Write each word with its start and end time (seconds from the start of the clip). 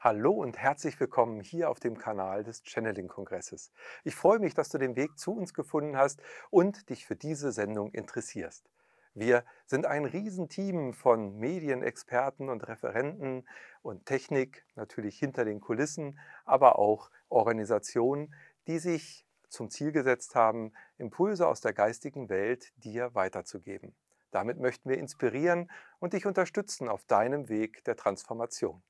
Hallo 0.00 0.30
und 0.30 0.56
herzlich 0.56 1.00
willkommen 1.00 1.40
hier 1.40 1.68
auf 1.68 1.80
dem 1.80 1.98
Kanal 1.98 2.44
des 2.44 2.62
Channeling-Kongresses. 2.62 3.72
Ich 4.04 4.14
freue 4.14 4.38
mich, 4.38 4.54
dass 4.54 4.68
du 4.68 4.78
den 4.78 4.94
Weg 4.94 5.18
zu 5.18 5.32
uns 5.32 5.52
gefunden 5.52 5.96
hast 5.96 6.22
und 6.50 6.88
dich 6.88 7.04
für 7.04 7.16
diese 7.16 7.50
Sendung 7.50 7.90
interessierst. 7.90 8.70
Wir 9.14 9.44
sind 9.66 9.86
ein 9.86 10.04
Riesenteam 10.04 10.92
von 10.92 11.36
Medienexperten 11.40 12.48
und 12.48 12.68
Referenten 12.68 13.44
und 13.82 14.06
Technik, 14.06 14.64
natürlich 14.76 15.18
hinter 15.18 15.44
den 15.44 15.60
Kulissen, 15.60 16.20
aber 16.44 16.78
auch 16.78 17.10
Organisationen, 17.28 18.32
die 18.68 18.78
sich 18.78 19.26
zum 19.48 19.68
Ziel 19.68 19.90
gesetzt 19.90 20.36
haben, 20.36 20.74
Impulse 20.98 21.48
aus 21.48 21.60
der 21.60 21.72
geistigen 21.72 22.28
Welt 22.28 22.72
dir 22.76 23.16
weiterzugeben. 23.16 23.96
Damit 24.30 24.60
möchten 24.60 24.90
wir 24.90 24.98
inspirieren 24.98 25.68
und 25.98 26.12
dich 26.12 26.24
unterstützen 26.24 26.88
auf 26.88 27.04
deinem 27.06 27.48
Weg 27.48 27.82
der 27.82 27.96
Transformation. 27.96 28.80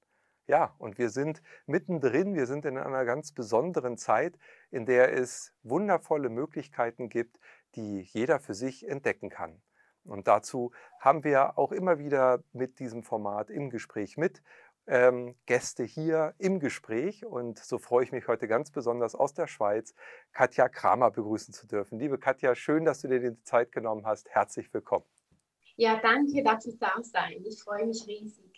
Ja, 0.49 0.75
und 0.79 0.97
wir 0.97 1.11
sind 1.11 1.43
mittendrin, 1.67 2.35
wir 2.35 2.47
sind 2.47 2.65
in 2.65 2.79
einer 2.79 3.05
ganz 3.05 3.33
besonderen 3.33 3.99
Zeit, 3.99 4.39
in 4.71 4.87
der 4.87 5.13
es 5.13 5.53
wundervolle 5.63 6.31
Möglichkeiten 6.31 7.11
gibt, 7.11 7.39
die 7.75 8.01
jeder 8.01 8.41
für 8.41 8.55
sich 8.55 8.89
entdecken 8.89 9.29
kann. 9.29 9.61
Und 10.05 10.27
dazu 10.27 10.73
haben 11.01 11.23
wir 11.23 11.59
auch 11.59 11.71
immer 11.71 11.99
wieder 11.99 12.43
mit 12.55 12.79
diesem 12.79 13.03
Format 13.03 13.51
im 13.51 13.69
Gespräch 13.69 14.17
mit 14.17 14.43
ähm, 14.87 15.37
Gäste 15.45 15.85
hier 15.85 16.35
im 16.39 16.61
Gespräch. 16.61 17.27
Und 17.27 17.59
so 17.59 17.77
freue 17.77 18.05
ich 18.05 18.13
mich 18.13 18.27
heute 18.27 18.49
ganz 18.49 18.71
besonders 18.71 19.15
aus 19.15 19.35
der 19.35 19.49
Schweiz, 19.49 19.95
Katja 20.33 20.71
Kramer 20.71 21.11
begrüßen 21.11 21.53
zu 21.53 21.67
dürfen. 21.67 21.99
Liebe 21.99 22.17
Katja, 22.17 22.55
schön, 22.55 22.87
dass 22.87 23.03
du 23.03 23.09
dir 23.09 23.21
die 23.21 23.43
Zeit 23.43 23.71
genommen 23.71 24.07
hast. 24.07 24.31
Herzlich 24.31 24.73
willkommen. 24.73 25.05
Ja, 25.77 26.01
danke, 26.01 26.43
dass 26.43 26.65
ich 26.65 26.79
da 26.79 26.95
sein. 27.03 27.45
Ich 27.45 27.63
freue 27.63 27.87
mich 27.87 28.07
riesig. 28.07 28.58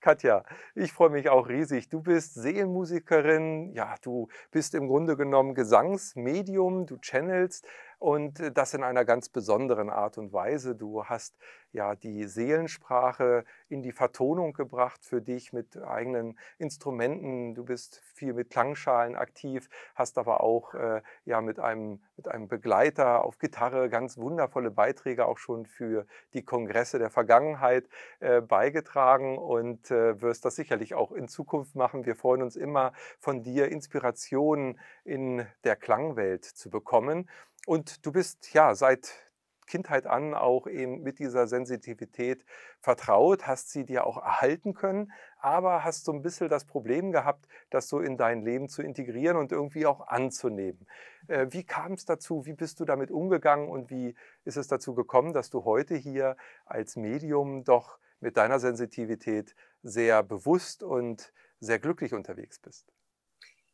Katja, 0.00 0.44
ich 0.76 0.92
freue 0.92 1.10
mich 1.10 1.28
auch 1.28 1.48
riesig. 1.48 1.88
Du 1.88 2.00
bist 2.00 2.34
Seelenmusikerin, 2.34 3.72
ja, 3.72 3.96
du 4.02 4.28
bist 4.52 4.74
im 4.74 4.86
Grunde 4.86 5.16
genommen 5.16 5.54
Gesangsmedium, 5.54 6.86
du 6.86 6.98
channelst 6.98 7.66
und 7.98 8.40
äh, 8.40 8.52
das 8.52 8.74
in 8.74 8.82
einer 8.82 9.04
ganz 9.04 9.28
besonderen 9.28 9.90
Art 9.90 10.18
und 10.18 10.32
Weise. 10.32 10.74
Du 10.74 11.04
hast 11.04 11.36
ja 11.72 11.94
die 11.94 12.24
Seelensprache 12.24 13.44
in 13.68 13.82
die 13.82 13.92
Vertonung 13.92 14.52
gebracht 14.52 15.04
für 15.04 15.20
dich 15.20 15.52
mit 15.52 15.76
eigenen 15.76 16.38
Instrumenten. 16.58 17.54
Du 17.54 17.64
bist 17.64 18.00
viel 18.14 18.32
mit 18.32 18.50
Klangschalen 18.50 19.16
aktiv, 19.16 19.68
hast 19.94 20.18
aber 20.18 20.42
auch 20.42 20.74
äh, 20.74 21.02
ja 21.24 21.40
mit 21.40 21.58
einem, 21.58 22.00
mit 22.16 22.28
einem 22.28 22.48
Begleiter 22.48 23.24
auf 23.24 23.38
Gitarre 23.38 23.88
ganz 23.90 24.16
wundervolle 24.16 24.70
Beiträge 24.70 25.26
auch 25.26 25.38
schon 25.38 25.66
für 25.66 26.06
die 26.32 26.42
Kongresse 26.42 26.98
der 26.98 27.10
Vergangenheit 27.10 27.88
äh, 28.20 28.40
beigetragen 28.40 29.38
und 29.38 29.90
äh, 29.90 30.20
wirst 30.22 30.44
das 30.44 30.56
sicherlich 30.56 30.94
auch 30.94 31.12
in 31.12 31.28
Zukunft 31.28 31.74
machen. 31.74 32.06
Wir 32.06 32.16
freuen 32.16 32.42
uns 32.42 32.56
immer 32.56 32.92
von 33.18 33.42
dir 33.42 33.68
Inspirationen 33.68 34.78
in 35.04 35.46
der 35.64 35.76
Klangwelt 35.76 36.44
zu 36.44 36.70
bekommen. 36.70 37.28
Und 37.66 38.04
du 38.06 38.12
bist 38.12 38.52
ja 38.54 38.74
seit 38.74 39.28
Kindheit 39.68 40.06
an 40.06 40.34
auch 40.34 40.66
eben 40.66 41.02
mit 41.02 41.20
dieser 41.20 41.46
Sensitivität 41.46 42.44
vertraut, 42.80 43.46
hast 43.46 43.70
sie 43.70 43.84
dir 43.84 44.04
auch 44.06 44.16
erhalten 44.16 44.74
können, 44.74 45.12
aber 45.38 45.84
hast 45.84 46.04
so 46.04 46.12
ein 46.12 46.22
bisschen 46.22 46.48
das 46.48 46.64
Problem 46.64 47.12
gehabt, 47.12 47.46
das 47.70 47.88
so 47.88 48.00
in 48.00 48.16
dein 48.16 48.42
Leben 48.42 48.68
zu 48.68 48.82
integrieren 48.82 49.36
und 49.36 49.52
irgendwie 49.52 49.86
auch 49.86 50.08
anzunehmen. 50.08 50.86
Äh, 51.28 51.46
wie 51.50 51.64
kam 51.64 51.92
es 51.92 52.04
dazu? 52.04 52.44
Wie 52.46 52.54
bist 52.54 52.80
du 52.80 52.84
damit 52.84 53.12
umgegangen 53.12 53.68
und 53.68 53.90
wie 53.90 54.16
ist 54.44 54.56
es 54.56 54.66
dazu 54.66 54.94
gekommen, 54.94 55.32
dass 55.32 55.50
du 55.50 55.64
heute 55.64 55.94
hier 55.94 56.36
als 56.64 56.96
Medium 56.96 57.62
doch 57.62 57.98
mit 58.20 58.36
deiner 58.36 58.58
Sensitivität 58.58 59.54
sehr 59.82 60.24
bewusst 60.24 60.82
und 60.82 61.32
sehr 61.60 61.78
glücklich 61.78 62.14
unterwegs 62.14 62.58
bist? 62.58 62.92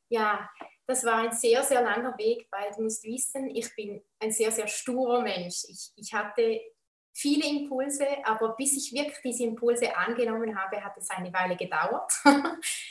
Ja, 0.08 0.50
das 0.86 1.04
war 1.04 1.16
ein 1.16 1.32
sehr, 1.32 1.62
sehr 1.62 1.82
langer 1.82 2.16
Weg, 2.18 2.46
weil 2.50 2.70
du 2.76 2.82
musst 2.82 3.04
wissen, 3.04 3.48
ich 3.54 3.74
bin 3.74 4.02
ein 4.20 4.32
sehr, 4.32 4.50
sehr 4.50 4.68
sturer 4.68 5.22
Mensch. 5.22 5.64
Ich, 5.68 5.92
ich 5.96 6.12
hatte 6.12 6.60
viele 7.16 7.46
Impulse, 7.46 8.06
aber 8.24 8.56
bis 8.56 8.76
ich 8.76 8.92
wirklich 8.92 9.18
diese 9.22 9.44
Impulse 9.44 9.96
angenommen 9.96 10.58
habe, 10.58 10.82
hat 10.82 10.96
es 10.98 11.08
eine 11.10 11.32
Weile 11.32 11.56
gedauert. 11.56 12.12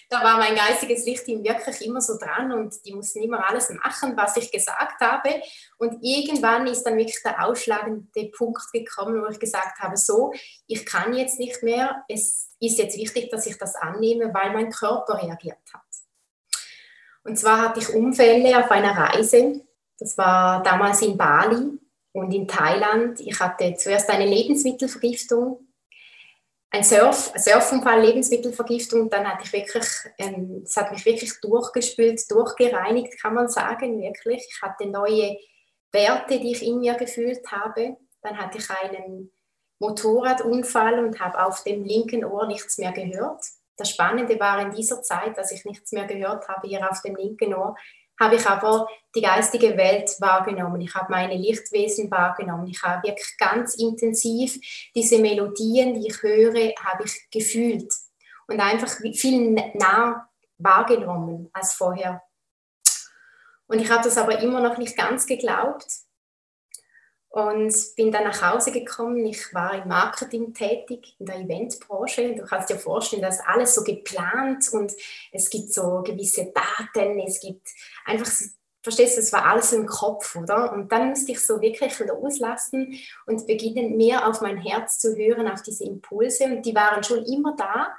da 0.09 0.23
war 0.23 0.37
mein 0.37 0.55
geistiges 0.55 1.05
Licht 1.05 1.27
wirklich 1.27 1.85
immer 1.85 1.99
so 1.99 2.17
dran 2.17 2.51
und 2.53 2.73
die 2.85 2.93
mussten 2.93 3.21
immer 3.21 3.47
alles 3.47 3.69
machen, 3.69 4.15
was 4.15 4.37
ich 4.37 4.49
gesagt 4.49 5.01
habe. 5.01 5.41
Und 5.77 6.01
irgendwann 6.01 6.67
ist 6.67 6.83
dann 6.83 6.97
wirklich 6.97 7.21
der 7.23 7.45
ausschlagende 7.45 8.31
Punkt 8.35 8.71
gekommen, 8.71 9.21
wo 9.21 9.27
ich 9.27 9.39
gesagt 9.39 9.79
habe, 9.79 9.97
so, 9.97 10.31
ich 10.67 10.85
kann 10.85 11.13
jetzt 11.13 11.37
nicht 11.37 11.61
mehr, 11.61 12.03
es 12.07 12.55
ist 12.61 12.77
jetzt 12.77 12.97
wichtig, 12.97 13.29
dass 13.29 13.45
ich 13.45 13.57
das 13.57 13.75
annehme, 13.75 14.33
weil 14.33 14.53
mein 14.53 14.71
Körper 14.71 15.21
reagiert 15.21 15.57
hat. 15.73 15.81
Und 17.23 17.37
zwar 17.37 17.61
hatte 17.61 17.79
ich 17.79 17.93
Unfälle 17.93 18.57
auf 18.59 18.69
einer 18.69 18.95
Reise. 18.95 19.61
Das 19.97 20.17
war 20.17 20.61
damals 20.63 21.01
in 21.01 21.17
Bali 21.17 21.79
und 22.11 22.33
in 22.33 22.47
Thailand. 22.47 23.19
Ich 23.21 23.39
hatte 23.39 23.75
zuerst 23.75 24.09
eine 24.09 24.25
Lebensmittelvergiftung, 24.25 25.67
ein 26.69 26.83
Surf, 26.83 27.31
Surfunfall, 27.35 28.01
Lebensmittelvergiftung. 28.01 29.09
Dann 29.09 29.27
hatte 29.27 29.43
ich 29.45 29.53
wirklich, 29.53 29.85
ähm, 30.17 30.63
es 30.65 30.75
hat 30.75 30.91
mich 30.91 31.05
wirklich 31.05 31.39
durchgespült, 31.39 32.29
durchgereinigt, 32.29 33.21
kann 33.21 33.35
man 33.35 33.47
sagen, 33.47 34.01
wirklich. 34.01 34.45
Ich 34.49 34.61
hatte 34.61 34.87
neue 34.87 35.37
Werte, 35.91 36.39
die 36.39 36.51
ich 36.51 36.65
in 36.65 36.79
mir 36.79 36.95
gefühlt 36.95 37.49
habe. 37.51 37.97
Dann 38.21 38.37
hatte 38.37 38.57
ich 38.57 38.69
einen 38.69 39.31
Motorradunfall 39.79 41.05
und 41.05 41.19
habe 41.19 41.45
auf 41.45 41.63
dem 41.63 41.83
linken 41.83 42.25
Ohr 42.25 42.47
nichts 42.47 42.77
mehr 42.77 42.91
gehört 42.91 43.43
das 43.77 43.89
Spannende 43.89 44.39
war 44.39 44.59
in 44.61 44.71
dieser 44.71 45.01
Zeit, 45.01 45.37
dass 45.37 45.51
ich 45.51 45.65
nichts 45.65 45.91
mehr 45.91 46.05
gehört 46.05 46.47
habe 46.47 46.67
hier 46.67 46.89
auf 46.89 47.01
dem 47.01 47.15
linken 47.15 47.53
Ohr, 47.53 47.75
habe 48.19 48.35
ich 48.35 48.45
aber 48.47 48.87
die 49.15 49.21
geistige 49.21 49.75
Welt 49.75 50.15
wahrgenommen. 50.19 50.81
Ich 50.81 50.93
habe 50.93 51.11
meine 51.11 51.35
Lichtwesen 51.35 52.11
wahrgenommen. 52.11 52.67
Ich 52.67 52.81
habe 52.83 53.07
wirklich 53.07 53.35
ganz 53.37 53.75
intensiv 53.75 54.59
diese 54.95 55.19
Melodien, 55.19 55.99
die 55.99 56.07
ich 56.07 56.21
höre, 56.21 56.73
habe 56.83 57.03
ich 57.05 57.27
gefühlt 57.31 57.91
und 58.47 58.59
einfach 58.59 58.89
viel 59.13 59.51
nah 59.73 60.29
wahrgenommen 60.57 61.49
als 61.53 61.73
vorher. 61.73 62.21
Und 63.67 63.79
ich 63.79 63.89
habe 63.89 64.03
das 64.03 64.17
aber 64.17 64.39
immer 64.39 64.61
noch 64.61 64.77
nicht 64.77 64.95
ganz 64.95 65.25
geglaubt 65.25 66.02
und 67.33 67.75
bin 67.95 68.11
dann 68.11 68.25
nach 68.25 68.43
Hause 68.43 68.71
gekommen. 68.71 69.25
Ich 69.25 69.51
war 69.55 69.73
im 69.81 69.87
Marketing 69.87 70.53
tätig, 70.53 71.15
in 71.17 71.25
der 71.25 71.37
Eventbranche. 71.37 72.35
Du 72.35 72.45
kannst 72.45 72.69
dir 72.69 72.77
vorstellen, 72.77 73.23
dass 73.23 73.39
alles 73.39 73.73
so 73.73 73.83
geplant 73.83 74.69
und 74.71 74.93
es 75.31 75.49
gibt 75.49 75.73
so 75.73 76.03
gewisse 76.03 76.53
Daten, 76.53 77.19
es 77.21 77.39
gibt 77.39 77.67
einfach, 78.05 78.31
verstehst 78.83 79.17
du, 79.17 79.21
es 79.21 79.33
war 79.33 79.45
alles 79.45 79.73
im 79.73 79.87
Kopf, 79.87 80.35
oder? 80.35 80.71
Und 80.73 80.91
dann 80.91 81.09
musste 81.09 81.31
ich 81.31 81.43
so 81.43 81.59
wirklich 81.59 81.97
loslassen 81.97 82.99
und 83.25 83.47
beginnen, 83.47 83.97
mehr 83.97 84.27
auf 84.27 84.41
mein 84.41 84.57
Herz 84.57 84.99
zu 84.99 85.15
hören, 85.15 85.47
auf 85.47 85.63
diese 85.63 85.85
Impulse. 85.85 86.43
Und 86.43 86.63
die 86.63 86.75
waren 86.75 87.03
schon 87.03 87.25
immer 87.25 87.55
da, 87.55 87.97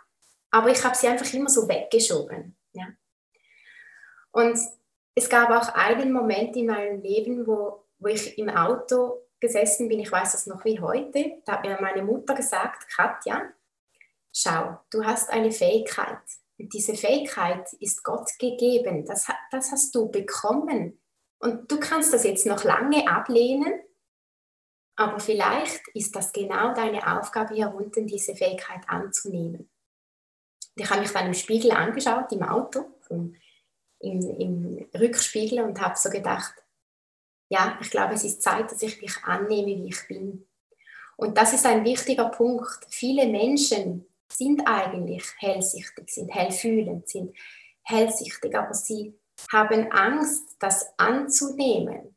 aber 0.52 0.70
ich 0.70 0.84
habe 0.84 0.94
sie 0.94 1.08
einfach 1.08 1.32
immer 1.34 1.50
so 1.50 1.68
weggeschoben. 1.68 2.56
Ja? 2.72 2.86
Und 4.30 4.56
es 5.16 5.28
gab 5.28 5.50
auch 5.50 5.74
einen 5.74 6.12
Moment 6.12 6.54
in 6.54 6.66
meinem 6.66 7.02
Leben, 7.02 7.48
wo, 7.48 7.84
wo 7.98 8.06
ich 8.06 8.38
im 8.38 8.48
Auto 8.48 9.23
gesessen 9.44 9.88
bin, 9.88 10.00
ich 10.00 10.10
weiß 10.10 10.32
das 10.32 10.46
noch 10.46 10.64
wie 10.64 10.80
heute, 10.80 11.42
da 11.44 11.52
hat 11.52 11.64
mir 11.64 11.78
meine 11.80 12.02
Mutter 12.02 12.34
gesagt, 12.34 12.88
Katja, 12.88 13.42
schau, 14.34 14.78
du 14.90 15.04
hast 15.04 15.30
eine 15.30 15.52
Fähigkeit. 15.52 16.18
Und 16.58 16.72
diese 16.72 16.94
Fähigkeit 16.94 17.72
ist 17.80 18.02
Gott 18.04 18.30
gegeben. 18.38 19.04
Das, 19.04 19.26
das 19.50 19.72
hast 19.72 19.94
du 19.94 20.10
bekommen. 20.10 21.00
Und 21.38 21.70
du 21.70 21.78
kannst 21.78 22.14
das 22.14 22.24
jetzt 22.24 22.46
noch 22.46 22.64
lange 22.64 23.06
ablehnen, 23.08 23.80
aber 24.96 25.18
vielleicht 25.18 25.86
ist 25.88 26.14
das 26.14 26.32
genau 26.32 26.72
deine 26.72 27.18
Aufgabe 27.18 27.54
hier 27.54 27.74
unten, 27.74 28.06
diese 28.06 28.34
Fähigkeit 28.34 28.82
anzunehmen. 28.86 29.68
ich 30.76 30.88
habe 30.88 31.00
mich 31.00 31.10
dann 31.10 31.26
im 31.26 31.34
Spiegel 31.34 31.72
angeschaut, 31.72 32.32
im 32.32 32.44
Auto, 32.44 32.84
im, 33.10 33.36
im 34.00 34.88
Rückspiegel 34.94 35.60
und 35.60 35.80
habe 35.80 35.98
so 35.98 36.08
gedacht, 36.10 36.54
ja, 37.54 37.78
ich 37.80 37.90
glaube, 37.90 38.14
es 38.14 38.24
ist 38.24 38.42
Zeit, 38.42 38.70
dass 38.70 38.82
ich 38.82 39.00
mich 39.00 39.16
annehme, 39.22 39.68
wie 39.68 39.88
ich 39.88 40.08
bin. 40.08 40.44
Und 41.16 41.38
das 41.38 41.52
ist 41.52 41.64
ein 41.64 41.84
wichtiger 41.84 42.28
Punkt. 42.28 42.84
Viele 42.88 43.26
Menschen 43.28 44.04
sind 44.28 44.66
eigentlich 44.66 45.24
hellsichtig, 45.38 46.10
sind 46.10 46.34
hellfühlend, 46.34 47.08
sind 47.08 47.36
hellsichtig, 47.82 48.56
aber 48.56 48.74
sie 48.74 49.14
haben 49.52 49.92
Angst, 49.92 50.56
das 50.58 50.86
anzunehmen. 50.96 52.16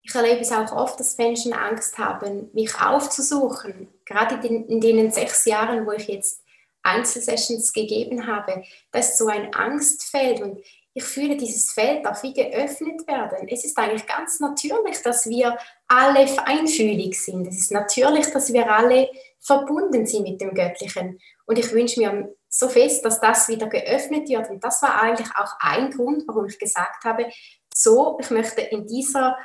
Ich 0.00 0.14
erlebe 0.14 0.40
es 0.40 0.52
auch 0.52 0.72
oft, 0.72 0.98
dass 0.98 1.18
Menschen 1.18 1.52
Angst 1.52 1.98
haben, 1.98 2.48
mich 2.54 2.74
aufzusuchen. 2.80 3.88
Gerade 4.06 4.46
in, 4.46 4.66
in 4.68 4.80
den 4.80 5.10
sechs 5.10 5.44
Jahren, 5.44 5.86
wo 5.86 5.92
ich 5.92 6.08
jetzt 6.08 6.42
Einzelsessions 6.82 7.74
gegeben 7.74 8.26
habe, 8.26 8.64
das 8.90 9.10
ist 9.10 9.18
so 9.18 9.26
ein 9.26 9.54
Angstfeld. 9.54 10.40
Und 10.40 10.64
ich 10.96 11.04
fühle, 11.04 11.36
dieses 11.36 11.72
Feld 11.72 12.04
darf 12.04 12.22
wie 12.22 12.32
geöffnet 12.32 13.06
werden. 13.08 13.48
Es 13.48 13.64
ist 13.64 13.76
eigentlich 13.76 14.06
ganz 14.06 14.38
natürlich, 14.38 15.02
dass 15.02 15.28
wir 15.28 15.58
alle 15.88 16.28
feinfühlig 16.28 17.20
sind. 17.20 17.48
Es 17.48 17.58
ist 17.58 17.72
natürlich, 17.72 18.30
dass 18.30 18.52
wir 18.52 18.72
alle 18.72 19.10
verbunden 19.40 20.06
sind 20.06 20.22
mit 20.22 20.40
dem 20.40 20.54
Göttlichen. 20.54 21.18
Und 21.46 21.58
ich 21.58 21.72
wünsche 21.72 22.00
mir 22.00 22.32
so 22.48 22.68
fest, 22.68 23.04
dass 23.04 23.20
das 23.20 23.48
wieder 23.48 23.66
geöffnet 23.66 24.28
wird. 24.28 24.48
Und 24.48 24.62
das 24.62 24.80
war 24.82 25.02
eigentlich 25.02 25.28
auch 25.34 25.52
ein 25.58 25.90
Grund, 25.90 26.22
warum 26.28 26.46
ich 26.46 26.58
gesagt 26.60 27.04
habe, 27.04 27.26
so, 27.74 28.16
ich 28.20 28.30
möchte 28.30 28.60
in 28.60 28.86
dieser 28.86 29.36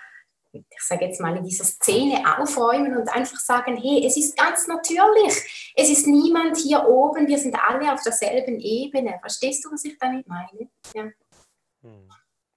ich 0.51 0.81
sage 0.81 1.05
jetzt 1.05 1.21
mal, 1.21 1.37
in 1.37 1.43
dieser 1.43 1.63
Szene 1.63 2.23
aufräumen 2.39 2.97
und 2.97 3.07
einfach 3.09 3.39
sagen, 3.39 3.77
hey, 3.77 4.03
es 4.05 4.17
ist 4.17 4.35
ganz 4.35 4.67
natürlich. 4.67 5.73
Es 5.75 5.89
ist 5.89 6.07
niemand 6.07 6.57
hier 6.57 6.87
oben, 6.87 7.27
wir 7.27 7.37
sind 7.37 7.55
alle 7.55 7.93
auf 7.93 8.01
derselben 8.01 8.59
Ebene. 8.59 9.19
Verstehst 9.21 9.63
du, 9.63 9.71
was 9.71 9.85
ich 9.85 9.97
damit 9.99 10.27
meine? 10.27 10.69
Ja. 10.95 11.03
Hm. 11.83 12.15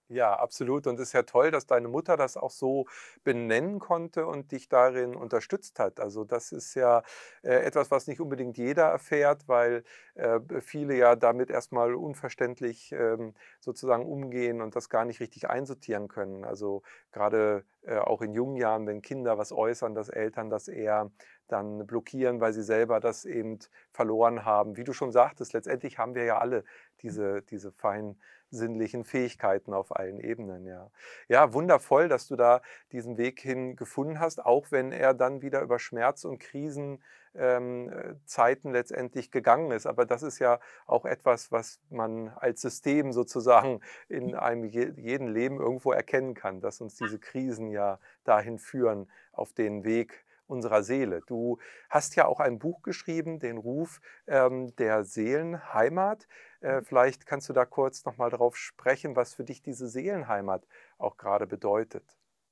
Ja, 0.09 0.35
absolut. 0.39 0.87
Und 0.87 0.97
es 1.01 1.09
ist 1.09 1.13
ja 1.15 1.23
toll, 1.23 1.51
dass 1.51 1.67
deine 1.67 1.89
Mutter 1.89 2.19
das 2.19 2.37
auch 2.37 2.51
so 2.51 2.87
benennen 3.25 3.79
konnte 3.79 4.27
und 4.27 4.53
dich 4.53 4.69
darin 4.69 5.17
unterstützt 5.17 5.79
hat. 5.79 6.01
Also 6.01 6.25
das 6.25 6.53
ist 6.53 6.75
ja 6.75 7.03
äh, 7.43 7.55
etwas, 7.65 7.91
was 7.91 8.07
nicht 8.09 8.21
unbedingt 8.21 8.59
jeder 8.59 8.85
erfährt, 8.85 9.49
weil 9.49 9.85
äh, 10.15 10.39
viele 10.61 10.97
ja 10.97 11.17
damit 11.17 11.49
erstmal 11.51 11.95
unverständlich 11.95 12.93
ähm, 12.93 13.33
sozusagen 13.61 14.05
umgehen 14.05 14.61
und 14.61 14.77
das 14.77 14.91
gar 14.91 15.07
nicht 15.07 15.21
richtig 15.21 15.49
einsortieren 15.49 16.09
können. 16.09 16.45
Also 16.45 16.83
gerade 17.11 17.65
äh, 17.83 17.97
auch 17.97 18.21
in 18.21 18.35
jungen 18.35 18.57
Jahren, 18.57 18.87
wenn 18.87 19.01
Kinder 19.01 19.39
was 19.39 19.51
äußern, 19.51 19.95
dass 19.95 20.11
Eltern 20.11 20.51
das 20.51 20.69
eher 20.69 21.11
dann 21.49 21.87
blockieren, 21.87 22.41
weil 22.41 22.53
sie 22.53 22.63
selber 22.63 23.01
das 23.01 23.25
eben 23.25 23.59
verloren 23.93 24.45
haben. 24.45 24.77
Wie 24.77 24.85
du 24.85 24.93
schon 24.93 25.13
sagtest, 25.13 25.55
letztendlich 25.55 25.97
haben 25.99 26.15
wir 26.15 26.25
ja 26.25 26.39
alle 26.39 26.65
diese, 27.01 27.43
diese 27.43 27.73
feinen 27.73 28.21
sinnlichen 28.53 29.05
Fähigkeiten 29.05 29.73
auf 29.75 29.97
allen 29.97 30.21
Ebenen. 30.21 30.67
Ja. 30.67 30.91
ja, 31.29 31.53
wundervoll, 31.53 32.09
dass 32.09 32.29
du 32.29 32.37
da 32.37 32.61
diesen 32.93 33.17
Weg 33.17 33.41
hin 33.41 33.75
gefunden 33.77 34.21
hast, 34.21 34.45
auch 34.45 34.71
wenn 34.71 34.93
er 34.93 35.15
dann 35.15 35.43
wieder 35.43 35.63
über 35.63 35.79
Schmerz 35.79 36.25
und 36.25 36.39
Krisenzeiten 36.39 36.99
ähm, 37.35 38.73
letztendlich 38.73 39.31
gegangen 39.31 39.73
ist. 39.73 39.87
Aber 39.87 40.05
das 40.05 40.23
ist 40.23 40.39
ja 40.39 40.61
auch 40.87 41.07
etwas, 41.07 41.51
was 41.51 41.81
man 41.91 42.29
als 42.37 42.61
System 42.61 43.13
sozusagen 43.13 43.81
in 44.09 44.35
einem 44.35 44.65
jeden 44.65 45.29
Leben 45.29 45.59
irgendwo 45.59 45.93
erkennen 45.93 46.35
kann, 46.35 46.61
dass 46.61 46.81
uns 46.81 46.97
diese 46.97 47.19
Krisen 47.19 47.71
ja 47.71 47.99
dahin 48.25 48.59
führen 48.59 49.11
auf 49.33 49.53
den 49.53 49.85
Weg 49.85 50.25
unserer 50.53 50.83
Seele. 50.83 51.23
Du 51.27 51.59
hast 51.89 52.15
ja 52.15 52.27
auch 52.27 52.39
ein 52.39 52.59
Buch 52.59 52.83
geschrieben, 52.83 53.41
den 53.41 53.57
Ruf 53.57 54.01
ähm, 54.27 54.77
der 54.77 55.05
Seelenheimat. 55.05 56.29
Äh, 56.63 56.81
mhm. 56.81 56.85
vielleicht 56.85 57.27
kannst 57.27 57.49
du 57.49 57.53
da 57.53 57.65
kurz 57.65 58.05
nochmal 58.05 58.31
drauf 58.31 58.57
sprechen, 58.57 59.17
was 59.17 59.35
für 59.35 59.45
dich 59.45 59.63
diese 59.63 59.89
Seelenheimat 59.89 60.67
auch 60.99 61.17
gerade 61.17 61.47
bedeutet. 61.47 62.05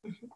Mhm. 0.02 0.32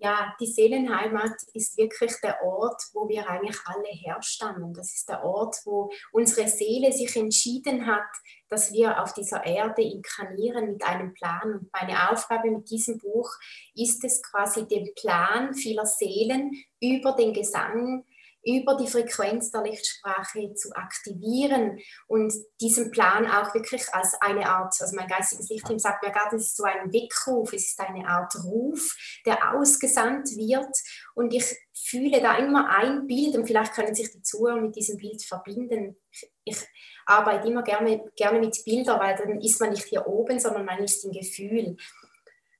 Ja, 0.00 0.32
die 0.38 0.46
Seelenheimat 0.46 1.34
ist 1.54 1.76
wirklich 1.76 2.14
der 2.22 2.40
Ort, 2.44 2.80
wo 2.92 3.08
wir 3.08 3.28
eigentlich 3.28 3.58
alle 3.64 3.88
herstammen. 3.88 4.72
Das 4.72 4.94
ist 4.94 5.08
der 5.08 5.24
Ort, 5.24 5.56
wo 5.64 5.90
unsere 6.12 6.46
Seele 6.46 6.92
sich 6.92 7.16
entschieden 7.16 7.84
hat, 7.84 8.06
dass 8.48 8.72
wir 8.72 9.02
auf 9.02 9.12
dieser 9.12 9.44
Erde 9.44 9.82
inkarnieren 9.82 10.74
mit 10.74 10.84
einem 10.84 11.14
Plan. 11.14 11.52
Und 11.52 11.72
meine 11.72 12.12
Aufgabe 12.12 12.48
mit 12.48 12.70
diesem 12.70 12.98
Buch 12.98 13.28
ist 13.74 14.04
es 14.04 14.22
quasi, 14.22 14.68
den 14.68 14.88
Plan 14.94 15.52
vieler 15.52 15.86
Seelen 15.86 16.52
über 16.80 17.16
den 17.16 17.32
Gesang 17.32 18.04
über 18.48 18.76
die 18.76 18.86
Frequenz 18.86 19.50
der 19.50 19.62
Lichtsprache 19.62 20.54
zu 20.54 20.74
aktivieren 20.74 21.78
und 22.06 22.32
diesen 22.60 22.90
Plan 22.90 23.26
auch 23.26 23.54
wirklich 23.54 23.92
als 23.92 24.14
eine 24.20 24.48
Art, 24.48 24.74
also 24.80 24.96
mein 24.96 25.08
geistiges 25.08 25.48
Lichtteam 25.48 25.78
sagt 25.78 26.02
mir 26.02 26.12
gerade, 26.12 26.36
es 26.36 26.46
ist 26.46 26.56
so 26.56 26.64
ein 26.64 26.92
Weckruf, 26.92 27.52
es 27.52 27.68
ist 27.68 27.80
eine 27.80 28.08
Art 28.08 28.34
Ruf, 28.44 28.96
der 29.26 29.54
ausgesandt 29.54 30.30
wird 30.36 30.76
und 31.14 31.34
ich 31.34 31.56
fühle 31.74 32.20
da 32.20 32.38
immer 32.38 32.68
ein 32.70 33.06
Bild 33.06 33.36
und 33.36 33.46
vielleicht 33.46 33.74
können 33.74 33.94
sich 33.94 34.10
die 34.10 34.22
Zuhörer 34.22 34.60
mit 34.60 34.76
diesem 34.76 34.96
Bild 34.96 35.22
verbinden. 35.22 35.96
Ich, 36.44 36.66
arbeite 37.08 37.48
immer 37.48 37.62
gerne, 37.62 38.04
gerne 38.16 38.38
mit 38.38 38.62
Bildern, 38.64 39.00
weil 39.00 39.16
dann 39.16 39.40
ist 39.40 39.60
man 39.60 39.70
nicht 39.70 39.84
hier 39.84 40.06
oben, 40.06 40.38
sondern 40.38 40.64
man 40.64 40.78
ist 40.80 41.04
im 41.04 41.12
Gefühl. 41.12 41.76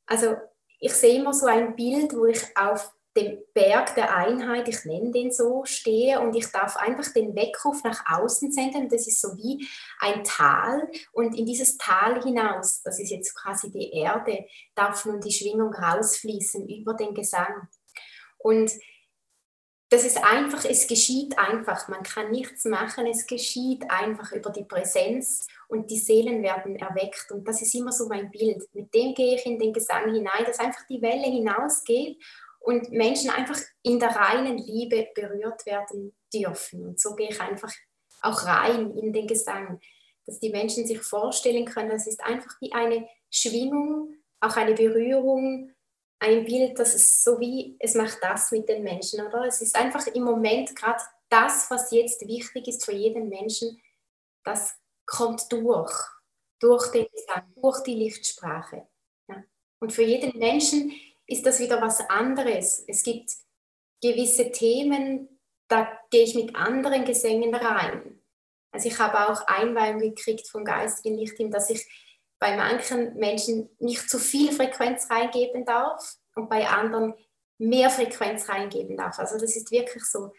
Also 0.06 0.36
ich 0.80 0.92
sehe 0.94 1.20
immer 1.20 1.34
so 1.34 1.46
ein 1.46 1.76
Bild, 1.76 2.14
wo 2.14 2.26
ich 2.26 2.42
auf 2.56 2.92
dem 3.18 3.38
Berg 3.54 3.94
der 3.94 4.14
Einheit, 4.16 4.68
ich 4.68 4.84
nenne 4.84 5.10
den 5.10 5.30
so, 5.30 5.64
stehe 5.64 6.20
und 6.20 6.34
ich 6.34 6.46
darf 6.52 6.76
einfach 6.76 7.12
den 7.12 7.34
Weckruf 7.34 7.82
nach 7.84 8.04
außen 8.06 8.52
senden. 8.52 8.88
Das 8.88 9.06
ist 9.06 9.20
so 9.20 9.36
wie 9.36 9.66
ein 9.98 10.22
Tal 10.24 10.88
und 11.12 11.36
in 11.36 11.46
dieses 11.46 11.76
Tal 11.78 12.22
hinaus, 12.22 12.82
das 12.82 12.98
ist 13.00 13.10
jetzt 13.10 13.34
quasi 13.34 13.70
die 13.70 13.92
Erde, 13.92 14.46
darf 14.74 15.04
nun 15.04 15.20
die 15.20 15.32
Schwingung 15.32 15.74
rausfließen 15.74 16.68
über 16.68 16.94
den 16.94 17.14
Gesang. 17.14 17.68
Und 18.38 18.70
das 19.90 20.04
ist 20.04 20.22
einfach, 20.22 20.66
es 20.66 20.86
geschieht 20.86 21.38
einfach, 21.38 21.88
man 21.88 22.02
kann 22.02 22.30
nichts 22.30 22.66
machen, 22.66 23.06
es 23.06 23.26
geschieht 23.26 23.90
einfach 23.90 24.32
über 24.32 24.50
die 24.50 24.64
Präsenz 24.64 25.46
und 25.66 25.90
die 25.90 25.98
Seelen 25.98 26.42
werden 26.42 26.76
erweckt. 26.76 27.32
Und 27.32 27.48
das 27.48 27.62
ist 27.62 27.74
immer 27.74 27.90
so 27.90 28.06
mein 28.06 28.30
Bild. 28.30 28.62
Mit 28.74 28.92
dem 28.92 29.14
gehe 29.14 29.36
ich 29.36 29.46
in 29.46 29.58
den 29.58 29.72
Gesang 29.72 30.12
hinein, 30.12 30.44
dass 30.46 30.58
einfach 30.58 30.86
die 30.88 31.00
Welle 31.00 31.26
hinausgeht 31.26 32.18
und 32.68 32.92
Menschen 32.92 33.30
einfach 33.30 33.58
in 33.82 33.98
der 33.98 34.10
reinen 34.10 34.58
Liebe 34.58 35.08
berührt 35.14 35.64
werden 35.64 36.14
dürfen. 36.34 36.84
Und 36.84 37.00
so 37.00 37.14
gehe 37.14 37.30
ich 37.30 37.40
einfach 37.40 37.72
auch 38.20 38.44
rein 38.44 38.94
in 38.94 39.10
den 39.10 39.26
Gesang, 39.26 39.80
dass 40.26 40.38
die 40.38 40.50
Menschen 40.50 40.86
sich 40.86 41.00
vorstellen 41.00 41.64
können, 41.64 41.88
das 41.88 42.06
ist 42.06 42.22
einfach 42.22 42.60
wie 42.60 42.74
eine 42.74 43.08
Schwingung, 43.30 44.12
auch 44.40 44.54
eine 44.56 44.74
Berührung, 44.74 45.72
ein 46.18 46.44
Bild, 46.44 46.78
das 46.78 46.94
ist 46.94 47.24
so 47.24 47.40
wie, 47.40 47.74
es 47.78 47.94
macht 47.94 48.18
das 48.20 48.52
mit 48.52 48.68
den 48.68 48.82
Menschen, 48.82 49.26
oder? 49.26 49.46
Es 49.46 49.62
ist 49.62 49.74
einfach 49.74 50.06
im 50.06 50.24
Moment 50.24 50.76
gerade 50.76 51.02
das, 51.30 51.70
was 51.70 51.90
jetzt 51.90 52.28
wichtig 52.28 52.68
ist 52.68 52.84
für 52.84 52.92
jeden 52.92 53.30
Menschen, 53.30 53.80
das 54.44 54.76
kommt 55.06 55.50
durch, 55.50 55.94
durch 56.60 56.90
den 56.90 57.06
Gesang, 57.14 57.50
durch 57.56 57.82
die 57.82 57.94
Lichtsprache. 57.94 58.86
Ja. 59.26 59.42
Und 59.80 59.94
für 59.94 60.02
jeden 60.02 60.38
Menschen 60.38 60.92
ist 61.28 61.46
das 61.46 61.60
wieder 61.60 61.80
was 61.80 62.00
anderes. 62.08 62.84
Es 62.88 63.02
gibt 63.02 63.30
gewisse 64.02 64.50
Themen, 64.50 65.40
da 65.68 65.86
gehe 66.10 66.24
ich 66.24 66.34
mit 66.34 66.56
anderen 66.56 67.04
Gesängen 67.04 67.54
rein. 67.54 68.20
Also 68.72 68.88
ich 68.88 68.98
habe 68.98 69.28
auch 69.28 69.46
Einweihung 69.46 70.00
gekriegt 70.00 70.48
vom 70.48 70.64
geistigen 70.64 71.16
Lichtteam, 71.16 71.50
dass 71.50 71.70
ich 71.70 71.86
bei 72.38 72.56
manchen 72.56 73.14
Menschen 73.14 73.68
nicht 73.78 74.08
zu 74.08 74.18
viel 74.18 74.52
Frequenz 74.52 75.10
reingeben 75.10 75.64
darf 75.64 76.16
und 76.34 76.48
bei 76.48 76.66
anderen 76.68 77.14
mehr 77.58 77.90
Frequenz 77.90 78.48
reingeben 78.48 78.96
darf. 78.96 79.18
Also 79.18 79.38
das 79.38 79.56
ist 79.56 79.70
wirklich 79.70 80.04
so 80.04 80.32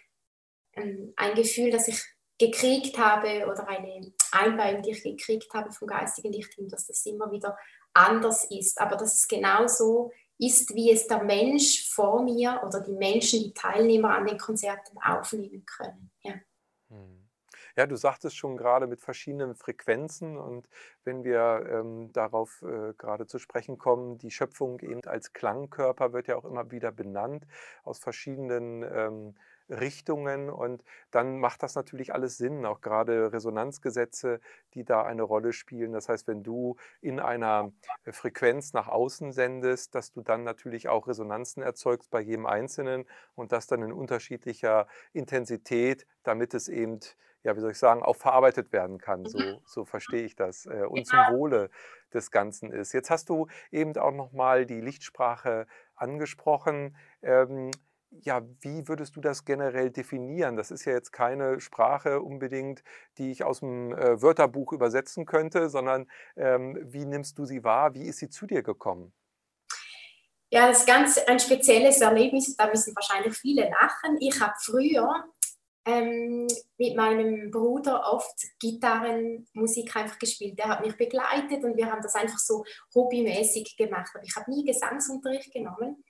ähm, 0.74 1.14
ein 1.18 1.36
Gefühl, 1.36 1.72
das 1.72 1.88
ich 1.88 2.02
gekriegt 2.40 2.98
habe 2.98 3.46
oder 3.48 3.68
eine 3.68 4.14
Einweihung, 4.32 4.82
die 4.82 4.92
ich 4.92 5.04
gekriegt 5.04 5.54
habe 5.54 5.72
vom 5.72 5.88
geistigen 5.88 6.32
Lichtteam, 6.32 6.70
dass 6.70 6.88
das 6.88 7.06
immer 7.06 7.32
wieder 7.32 7.58
anders 7.94 8.46
ist. 8.50 8.80
Aber 8.80 8.96
dass 8.96 9.16
es 9.16 9.28
genauso 9.28 10.12
ist, 10.40 10.74
wie 10.74 10.92
es 10.92 11.08
der 11.08 11.24
Mensch 11.24 11.88
vor 11.90 12.24
mir 12.24 12.62
oder 12.66 12.80
die 12.80 12.94
Menschen, 12.94 13.44
die 13.44 13.54
Teilnehmer 13.54 14.16
an 14.16 14.26
den 14.26 14.38
Konzerten 14.38 14.98
aufnehmen 14.98 15.66
können. 15.66 16.12
Ja. 16.24 16.34
Hm. 16.90 17.30
Ja, 17.76 17.86
du 17.86 17.96
sagtest 17.96 18.36
schon 18.36 18.58
gerade 18.58 18.88
mit 18.88 19.00
verschiedenen 19.00 19.56
Frequenzen 19.56 20.38
und 20.38 20.68
wenn 21.04 21.24
wir 21.24 21.66
ähm, 21.70 22.12
darauf 22.12 22.62
äh, 22.62 22.94
gerade 22.98 23.28
zu 23.28 23.40
sprechen 23.40 23.78
kommen, 23.78 24.18
die 24.18 24.32
Schöpfung 24.32 24.80
eben 24.80 25.04
als 25.06 25.34
Klangkörper 25.34 26.12
wird 26.12 26.28
ja 26.28 26.36
auch 26.36 26.46
immer 26.46 26.72
wieder 26.72 26.92
benannt 26.92 27.46
aus 27.84 28.00
verschiedenen 28.00 28.84
ähm, 28.84 29.36
Richtungen 29.70 30.50
und 30.50 30.84
dann 31.12 31.40
macht 31.40 31.64
das 31.64 31.76
natürlich 31.76 32.14
alles 32.14 32.38
Sinn, 32.38 32.66
auch 32.66 32.82
gerade 32.82 33.32
Resonanzgesetze, 33.32 34.40
die 34.74 34.84
da 34.84 35.04
eine 35.04 35.24
Rolle 35.24 35.54
spielen. 35.54 35.92
Das 35.92 36.10
heißt, 36.10 36.28
wenn 36.28 36.44
du 36.44 36.76
in 37.02 37.20
einer 37.20 37.72
äh, 38.06 38.12
Frequenz 38.12 38.74
nach 38.74 38.88
außen 38.88 39.32
sendest, 39.32 39.96
dass 39.96 40.12
du 40.12 40.22
dann 40.22 40.44
natürlich 40.44 40.90
auch 40.90 41.08
Resonanzen 41.08 41.64
erzeugst 41.64 42.10
bei 42.10 42.22
jedem 42.22 42.46
Einzelnen 42.46 43.06
und 43.36 43.52
das 43.52 43.68
dann 43.68 43.82
in 43.82 43.94
unterschiedlicher 43.94 44.88
Intensität, 45.14 46.06
damit 46.24 46.54
es 46.54 46.68
eben 46.68 47.00
ja, 47.44 47.56
wie 47.56 47.62
soll 47.62 47.72
ich 47.72 47.78
sagen, 47.78 48.04
auch 48.04 48.16
verarbeitet 48.16 48.74
werden 48.74 48.98
kann. 48.98 49.26
So, 49.26 49.40
mhm. 49.40 49.60
so 49.64 49.86
verstehe 49.86 50.24
ich 50.24 50.36
das. 50.36 50.66
Äh, 50.66 50.86
und 50.86 51.08
zum 51.08 51.20
Wohle 51.32 51.70
des 52.14 52.32
Ganzen 52.32 52.72
ist. 52.72 52.94
Jetzt 52.94 53.10
hast 53.10 53.30
du 53.30 53.48
eben 53.72 53.96
auch 53.98 54.12
nochmal 54.12 54.66
die 54.66 54.82
Lichtsprache 54.82 55.66
angesprochen. 55.96 56.98
Ähm, 57.22 57.72
ja, 58.12 58.42
wie 58.62 58.88
würdest 58.88 59.16
du 59.16 59.22
das 59.22 59.46
generell 59.46 59.92
definieren? 59.92 60.56
Das 60.56 60.72
ist 60.72 60.86
ja 60.86 60.94
jetzt 60.94 61.12
keine 61.12 61.60
Sprache 61.60 62.22
unbedingt, 62.22 62.84
die 63.18 63.32
ich 63.32 63.44
aus 63.44 63.60
dem 63.60 63.94
äh, 63.94 64.22
Wörterbuch 64.22 64.74
übersetzen 64.74 65.26
könnte, 65.26 65.70
sondern 65.70 66.08
ähm, 66.36 66.78
wie 66.82 67.06
nimmst 67.06 67.38
du 67.38 67.46
sie 67.46 67.64
wahr? 67.64 67.94
Wie 67.94 68.04
ist 68.04 68.18
sie 68.18 68.30
zu 68.30 68.46
dir 68.48 68.64
gekommen? 68.64 69.14
Ja, 70.52 70.68
das 70.68 70.80
ist 70.80 70.88
ganz 70.88 71.18
ein 71.20 71.40
spezielles 71.40 72.02
Erlebnis, 72.02 72.56
da 72.56 72.68
müssen 72.68 72.96
wahrscheinlich 72.96 73.38
viele 73.38 73.70
lachen. 73.70 74.18
Ich 74.20 74.42
habe 74.42 74.54
früher 74.60 75.26
ähm, 75.86 76.48
mit 76.78 76.96
meinem 76.96 77.52
Bruder 77.52 78.12
oft 78.12 78.36
Gitarrenmusik 78.60 79.96
einfach 79.96 80.18
gespielt. 80.18 80.58
Der 80.58 80.70
hat 80.70 80.84
mich 80.84 80.98
begleitet 80.98 81.64
und 81.64 81.78
wir 81.78 81.92
haben 81.92 82.02
das 82.02 82.16
einfach 82.16 82.40
so 82.40 82.64
hobbymäßig 82.96 83.78
gemacht. 83.78 84.12
Aber 84.16 84.24
ich 84.24 84.36
habe 84.36 84.50
nie 84.52 84.66
Gesangsunterricht 84.66 85.54
genommen. 85.54 86.04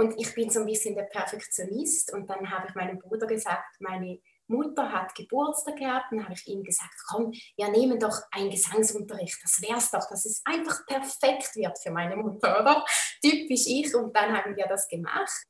Und 0.00 0.18
ich 0.18 0.34
bin 0.34 0.48
so 0.48 0.60
ein 0.60 0.66
bisschen 0.66 0.94
der 0.94 1.02
Perfektionist. 1.02 2.14
Und 2.14 2.30
dann 2.30 2.50
habe 2.50 2.66
ich 2.66 2.74
meinem 2.74 2.98
Bruder 2.98 3.26
gesagt, 3.26 3.78
meine 3.80 4.18
Mutter 4.46 4.90
hat 4.90 5.14
Geburtstag 5.14 5.76
gehabt. 5.76 6.10
Und 6.10 6.16
dann 6.16 6.24
habe 6.24 6.34
ich 6.34 6.48
ihm 6.48 6.64
gesagt, 6.64 6.94
komm, 7.10 7.32
wir 7.32 7.68
nehmen 7.68 8.00
doch 8.00 8.18
einen 8.30 8.48
Gesangsunterricht, 8.48 9.38
das 9.42 9.60
wäre 9.60 9.76
es 9.76 9.90
doch, 9.90 10.08
dass 10.08 10.24
es 10.24 10.40
einfach 10.46 10.86
perfekt 10.86 11.54
wird 11.54 11.78
für 11.78 11.90
meine 11.90 12.16
Mutter, 12.16 12.62
oder? 12.62 12.82
Typisch 13.20 13.66
ich. 13.66 13.94
Und 13.94 14.16
dann 14.16 14.34
haben 14.34 14.56
wir 14.56 14.66
das 14.68 14.88
gemacht. 14.88 15.44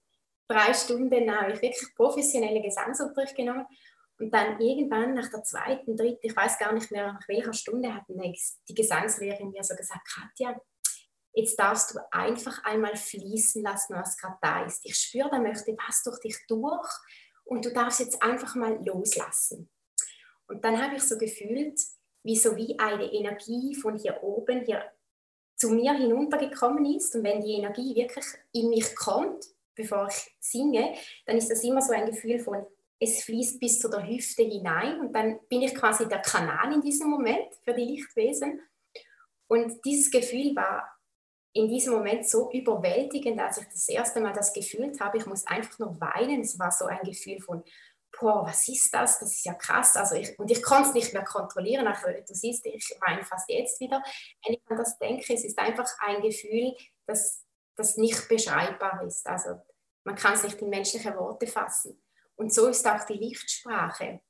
Drei 0.48 0.74
Stunden 0.74 1.30
habe 1.32 1.52
ich 1.52 1.62
wirklich 1.62 1.94
professionellen 1.94 2.60
Gesangsunterricht 2.60 3.36
genommen. 3.36 3.66
Und 4.18 4.34
dann 4.34 4.60
irgendwann 4.60 5.14
nach 5.14 5.30
der 5.30 5.44
zweiten, 5.44 5.96
dritten, 5.96 6.26
ich 6.26 6.34
weiß 6.34 6.58
gar 6.58 6.72
nicht 6.72 6.90
mehr 6.90 7.12
nach 7.12 7.28
welcher 7.28 7.52
Stunde, 7.52 7.94
hat 7.94 8.02
die 8.08 8.74
Gesangslehrerin 8.74 9.52
mir 9.52 9.62
so 9.62 9.76
gesagt, 9.76 10.08
Katja, 10.12 10.60
jetzt 11.32 11.58
darfst 11.58 11.94
du 11.94 11.98
einfach 12.10 12.62
einmal 12.64 12.96
fließen 12.96 13.62
lassen, 13.62 13.94
was 13.94 14.16
gerade 14.16 14.38
da 14.40 14.64
ist. 14.64 14.84
Ich 14.84 14.96
spüre, 14.96 15.30
da 15.30 15.38
möchte 15.38 15.76
was 15.86 16.02
durch 16.02 16.20
dich 16.20 16.36
durch 16.48 16.90
und 17.44 17.64
du 17.64 17.72
darfst 17.72 18.00
jetzt 18.00 18.22
einfach 18.22 18.54
mal 18.54 18.78
loslassen. 18.84 19.70
Und 20.46 20.64
dann 20.64 20.82
habe 20.82 20.96
ich 20.96 21.02
so 21.02 21.16
gefühlt, 21.16 21.80
wie 22.22 22.36
so 22.36 22.56
wie 22.56 22.78
eine 22.78 23.12
Energie 23.12 23.74
von 23.74 23.96
hier 23.98 24.22
oben 24.22 24.64
hier 24.64 24.84
zu 25.56 25.70
mir 25.70 25.92
hinuntergekommen 25.92 26.84
ist. 26.96 27.14
Und 27.14 27.24
wenn 27.24 27.40
die 27.40 27.52
Energie 27.52 27.94
wirklich 27.94 28.24
in 28.52 28.70
mich 28.70 28.94
kommt, 28.96 29.44
bevor 29.74 30.08
ich 30.08 30.36
singe, 30.40 30.94
dann 31.26 31.36
ist 31.36 31.50
das 31.50 31.62
immer 31.62 31.82
so 31.82 31.92
ein 31.92 32.06
Gefühl 32.06 32.38
von, 32.38 32.66
es 32.98 33.24
fließt 33.24 33.60
bis 33.60 33.78
zu 33.78 33.88
der 33.88 34.06
Hüfte 34.06 34.42
hinein 34.42 35.00
und 35.00 35.12
dann 35.14 35.40
bin 35.48 35.62
ich 35.62 35.74
quasi 35.74 36.06
der 36.06 36.20
Kanal 36.20 36.72
in 36.74 36.82
diesem 36.82 37.08
Moment 37.08 37.54
für 37.64 37.72
die 37.72 37.84
Lichtwesen. 37.84 38.60
Und 39.48 39.84
dieses 39.84 40.10
Gefühl 40.10 40.54
war 40.54 40.99
in 41.52 41.68
diesem 41.68 41.94
Moment 41.94 42.28
so 42.28 42.50
überwältigend, 42.52 43.40
als 43.40 43.58
ich 43.58 43.66
das 43.66 43.88
erste 43.88 44.20
Mal 44.20 44.32
das 44.32 44.52
gefühlt 44.52 45.00
habe. 45.00 45.18
Ich 45.18 45.26
muss 45.26 45.46
einfach 45.46 45.78
nur 45.78 46.00
weinen. 46.00 46.42
Es 46.42 46.58
war 46.58 46.70
so 46.70 46.86
ein 46.86 47.02
Gefühl 47.02 47.40
von, 47.40 47.64
boah, 48.18 48.46
was 48.46 48.68
ist 48.68 48.92
das? 48.94 49.18
Das 49.18 49.32
ist 49.32 49.44
ja 49.44 49.54
krass. 49.54 49.96
Also 49.96 50.14
ich, 50.14 50.38
und 50.38 50.50
ich 50.50 50.62
konnte 50.62 50.90
es 50.90 50.94
nicht 50.94 51.12
mehr 51.12 51.24
kontrollieren. 51.24 51.86
Also 51.86 52.06
du 52.06 52.34
siehst, 52.34 52.66
ich 52.66 52.96
weine 53.04 53.24
fast 53.24 53.48
jetzt 53.48 53.80
wieder. 53.80 54.02
Wenn 54.44 54.54
ich 54.54 54.62
an 54.66 54.76
das 54.76 54.98
denke, 54.98 55.34
es 55.34 55.44
ist 55.44 55.58
einfach 55.58 55.88
ein 56.00 56.22
Gefühl, 56.22 56.76
das, 57.06 57.44
das 57.76 57.96
nicht 57.96 58.28
beschreibbar 58.28 59.02
ist. 59.04 59.26
Also 59.26 59.60
man 60.04 60.14
kann 60.14 60.34
es 60.34 60.44
nicht 60.44 60.60
in 60.62 60.70
menschliche 60.70 61.16
Worte 61.16 61.46
fassen. 61.46 62.00
Und 62.36 62.54
so 62.54 62.68
ist 62.68 62.86
auch 62.86 63.04
die 63.04 63.14
Lichtsprache. 63.14 64.20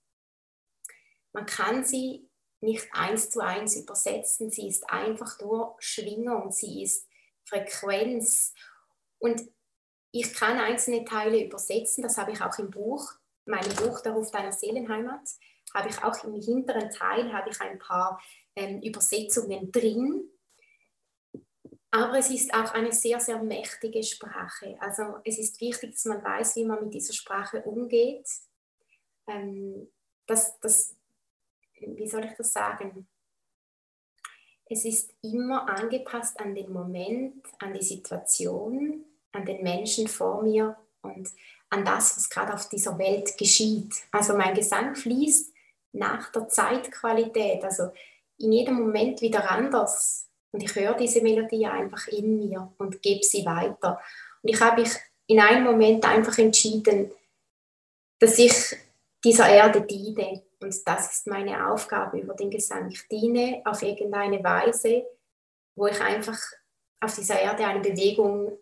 Man 1.32 1.46
kann 1.46 1.84
sie 1.84 2.28
nicht 2.60 2.88
eins 2.92 3.30
zu 3.30 3.40
eins 3.40 3.76
übersetzen. 3.76 4.50
Sie 4.50 4.68
ist 4.68 4.88
einfach 4.90 5.38
nur 5.40 5.76
Schwingung, 5.78 6.50
sie 6.50 6.82
ist 6.82 7.06
Frequenz. 7.50 8.54
Und 9.18 9.42
ich 10.12 10.32
kann 10.34 10.58
einzelne 10.58 11.04
Teile 11.04 11.44
übersetzen, 11.44 12.02
das 12.02 12.16
habe 12.16 12.32
ich 12.32 12.40
auch 12.40 12.58
im 12.58 12.70
Buch, 12.70 13.12
meinem 13.44 13.74
Buch 13.76 14.00
Der 14.00 14.12
Ruf 14.12 14.30
deiner 14.30 14.52
Seelenheimat, 14.52 15.28
habe 15.74 15.88
ich 15.88 16.02
auch 16.02 16.24
im 16.24 16.40
hinteren 16.40 16.90
Teil 16.90 17.32
habe 17.32 17.50
ich 17.50 17.60
ein 17.60 17.78
paar 17.78 18.20
ähm, 18.56 18.80
Übersetzungen 18.82 19.70
drin. 19.70 20.28
Aber 21.92 22.18
es 22.18 22.30
ist 22.30 22.54
auch 22.54 22.72
eine 22.72 22.92
sehr, 22.92 23.18
sehr 23.18 23.42
mächtige 23.42 24.02
Sprache. 24.02 24.76
Also 24.80 25.18
es 25.24 25.38
ist 25.38 25.60
wichtig, 25.60 25.92
dass 25.92 26.04
man 26.04 26.22
weiß, 26.22 26.56
wie 26.56 26.64
man 26.64 26.84
mit 26.84 26.94
dieser 26.94 27.12
Sprache 27.12 27.62
umgeht. 27.62 28.28
Ähm, 29.26 29.90
das, 30.26 30.58
das, 30.60 30.96
wie 31.80 32.06
soll 32.06 32.24
ich 32.24 32.34
das 32.36 32.52
sagen? 32.52 33.08
Es 34.70 34.84
ist 34.84 35.12
immer 35.20 35.68
angepasst 35.68 36.38
an 36.38 36.54
den 36.54 36.72
Moment, 36.72 37.44
an 37.58 37.74
die 37.74 37.82
Situation, 37.82 39.04
an 39.32 39.44
den 39.44 39.62
Menschen 39.62 40.06
vor 40.06 40.42
mir 40.42 40.76
und 41.02 41.28
an 41.70 41.84
das, 41.84 42.16
was 42.16 42.30
gerade 42.30 42.54
auf 42.54 42.68
dieser 42.68 42.96
Welt 42.96 43.36
geschieht. 43.36 43.92
Also 44.12 44.36
mein 44.36 44.54
Gesang 44.54 44.94
fließt 44.94 45.52
nach 45.92 46.30
der 46.30 46.48
Zeitqualität, 46.48 47.64
also 47.64 47.90
in 48.38 48.52
jedem 48.52 48.76
Moment 48.76 49.20
wieder 49.20 49.50
anders. 49.50 50.28
Und 50.52 50.62
ich 50.62 50.74
höre 50.74 50.94
diese 50.94 51.20
Melodie 51.20 51.66
einfach 51.66 52.06
in 52.06 52.38
mir 52.38 52.72
und 52.78 53.02
gebe 53.02 53.24
sie 53.24 53.44
weiter. 53.44 54.00
Und 54.42 54.50
ich 54.50 54.60
habe 54.60 54.82
mich 54.82 54.92
in 55.26 55.40
einem 55.40 55.64
Moment 55.64 56.04
einfach 56.04 56.38
entschieden, 56.38 57.10
dass 58.20 58.38
ich 58.38 58.76
dieser 59.24 59.48
Erde 59.48 59.82
diene 59.82 60.42
und 60.60 60.86
das 60.86 61.12
ist 61.12 61.26
meine 61.26 61.70
Aufgabe 61.70 62.18
über 62.18 62.34
den 62.34 62.50
Gesang. 62.50 62.90
Ich 62.90 63.08
diene 63.08 63.62
auf 63.64 63.82
irgendeine 63.82 64.42
Weise, 64.44 65.06
wo 65.74 65.86
ich 65.86 66.00
einfach 66.00 66.38
auf 67.00 67.14
dieser 67.14 67.40
Erde 67.40 67.64
eine 67.64 67.80
Bewegung 67.80 68.58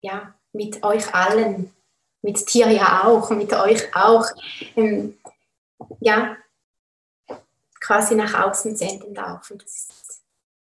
ja, 0.00 0.34
mit 0.52 0.82
euch 0.82 1.14
allen, 1.14 1.74
mit 2.22 2.52
dir 2.52 2.70
ja 2.70 3.04
auch, 3.04 3.30
mit 3.30 3.52
euch 3.52 3.94
auch, 3.94 4.24
ähm, 4.76 5.18
ja, 6.00 6.36
quasi 7.80 8.14
nach 8.14 8.46
außen 8.46 8.74
senden 8.76 9.14
darf. 9.14 9.50
Und 9.50 9.62
das 9.62 9.72
ist, 9.72 10.22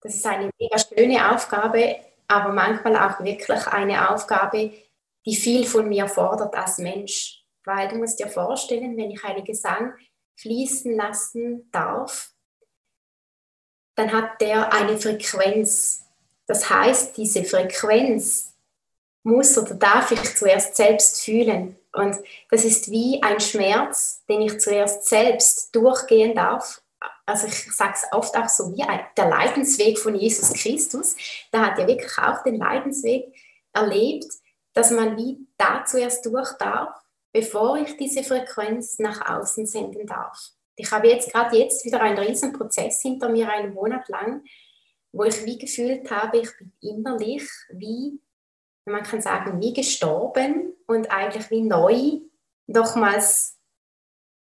das 0.01 0.15
ist 0.15 0.25
eine 0.25 0.49
mega 0.59 0.77
schöne 0.79 1.31
Aufgabe, 1.31 1.97
aber 2.27 2.51
manchmal 2.51 2.95
auch 2.95 3.23
wirklich 3.23 3.67
eine 3.67 4.09
Aufgabe, 4.09 4.73
die 5.25 5.35
viel 5.35 5.65
von 5.65 5.87
mir 5.87 6.07
fordert 6.07 6.55
als 6.55 6.79
Mensch. 6.79 7.43
Weil 7.65 7.87
du 7.87 7.97
musst 7.97 8.19
dir 8.19 8.27
vorstellen, 8.27 8.97
wenn 8.97 9.11
ich 9.11 9.23
einen 9.23 9.43
Gesang 9.43 9.93
fließen 10.39 10.95
lassen 10.95 11.69
darf, 11.71 12.31
dann 13.95 14.11
hat 14.11 14.39
der 14.41 14.71
eine 14.73 14.97
Frequenz. 14.97 16.05
Das 16.47 16.69
heißt, 16.69 17.17
diese 17.17 17.43
Frequenz 17.43 18.53
muss 19.23 19.57
oder 19.57 19.75
darf 19.75 20.11
ich 20.11 20.37
zuerst 20.37 20.75
selbst 20.75 21.21
fühlen. 21.21 21.77
Und 21.91 22.17
das 22.49 22.63
ist 22.63 22.89
wie 22.89 23.21
ein 23.21 23.39
Schmerz, 23.39 24.23
den 24.29 24.41
ich 24.41 24.59
zuerst 24.59 25.05
selbst 25.05 25.75
durchgehen 25.75 26.35
darf. 26.35 26.81
Also 27.25 27.47
ich 27.47 27.71
sage 27.73 27.93
es 27.95 28.05
oft 28.11 28.35
auch 28.37 28.49
so 28.49 28.71
wie 28.71 28.85
der 29.17 29.29
Leidensweg 29.29 29.99
von 29.99 30.15
Jesus 30.15 30.53
Christus. 30.53 31.15
Da 31.51 31.65
hat 31.65 31.79
er 31.79 31.87
wirklich 31.87 32.17
auch 32.17 32.43
den 32.43 32.57
Leidensweg 32.57 33.33
erlebt, 33.73 34.31
dass 34.73 34.91
man 34.91 35.17
wie 35.17 35.37
da 35.57 35.83
zuerst 35.85 36.25
durch 36.25 36.53
darf 36.53 36.98
bevor 37.31 37.77
ich 37.77 37.97
diese 37.97 38.23
Frequenz 38.23 38.99
nach 38.99 39.29
außen 39.29 39.65
senden 39.65 40.05
darf. 40.07 40.51
Ich 40.75 40.91
habe 40.91 41.09
jetzt 41.09 41.31
gerade 41.31 41.57
jetzt 41.57 41.85
wieder 41.85 42.01
einen 42.01 42.17
riesen 42.17 42.53
Prozess 42.53 43.01
hinter 43.01 43.29
mir, 43.29 43.49
einen 43.49 43.73
Monat 43.73 44.07
lang, 44.07 44.43
wo 45.11 45.23
ich 45.23 45.43
wie 45.45 45.57
gefühlt 45.57 46.09
habe, 46.09 46.37
ich 46.39 46.49
bin 46.57 46.71
innerlich 46.81 47.43
wie, 47.71 48.21
man 48.85 49.03
kann 49.03 49.21
sagen, 49.21 49.61
wie 49.61 49.73
gestorben 49.73 50.73
und 50.87 51.11
eigentlich 51.11 51.49
wie 51.49 51.61
neu 51.61 52.21
nochmals 52.67 53.57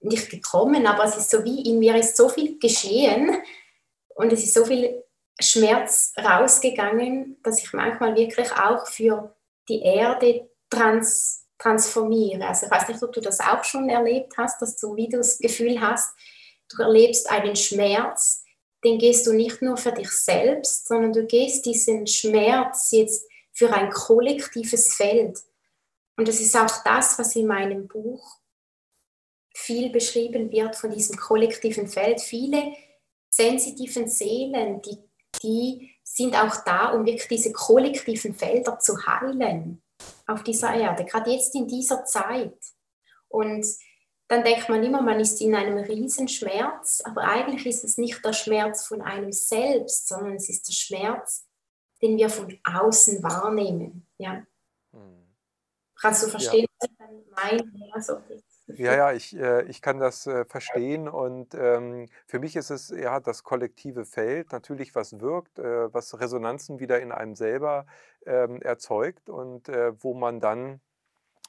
nicht 0.01 0.31
gekommen, 0.31 0.87
aber 0.87 1.05
es 1.05 1.17
ist 1.17 1.31
so 1.31 1.45
wie, 1.45 1.63
in 1.63 1.79
mir 1.79 1.97
ist 1.97 2.17
so 2.17 2.29
viel 2.29 2.59
geschehen 2.59 3.43
und 4.15 4.33
es 4.33 4.45
ist 4.45 4.55
so 4.55 4.65
viel 4.65 5.03
Schmerz 5.41 6.13
rausgegangen, 6.19 7.41
dass 7.43 7.63
ich 7.63 7.73
manchmal 7.73 8.15
wirklich 8.15 8.51
auch 8.53 8.87
für 8.87 9.35
die 9.69 9.83
Erde 9.83 10.51
trans 10.71 11.46
transformiere. 11.59 12.47
Also 12.47 12.67
ich 12.67 12.73
weiß 12.73 12.89
nicht, 12.89 13.03
ob 13.03 13.13
du 13.13 13.21
das 13.21 13.41
auch 13.41 13.65
schon 13.65 13.89
erlebt 13.89 14.35
hast, 14.37 14.61
dass 14.61 14.77
du 14.77 14.97
wie 14.97 15.09
du 15.09 15.19
das 15.19 15.39
Gefühl 15.39 15.81
hast, 15.81 16.15
du 16.71 16.83
erlebst 16.83 17.31
einen 17.31 17.57
Schmerz, 17.57 18.43
den 18.85 18.99
gehst 18.99 19.27
du 19.27 19.33
nicht 19.33 19.63
nur 19.63 19.77
für 19.77 19.93
dich 19.93 20.11
selbst, 20.11 20.87
sondern 20.87 21.13
du 21.13 21.25
gehst 21.25 21.67
diesen 21.67 22.07
Schmerz 22.07 22.91
jetzt 22.93 23.27
für 23.53 23.73
ein 23.73 23.91
kollektives 23.91 24.95
Feld. 24.95 25.39
Und 26.17 26.29
das 26.29 26.41
ist 26.41 26.57
auch 26.57 26.83
das, 26.85 27.19
was 27.19 27.35
in 27.37 27.47
meinem 27.47 27.89
Buch 27.89 28.41
viel 29.55 29.91
beschrieben 29.91 30.53
wird 30.53 30.77
von 30.77 30.91
diesem 30.91 31.17
kollektiven 31.17 31.89
Feld. 31.89 32.21
Viele 32.21 32.75
sensitiven 33.31 34.09
Seelen, 34.09 34.83
die, 34.83 34.99
die 35.43 35.91
sind 36.05 36.37
auch 36.37 36.63
da, 36.65 36.91
um 36.91 37.07
wirklich 37.07 37.29
diese 37.29 37.53
kollektiven 37.53 38.35
Felder 38.35 38.79
zu 38.79 38.95
heilen 39.07 39.83
auf 40.27 40.43
dieser 40.43 40.75
Erde, 40.75 41.05
gerade 41.05 41.31
jetzt 41.31 41.55
in 41.55 41.67
dieser 41.67 42.05
Zeit. 42.05 42.59
Und 43.29 43.67
dann 44.29 44.43
denkt 44.43 44.69
man 44.69 44.83
immer, 44.83 45.03
man 45.03 45.21
ist 45.21 45.41
in 45.41 45.55
einem 45.55 45.79
Riesenschmerz, 45.79 47.01
aber 47.05 47.23
eigentlich 47.23 47.67
ist 47.67 47.85
es 47.85 47.97
nicht 47.97 48.25
der 48.25 48.33
Schmerz 48.33 48.87
von 48.87 49.01
einem 49.03 49.33
selbst, 49.33 50.09
sondern 50.09 50.35
es 50.35 50.49
ist 50.49 50.67
der 50.67 50.73
Schmerz, 50.73 51.47
den 52.03 52.17
wir 52.17 52.29
von 52.29 52.59
außen 52.65 53.23
wahrnehmen. 53.23 54.07
Ja. 54.19 54.45
Hm. 54.93 55.27
Kannst 56.01 56.25
du 56.25 56.29
verstehen, 56.29 56.67
ja. 56.69 56.77
was 56.79 56.91
ich 56.91 56.97
dann 56.99 57.25
meine? 57.31 57.95
Also, 57.95 58.21
ja, 58.69 58.97
ja, 58.97 59.13
ich, 59.13 59.37
äh, 59.37 59.63
ich 59.67 59.81
kann 59.81 59.99
das 60.01 60.27
äh, 60.27 60.45
verstehen 60.45 61.09
und 61.09 61.55
ähm, 61.55 62.09
für 62.27 62.41
mich 62.41 62.57
ist 62.57 62.71
es 62.71 62.89
ja 62.89 63.21
das 63.21 63.45
kollektive 63.45 64.05
Feld 64.05 64.51
natürlich, 64.53 64.95
was 64.95 65.21
wirkt, 65.21 65.59
äh, 65.61 65.93
was 65.95 66.19
Resonanzen 66.19 66.81
wieder 66.81 67.01
in 67.01 67.13
einem 67.13 67.37
selber 67.37 67.87
ähm, 68.27 68.61
erzeugt 68.61 69.29
und 69.31 69.69
äh, 69.69 69.93
wo 70.03 70.15
man 70.15 70.41
dann 70.41 70.81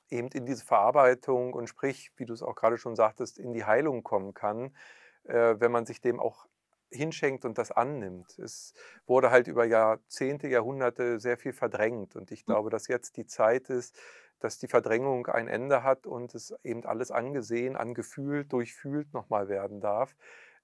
eben 0.10 0.28
in 0.30 0.46
diese 0.46 0.64
Verarbeitung 0.64 1.54
und 1.54 1.68
sprich, 1.68 2.12
wie 2.18 2.26
du 2.26 2.34
es 2.34 2.44
auch 2.44 2.56
gerade 2.56 2.78
schon 2.78 2.96
sagtest, 2.96 3.40
in 3.40 3.52
die 3.52 3.66
Heilung 3.66 4.04
kommen 4.04 4.34
kann, 4.34 4.76
äh, 5.24 5.56
wenn 5.58 5.72
man 5.72 5.86
sich 5.86 6.02
dem 6.02 6.20
auch 6.20 6.48
hinschenkt 6.90 7.46
und 7.46 7.58
das 7.58 7.72
annimmt. 7.72 8.38
Es 8.40 8.74
wurde 9.06 9.32
halt 9.32 9.48
über 9.48 9.66
Jahrzehnte, 9.66 10.48
Jahrhunderte 10.48 11.20
sehr 11.20 11.38
viel 11.38 11.54
verdrängt. 11.54 12.16
Und 12.16 12.32
ich 12.32 12.42
hm. 12.42 12.46
glaube, 12.46 12.70
dass 12.70 12.88
jetzt 12.88 13.18
die 13.18 13.26
Zeit 13.26 13.70
ist, 13.70 13.98
dass 14.40 14.58
die 14.58 14.68
Verdrängung 14.68 15.28
ein 15.28 15.48
Ende 15.48 15.84
hat 15.84 16.06
und 16.08 16.36
es 16.36 16.54
eben 16.64 16.86
alles 16.86 17.12
angesehen, 17.12 17.76
angefühlt, 17.76 18.52
durchfühlt 18.52 19.14
nochmal 19.14 19.50
werden 19.50 19.82
darf, 19.82 20.16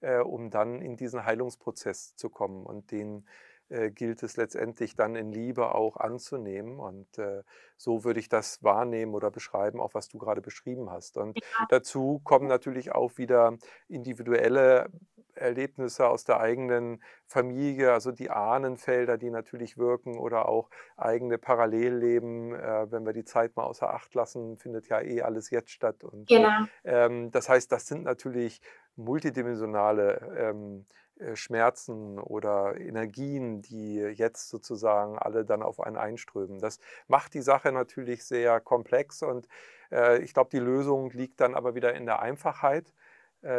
äh, 0.02 0.20
um 0.20 0.50
dann 0.50 0.82
in 0.82 0.96
diesen 0.96 1.26
Heilungsprozess 1.26 2.16
zu 2.16 2.30
kommen. 2.30 2.66
Und 2.66 2.92
den 2.92 3.26
äh, 3.70 3.90
gilt 3.90 4.22
es 4.22 4.38
letztendlich 4.38 4.96
dann 4.96 5.16
in 5.16 5.32
Liebe 5.32 5.74
auch 5.74 5.98
anzunehmen. 5.98 6.80
Und 6.80 7.18
äh, 7.18 7.44
so 7.78 8.04
würde 8.04 8.20
ich 8.20 8.30
das 8.30 8.62
wahrnehmen 8.62 9.16
oder 9.16 9.32
beschreiben, 9.32 9.80
auch 9.80 9.94
was 9.94 10.10
du 10.10 10.18
gerade 10.18 10.42
beschrieben 10.42 10.92
hast. 10.92 11.18
Und 11.18 11.40
ja. 11.40 11.66
dazu 11.70 12.22
kommen 12.24 12.48
natürlich 12.48 12.92
auch 12.92 13.18
wieder 13.18 13.58
individuelle 13.88 14.90
Erlebnisse 15.36 16.08
aus 16.08 16.24
der 16.24 16.40
eigenen 16.40 17.02
Familie, 17.26 17.92
also 17.92 18.12
die 18.12 18.30
Ahnenfelder, 18.30 19.18
die 19.18 19.30
natürlich 19.30 19.78
wirken 19.78 20.18
oder 20.18 20.48
auch 20.48 20.70
eigene 20.98 21.38
Parallelleben. 21.38 22.54
Äh, 22.54 22.92
wenn 22.92 23.06
wir 23.06 23.14
die 23.14 23.26
Zeit 23.26 23.56
mal 23.56 23.64
außer 23.64 23.94
Acht 23.94 24.14
lassen, 24.16 24.58
findet 24.58 24.88
ja 24.88 25.02
eh 25.02 25.22
alles 25.22 25.50
jetzt 25.50 25.72
statt. 25.72 26.04
Und, 26.04 26.28
genau. 26.28 26.66
Ähm, 26.84 27.32
das 27.32 27.50
heißt, 27.50 27.72
das 27.72 27.88
sind 27.88 28.04
natürlich 28.04 28.62
multidimensionale 28.96 30.36
ähm, 30.38 30.86
äh, 31.20 31.36
Schmerzen 31.36 32.20
oder 32.20 32.76
Energien, 32.80 33.62
die 33.62 33.96
jetzt 33.96 34.50
sozusagen 34.50 35.18
alle 35.18 35.46
dann 35.46 35.62
auf 35.62 35.80
einen 35.80 35.98
einströmen. 35.98 36.60
Das 36.60 36.80
macht 37.08 37.34
die 37.34 37.42
Sache 37.42 37.72
natürlich 37.72 38.26
sehr 38.26 38.60
komplex 38.60 39.22
und 39.22 39.48
äh, 39.92 40.22
ich 40.24 40.34
glaube, 40.34 40.50
die 40.52 40.60
Lösung 40.60 41.12
liegt 41.12 41.40
dann 41.40 41.56
aber 41.56 41.76
wieder 41.76 41.94
in 41.94 42.06
der 42.06 42.22
Einfachheit, 42.22 42.94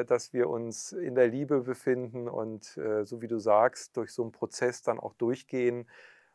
dass 0.04 0.32
wir 0.32 0.48
uns 0.48 0.92
in 0.92 1.14
der 1.14 1.28
Liebe 1.28 1.60
befinden 1.60 2.28
und 2.28 2.76
äh, 2.76 3.04
so 3.04 3.20
wie 3.20 3.28
du 3.28 3.38
sagst, 3.38 3.96
durch 3.96 4.12
so 4.12 4.22
einen 4.22 4.32
Prozess 4.32 4.82
dann 4.82 4.98
auch 4.98 5.14
durchgehen 5.14 5.88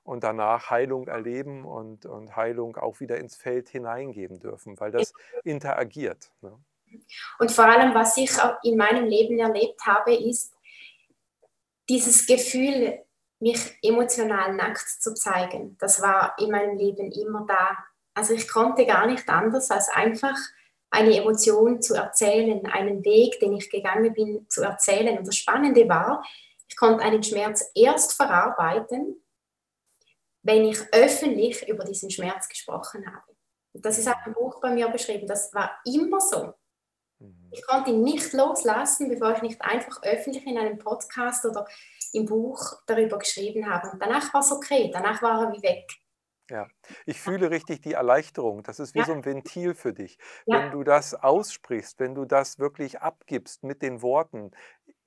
und 0.03 0.23
danach 0.23 0.69
Heilung 0.69 1.07
erleben 1.07 1.65
und, 1.65 2.05
und 2.05 2.35
Heilung 2.35 2.77
auch 2.77 2.99
wieder 2.99 3.17
ins 3.17 3.35
Feld 3.35 3.69
hineingeben 3.69 4.39
dürfen, 4.39 4.79
weil 4.79 4.91
das 4.91 5.13
interagiert. 5.43 6.31
Ne? 6.41 6.57
Und 7.37 7.51
vor 7.51 7.65
allem, 7.65 7.93
was 7.93 8.17
ich 8.17 8.31
in 8.63 8.77
meinem 8.77 9.05
Leben 9.05 9.39
erlebt 9.39 9.85
habe, 9.85 10.15
ist, 10.15 10.53
dieses 11.87 12.27
Gefühl, 12.27 12.99
mich 13.39 13.77
emotional 13.81 14.53
nackt 14.53 14.87
zu 15.01 15.13
zeigen, 15.13 15.77
das 15.79 16.01
war 16.01 16.35
in 16.37 16.51
meinem 16.51 16.77
Leben 16.77 17.11
immer 17.11 17.45
da. 17.47 17.77
Also 18.13 18.33
ich 18.33 18.47
konnte 18.47 18.85
gar 18.85 19.07
nicht 19.07 19.29
anders, 19.29 19.71
als 19.71 19.89
einfach 19.89 20.37
eine 20.91 21.15
Emotion 21.15 21.81
zu 21.81 21.95
erzählen, 21.95 22.65
einen 22.65 23.03
Weg, 23.05 23.39
den 23.39 23.53
ich 23.53 23.69
gegangen 23.69 24.13
bin, 24.13 24.45
zu 24.49 24.63
erzählen. 24.63 25.17
Und 25.17 25.27
das 25.27 25.35
Spannende 25.35 25.87
war, 25.87 26.23
ich 26.67 26.75
konnte 26.75 27.03
einen 27.03 27.23
Schmerz 27.23 27.69
erst 27.75 28.13
verarbeiten, 28.13 29.23
wenn 30.43 30.65
ich 30.65 30.79
öffentlich 30.93 31.67
über 31.67 31.83
diesen 31.83 32.09
Schmerz 32.09 32.47
gesprochen 32.47 33.05
habe. 33.05 33.35
Und 33.73 33.85
das 33.85 33.97
ist 33.97 34.07
auch 34.07 34.25
im 34.25 34.33
Buch 34.33 34.59
bei 34.61 34.71
mir 34.71 34.87
beschrieben. 34.89 35.27
Das 35.27 35.53
war 35.53 35.79
immer 35.85 36.19
so. 36.19 36.53
Mhm. 37.19 37.49
Ich 37.51 37.65
konnte 37.65 37.91
ihn 37.91 38.03
nicht 38.03 38.33
loslassen, 38.33 39.09
bevor 39.09 39.33
ich 39.35 39.41
nicht 39.41 39.61
einfach 39.61 40.01
öffentlich 40.03 40.45
in 40.45 40.57
einem 40.57 40.77
Podcast 40.77 41.45
oder 41.45 41.67
im 42.13 42.25
Buch 42.25 42.59
darüber 42.87 43.19
geschrieben 43.19 43.69
habe. 43.69 43.89
Und 43.91 44.01
danach 44.01 44.33
war 44.33 44.41
es 44.41 44.51
okay, 44.51 44.89
danach 44.91 45.21
war 45.21 45.45
er 45.45 45.53
wie 45.53 45.61
weg. 45.61 45.87
Ja, 46.49 46.67
ich 47.05 47.21
fühle 47.21 47.51
richtig 47.51 47.81
die 47.81 47.93
Erleichterung. 47.93 48.63
Das 48.63 48.79
ist 48.79 48.95
wie 48.95 48.99
ja. 48.99 49.05
so 49.05 49.13
ein 49.13 49.25
Ventil 49.25 49.73
für 49.73 49.93
dich. 49.93 50.17
Ja. 50.45 50.59
Wenn 50.59 50.71
du 50.71 50.83
das 50.83 51.13
aussprichst, 51.13 51.99
wenn 51.99 52.15
du 52.15 52.25
das 52.25 52.59
wirklich 52.59 52.99
abgibst 53.01 53.63
mit 53.63 53.81
den 53.81 54.01
Worten 54.01 54.51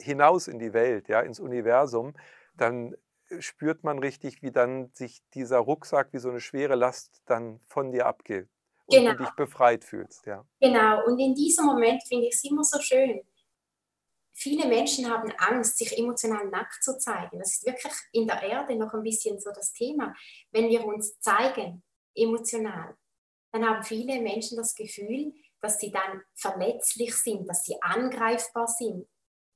hinaus 0.00 0.48
in 0.48 0.58
die 0.58 0.72
Welt, 0.72 1.08
ja, 1.08 1.20
ins 1.20 1.40
Universum, 1.40 2.14
dann 2.56 2.96
spürt 3.38 3.84
man 3.84 3.98
richtig, 3.98 4.42
wie 4.42 4.50
dann 4.50 4.90
sich 4.92 5.22
dieser 5.34 5.58
Rucksack 5.58 6.12
wie 6.12 6.18
so 6.18 6.30
eine 6.30 6.40
schwere 6.40 6.74
Last 6.74 7.22
dann 7.26 7.60
von 7.66 7.90
dir 7.90 8.06
abgeht 8.06 8.48
und 8.86 8.96
genau. 8.96 9.12
du 9.12 9.24
dich 9.24 9.30
befreit 9.32 9.84
fühlst. 9.84 10.26
Ja. 10.26 10.44
Genau, 10.60 11.04
und 11.06 11.18
in 11.18 11.34
diesem 11.34 11.66
Moment 11.66 12.02
finde 12.06 12.26
ich 12.26 12.34
es 12.34 12.44
immer 12.44 12.64
so 12.64 12.80
schön. 12.80 13.22
Viele 14.34 14.66
Menschen 14.66 15.10
haben 15.10 15.30
Angst, 15.38 15.78
sich 15.78 15.96
emotional 15.98 16.46
nackt 16.48 16.82
zu 16.82 16.98
zeigen. 16.98 17.38
Das 17.38 17.52
ist 17.52 17.66
wirklich 17.66 17.92
in 18.12 18.26
der 18.26 18.42
Erde 18.42 18.76
noch 18.76 18.94
ein 18.94 19.02
bisschen 19.02 19.38
so 19.38 19.50
das 19.50 19.72
Thema. 19.72 20.14
Wenn 20.50 20.68
wir 20.68 20.84
uns 20.84 21.18
zeigen, 21.20 21.82
emotional, 22.14 22.96
dann 23.52 23.68
haben 23.68 23.82
viele 23.82 24.20
Menschen 24.20 24.56
das 24.56 24.74
Gefühl, 24.74 25.32
dass 25.60 25.78
sie 25.78 25.90
dann 25.90 26.22
verletzlich 26.34 27.14
sind, 27.14 27.46
dass 27.48 27.64
sie 27.64 27.80
angreifbar 27.80 28.66
sind. 28.66 29.06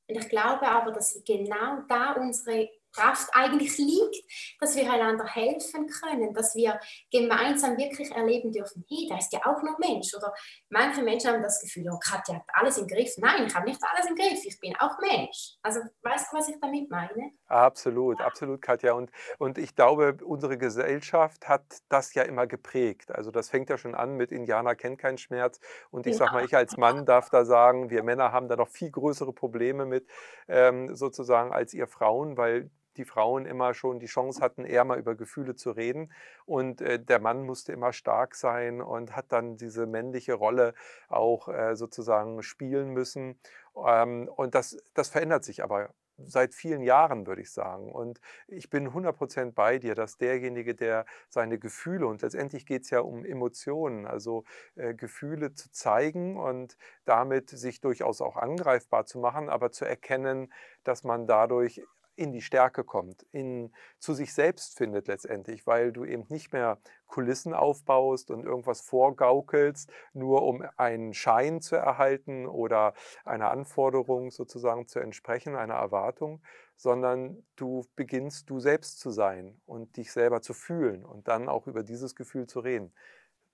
Und 0.08 0.16
ich 0.16 0.28
glaube 0.28 0.68
aber, 0.68 0.92
dass 0.92 1.20
genau 1.24 1.82
da 1.88 2.12
unsere 2.12 2.70
Kraft 2.96 3.28
eigentlich 3.32 3.76
liegt, 3.78 4.24
dass 4.60 4.74
wir 4.74 4.90
einander 4.90 5.26
helfen 5.26 5.86
können, 5.86 6.32
dass 6.34 6.54
wir 6.54 6.80
gemeinsam 7.10 7.76
wirklich 7.76 8.10
erleben 8.10 8.52
dürfen, 8.52 8.84
hey, 8.88 9.06
da 9.08 9.18
ist 9.18 9.32
ja 9.32 9.40
auch 9.44 9.62
noch 9.62 9.78
Mensch. 9.78 10.14
Oder 10.14 10.32
manche 10.70 11.02
Menschen 11.02 11.30
haben 11.30 11.42
das 11.42 11.60
Gefühl, 11.60 11.88
oh, 11.90 11.98
Katja 11.98 12.36
hat 12.36 12.44
alles 12.54 12.78
im 12.78 12.86
Griff. 12.86 13.14
Nein, 13.18 13.46
ich 13.46 13.54
habe 13.54 13.66
nicht 13.66 13.80
alles 13.82 14.08
im 14.08 14.16
Griff, 14.16 14.44
ich 14.44 14.58
bin 14.60 14.74
auch 14.78 14.98
Mensch. 15.00 15.56
Also 15.62 15.80
weißt 16.02 16.32
du, 16.32 16.36
was 16.36 16.48
ich 16.48 16.56
damit 16.60 16.90
meine? 16.90 17.32
Absolut, 17.46 18.20
absolut, 18.20 18.62
Katja. 18.62 18.92
Und, 18.92 19.10
und 19.38 19.58
ich 19.58 19.74
glaube, 19.74 20.16
unsere 20.24 20.58
Gesellschaft 20.58 21.48
hat 21.48 21.64
das 21.88 22.14
ja 22.14 22.22
immer 22.22 22.46
geprägt. 22.46 23.14
Also 23.14 23.30
das 23.30 23.50
fängt 23.50 23.70
ja 23.70 23.78
schon 23.78 23.94
an 23.94 24.16
mit 24.16 24.32
Indianer 24.32 24.74
kennt 24.74 24.98
keinen 24.98 25.18
Schmerz. 25.18 25.60
Und 25.90 26.06
ich 26.06 26.12
ja. 26.12 26.18
sage 26.18 26.32
mal, 26.32 26.44
ich 26.44 26.56
als 26.56 26.76
Mann 26.76 27.06
darf 27.06 27.30
da 27.30 27.44
sagen, 27.44 27.90
wir 27.90 28.02
Männer 28.02 28.32
haben 28.32 28.48
da 28.48 28.56
noch 28.56 28.68
viel 28.68 28.90
größere 28.90 29.32
Probleme 29.32 29.86
mit 29.86 30.06
ähm, 30.48 30.94
sozusagen 30.94 31.52
als 31.52 31.74
ihr 31.74 31.86
Frauen, 31.86 32.36
weil 32.36 32.70
die 32.96 33.04
Frauen 33.04 33.46
immer 33.46 33.74
schon 33.74 33.98
die 33.98 34.06
Chance 34.06 34.40
hatten, 34.40 34.64
eher 34.64 34.84
mal 34.84 34.98
über 34.98 35.14
Gefühle 35.14 35.54
zu 35.54 35.70
reden. 35.70 36.12
Und 36.44 36.80
äh, 36.80 36.98
der 36.98 37.20
Mann 37.20 37.44
musste 37.44 37.72
immer 37.72 37.92
stark 37.92 38.34
sein 38.34 38.80
und 38.80 39.14
hat 39.14 39.32
dann 39.32 39.56
diese 39.56 39.86
männliche 39.86 40.34
Rolle 40.34 40.74
auch 41.08 41.48
äh, 41.48 41.76
sozusagen 41.76 42.42
spielen 42.42 42.90
müssen. 42.90 43.38
Ähm, 43.86 44.28
und 44.34 44.54
das, 44.54 44.76
das 44.94 45.08
verändert 45.08 45.44
sich 45.44 45.62
aber 45.62 45.90
seit 46.18 46.54
vielen 46.54 46.82
Jahren, 46.82 47.26
würde 47.26 47.42
ich 47.42 47.50
sagen. 47.50 47.92
Und 47.92 48.20
ich 48.48 48.70
bin 48.70 48.88
100% 48.88 49.52
bei 49.52 49.78
dir, 49.78 49.94
dass 49.94 50.16
derjenige, 50.16 50.74
der 50.74 51.06
seine 51.28 51.58
Gefühle, 51.58 52.06
und 52.06 52.22
letztendlich 52.22 52.66
geht 52.66 52.82
es 52.82 52.90
ja 52.90 53.00
um 53.00 53.24
Emotionen, 53.24 54.06
also 54.06 54.44
äh, 54.76 54.94
Gefühle 54.94 55.54
zu 55.54 55.70
zeigen 55.70 56.36
und 56.36 56.76
damit 57.04 57.50
sich 57.50 57.80
durchaus 57.80 58.20
auch 58.20 58.36
angreifbar 58.36 59.06
zu 59.06 59.18
machen, 59.18 59.48
aber 59.48 59.72
zu 59.72 59.84
erkennen, 59.84 60.52
dass 60.84 61.04
man 61.04 61.26
dadurch 61.26 61.82
in 62.16 62.32
die 62.32 62.42
Stärke 62.42 62.82
kommt, 62.82 63.22
in, 63.30 63.72
zu 63.98 64.14
sich 64.14 64.32
selbst 64.34 64.76
findet 64.76 65.06
letztendlich, 65.06 65.66
weil 65.66 65.92
du 65.92 66.04
eben 66.04 66.24
nicht 66.28 66.52
mehr 66.52 66.78
Kulissen 67.06 67.54
aufbaust 67.54 68.30
und 68.30 68.44
irgendwas 68.44 68.80
vorgaukelst, 68.80 69.90
nur 70.12 70.42
um 70.42 70.64
einen 70.76 71.14
Schein 71.14 71.60
zu 71.60 71.76
erhalten 71.76 72.46
oder 72.46 72.94
einer 73.24 73.50
Anforderung 73.50 74.30
sozusagen 74.30 74.88
zu 74.88 74.98
entsprechen, 74.98 75.54
einer 75.54 75.74
Erwartung, 75.74 76.42
sondern 76.76 77.44
du 77.56 77.84
beginnst 77.94 78.50
du 78.50 78.60
selbst 78.60 78.98
zu 78.98 79.10
sein 79.10 79.60
und 79.66 79.96
dich 79.96 80.12
selber 80.12 80.42
zu 80.42 80.54
fühlen 80.54 81.04
und 81.04 81.28
dann 81.28 81.48
auch 81.48 81.66
über 81.66 81.82
dieses 81.82 82.14
Gefühl 82.14 82.46
zu 82.46 82.60
reden. 82.60 82.92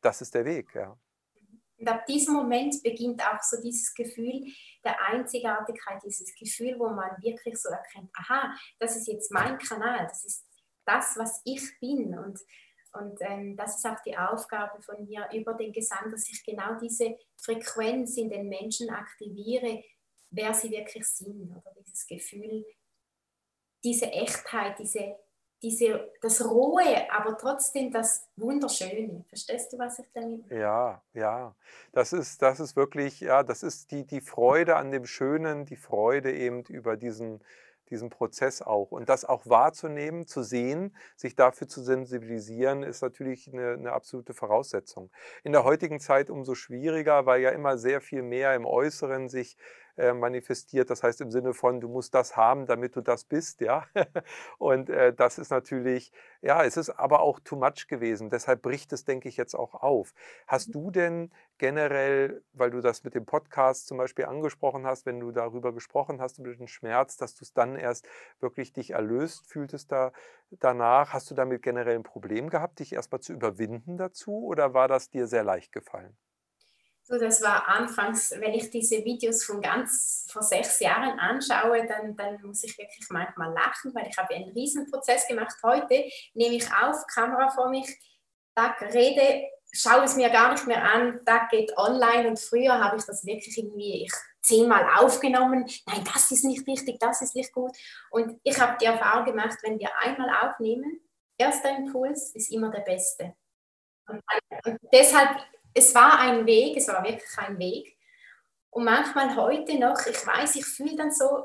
Das 0.01 0.23
ist 0.23 0.35
der 0.35 0.45
Weg, 0.45 0.75
ja. 0.75 0.97
Und 1.83 1.89
ab 1.89 2.07
diesem 2.07 2.35
Moment 2.35 2.81
beginnt 2.85 3.21
auch 3.27 3.43
so 3.43 3.61
dieses 3.61 3.93
Gefühl 3.93 4.47
der 4.85 5.05
Einzigartigkeit, 5.09 6.01
dieses 6.05 6.33
Gefühl, 6.37 6.79
wo 6.79 6.89
man 6.91 7.11
wirklich 7.21 7.61
so 7.61 7.71
erkennt, 7.71 8.09
aha, 8.15 8.55
das 8.79 8.95
ist 8.95 9.09
jetzt 9.09 9.33
mein 9.33 9.59
Kanal, 9.59 10.07
das 10.07 10.25
ist 10.25 10.47
das, 10.87 11.17
was 11.17 11.43
ich 11.45 11.61
bin. 11.81 12.17
Und, 12.17 12.39
und 12.93 13.19
ähm, 13.23 13.57
das 13.57 13.79
ist 13.79 13.85
auch 13.85 14.01
die 14.07 14.17
Aufgabe 14.17 14.81
von 14.81 15.05
mir 15.05 15.29
über 15.33 15.55
den 15.55 15.73
Gesang, 15.73 16.09
dass 16.13 16.31
ich 16.31 16.45
genau 16.45 16.79
diese 16.81 17.19
Frequenz 17.37 18.17
in 18.17 18.31
den 18.31 18.49
Menschen 18.49 18.89
aktiviere, 18.89 19.83
wer 20.31 20.55
sie 20.55 20.71
wirklich 20.71 21.05
sind. 21.05 21.51
Oder 21.51 21.75
dieses 21.81 22.07
Gefühl, 22.07 22.65
diese 23.83 24.07
Echtheit, 24.07 24.79
diese 24.79 25.17
diese, 25.63 26.11
das 26.21 26.45
Rohe, 26.45 27.11
aber 27.11 27.39
trotzdem 27.39 27.93
das 27.93 28.29
Wunderschöne. 28.37 29.25
Verstehst 29.29 29.73
du, 29.73 29.79
was 29.79 29.99
ich 30.01 30.07
damit 30.13 30.51
meine? 30.51 30.61
Ja, 30.61 31.03
ja. 31.15 31.55
Das 31.93 32.13
ist, 32.13 32.43
das 32.43 32.61
ist 32.61 32.77
wirklich, 32.77 33.21
ja, 33.21 33.43
das 33.43 33.63
ist 33.63 33.91
die, 33.93 34.05
die 34.05 34.21
Freude 34.21 34.77
an 34.77 34.91
dem 34.91 35.07
Schönen, 35.07 35.65
die 35.65 35.77
Freude 35.77 36.33
eben 36.33 36.65
über 36.65 36.97
diesen, 36.97 37.43
diesen 37.91 38.11
Prozess 38.11 38.63
auch. 38.63 38.91
Und 38.91 39.09
das 39.09 39.25
auch 39.25 39.47
wahrzunehmen, 39.47 40.27
zu 40.27 40.43
sehen, 40.43 40.97
sich 41.15 41.37
dafür 41.37 41.69
zu 41.69 41.83
sensibilisieren, 41.83 42.83
ist 42.83 43.03
natürlich 43.03 43.53
eine, 43.53 43.75
eine 43.75 43.93
absolute 43.93 44.35
Voraussetzung. 44.35 45.11
In 45.45 45.53
der 45.53 45.63
heutigen 45.63 46.01
Zeit 46.01 46.31
umso 46.31 46.55
schwieriger, 46.55 47.27
weil 47.27 47.43
ja 47.43 47.51
immer 47.51 47.79
sehr 47.79 48.01
viel 48.01 48.23
mehr 48.23 48.55
im 48.55 48.65
Äußeren 48.65 49.29
sich 49.29 49.57
äh, 50.03 50.13
manifestiert. 50.15 50.91
Das 50.91 51.05
heißt 51.05 51.21
im 51.21 51.31
Sinne 51.31 51.55
von, 51.55 51.81
du 51.81 51.89
musst 51.89 52.13
das 52.15 52.37
haben, 52.37 52.67
damit 52.67 52.97
du 52.97 53.01
das 53.01 53.23
bist, 53.23 53.61
ja. 53.61 53.87
Und 54.59 54.91
äh, 54.91 55.13
das 55.15 55.39
ist 55.39 55.51
natürlich, 55.51 56.13
ja, 56.41 56.65
es 56.65 56.77
ist 56.77 56.91
aber 56.91 57.21
auch 57.21 57.39
too 57.39 57.55
much 57.55 57.87
gewesen. 57.87 58.29
Deshalb 58.29 58.63
bricht 58.63 58.93
es, 58.93 59.05
denke 59.05 59.29
ich, 59.29 59.37
jetzt 59.37 59.55
auch 59.55 59.75
auf. 59.75 60.13
Hast 60.49 60.69
mhm. 60.69 60.73
du 60.73 60.91
denn 60.91 61.31
generell, 61.59 62.43
weil 62.53 62.73
du 62.73 62.81
das 62.81 63.05
mit 63.05 63.15
dem 63.15 63.27
Podcast 63.27 63.87
zum 63.87 63.99
Beispiel 63.99 64.25
angesprochen 64.25 64.87
hast, 64.87 65.07
wenn 65.07 65.21
du 65.21 65.31
darüber 65.31 65.73
gesprochen 65.73 66.21
hast, 66.21 66.39
über 66.41 66.53
den 66.53 66.67
Schmerz, 66.67 67.17
dass 67.17 67.37
du 67.37 67.45
es 67.45 67.53
dann 67.53 67.77
erst 67.77 68.09
wirklich 68.41 68.73
dich 68.73 68.91
erlöst 68.91 69.47
fühltest 69.47 69.93
da 69.93 70.13
danach, 70.51 71.13
hast 71.13 71.31
du 71.31 71.37
damit 71.37 71.63
generell 71.63 71.95
ein 71.95 72.03
Problem 72.03 72.51
gehabt, 72.51 72.81
dich 72.81 72.93
erstmal 72.93 73.21
zu 73.21 73.33
überwinden 73.33 73.97
dazu 73.97 74.45
oder 74.45 74.75
war 74.75 74.89
das 74.89 75.11
dir 75.11 75.29
sehr 75.29 75.45
leicht 75.45 75.71
gefallen? 75.71 76.17
So, 77.13 77.19
das 77.19 77.43
war 77.43 77.69
anfangs, 77.69 78.31
wenn 78.31 78.55
ich 78.55 78.71
diese 78.71 79.05
Videos 79.05 79.45
von 79.45 79.61
ganz 79.61 80.27
vor 80.33 80.41
sechs 80.41 80.81
Jahren 80.81 81.19
anschaue, 81.19 81.87
dann, 81.87 82.17
dann 82.17 82.41
muss 82.41 82.65
ich 82.65 82.79
wirklich 82.79 83.07
manchmal 83.11 83.53
lachen, 83.53 83.95
weil 83.95 84.07
ich 84.09 84.17
habe 84.17 84.35
einen 84.35 84.51
Riesenprozess 84.53 85.29
gemacht. 85.29 85.55
Heute 85.63 86.07
nehme 86.33 86.55
ich 86.55 86.65
auf, 86.73 87.07
Kamera 87.09 87.51
vor 87.51 87.69
mich, 87.69 87.87
Tag 88.55 88.81
rede, 88.95 89.47
schaue 89.75 90.05
es 90.05 90.17
mir 90.17 90.31
gar 90.31 90.53
nicht 90.53 90.67
mehr 90.67 90.83
an, 90.83 91.23
Tag 91.27 91.51
geht 91.51 91.77
online 91.77 92.29
und 92.29 92.41
früher 92.41 92.83
habe 92.83 92.97
ich 92.97 93.05
das 93.05 93.27
wirklich 93.27 93.59
irgendwie 93.59 94.05
ich, 94.05 94.13
zehnmal 94.41 94.89
aufgenommen. 94.97 95.67
Nein, 95.87 96.05
das 96.15 96.31
ist 96.31 96.47
nicht 96.47 96.67
richtig, 96.67 96.99
das 96.99 97.21
ist 97.21 97.37
nicht 97.37 97.53
gut. 97.53 97.77
Und 98.11 98.41
ich 98.43 98.59
habe 98.59 98.79
die 98.81 98.87
Erfahrung 98.87 99.27
gemacht, 99.27 99.59
wenn 99.65 99.79
wir 99.79 99.91
einmal 99.99 100.31
aufnehmen, 100.49 100.99
erster 101.37 101.77
Impuls 101.77 102.35
ist 102.35 102.51
immer 102.51 102.71
der 102.71 102.81
beste. 102.81 103.35
Und 104.07 104.23
deshalb 104.91 105.37
es 105.75 105.95
war 105.95 106.19
ein 106.21 106.47
Weg, 106.47 106.77
es 106.77 106.89
war 106.89 107.03
wirklich 107.03 107.39
ein 107.39 107.59
Weg. 107.59 107.97
Und 108.71 108.85
manchmal 108.85 109.37
heute 109.37 109.79
noch, 109.79 110.07
ich 110.07 110.27
weiß, 110.27 110.57
ich 110.57 110.65
fühle 110.65 110.97
dann 110.97 111.13
so, 111.13 111.45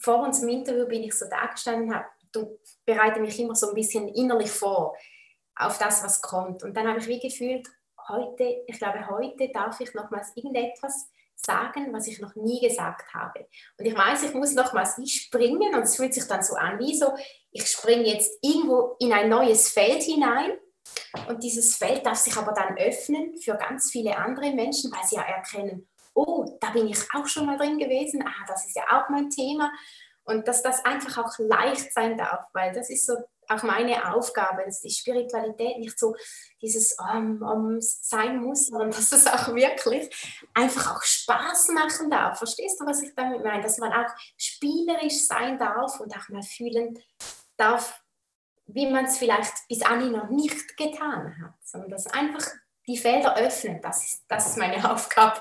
vor 0.00 0.20
unserem 0.20 0.50
Interview 0.50 0.86
bin 0.86 1.02
ich 1.02 1.14
so 1.14 1.26
da 1.28 1.46
gestanden, 1.46 1.94
du 2.32 2.58
bereite 2.84 3.20
mich 3.20 3.38
immer 3.40 3.54
so 3.54 3.70
ein 3.70 3.74
bisschen 3.74 4.08
innerlich 4.08 4.50
vor 4.50 4.96
auf 5.56 5.78
das, 5.78 6.04
was 6.04 6.20
kommt. 6.20 6.62
Und 6.62 6.76
dann 6.76 6.86
habe 6.86 6.98
ich 6.98 7.06
wie 7.08 7.20
gefühlt, 7.20 7.66
heute, 8.08 8.62
ich 8.66 8.78
glaube, 8.78 9.08
heute 9.08 9.48
darf 9.48 9.80
ich 9.80 9.92
nochmals 9.94 10.32
irgendetwas 10.36 11.08
sagen, 11.34 11.92
was 11.92 12.06
ich 12.06 12.20
noch 12.20 12.34
nie 12.34 12.60
gesagt 12.60 13.12
habe. 13.14 13.48
Und 13.78 13.84
ich 13.84 13.96
weiß, 13.96 14.22
ich 14.24 14.34
muss 14.34 14.54
nochmals 14.54 14.96
wie 14.98 15.08
springen 15.08 15.74
und 15.74 15.82
es 15.82 15.96
fühlt 15.96 16.14
sich 16.14 16.26
dann 16.26 16.42
so 16.42 16.54
an, 16.54 16.78
wie 16.78 16.96
so, 16.96 17.12
ich 17.50 17.66
springe 17.66 18.06
jetzt 18.06 18.38
irgendwo 18.42 18.96
in 19.00 19.12
ein 19.12 19.28
neues 19.28 19.70
Feld 19.70 20.02
hinein 20.02 20.52
und 21.28 21.42
dieses 21.42 21.76
Feld 21.76 22.04
darf 22.06 22.18
sich 22.18 22.36
aber 22.36 22.52
dann 22.52 22.76
öffnen 22.78 23.36
für 23.36 23.54
ganz 23.54 23.90
viele 23.90 24.16
andere 24.16 24.52
Menschen, 24.52 24.92
weil 24.92 25.04
sie 25.04 25.16
ja 25.16 25.22
erkennen, 25.22 25.88
oh, 26.14 26.56
da 26.60 26.70
bin 26.70 26.88
ich 26.88 26.98
auch 27.14 27.26
schon 27.26 27.46
mal 27.46 27.58
drin 27.58 27.78
gewesen, 27.78 28.24
ah, 28.26 28.44
das 28.46 28.66
ist 28.66 28.76
ja 28.76 28.84
auch 28.90 29.08
mein 29.08 29.30
Thema. 29.30 29.70
Und 30.24 30.48
dass 30.48 30.62
das 30.62 30.84
einfach 30.84 31.24
auch 31.24 31.38
leicht 31.38 31.92
sein 31.92 32.16
darf, 32.16 32.46
weil 32.52 32.72
das 32.72 32.90
ist 32.90 33.06
so 33.06 33.16
auch 33.48 33.62
meine 33.62 34.12
Aufgabe, 34.12 34.64
dass 34.64 34.80
die 34.80 34.90
Spiritualität 34.90 35.78
nicht 35.78 35.98
so 35.98 36.16
dieses 36.60 36.96
um, 36.98 37.42
um 37.42 37.80
sein 37.80 38.42
muss, 38.42 38.66
sondern 38.66 38.90
dass 38.90 39.12
es 39.12 39.26
auch 39.26 39.54
wirklich 39.54 40.10
einfach 40.52 40.96
auch 40.96 41.02
Spaß 41.02 41.68
machen 41.68 42.10
darf. 42.10 42.38
Verstehst 42.38 42.80
du, 42.80 42.86
was 42.86 43.02
ich 43.02 43.14
damit 43.14 43.44
meine? 43.44 43.62
Dass 43.62 43.78
man 43.78 43.92
auch 43.92 44.10
spielerisch 44.36 45.26
sein 45.26 45.58
darf 45.58 46.00
und 46.00 46.12
auch 46.16 46.28
mal 46.28 46.42
fühlen 46.42 46.98
darf, 47.56 48.02
wie 48.66 48.86
man 48.86 49.04
es 49.04 49.18
vielleicht 49.18 49.68
bis 49.68 49.82
anhin 49.82 50.12
noch 50.12 50.28
nicht 50.28 50.76
getan 50.76 51.34
hat, 51.40 51.54
sondern 51.62 51.90
dass 51.90 52.06
einfach 52.06 52.44
die 52.86 52.96
Felder 52.96 53.36
öffnen. 53.36 53.80
Das 53.80 54.04
ist, 54.04 54.24
das 54.28 54.46
ist 54.46 54.58
meine 54.58 54.90
Aufgabe. 54.90 55.40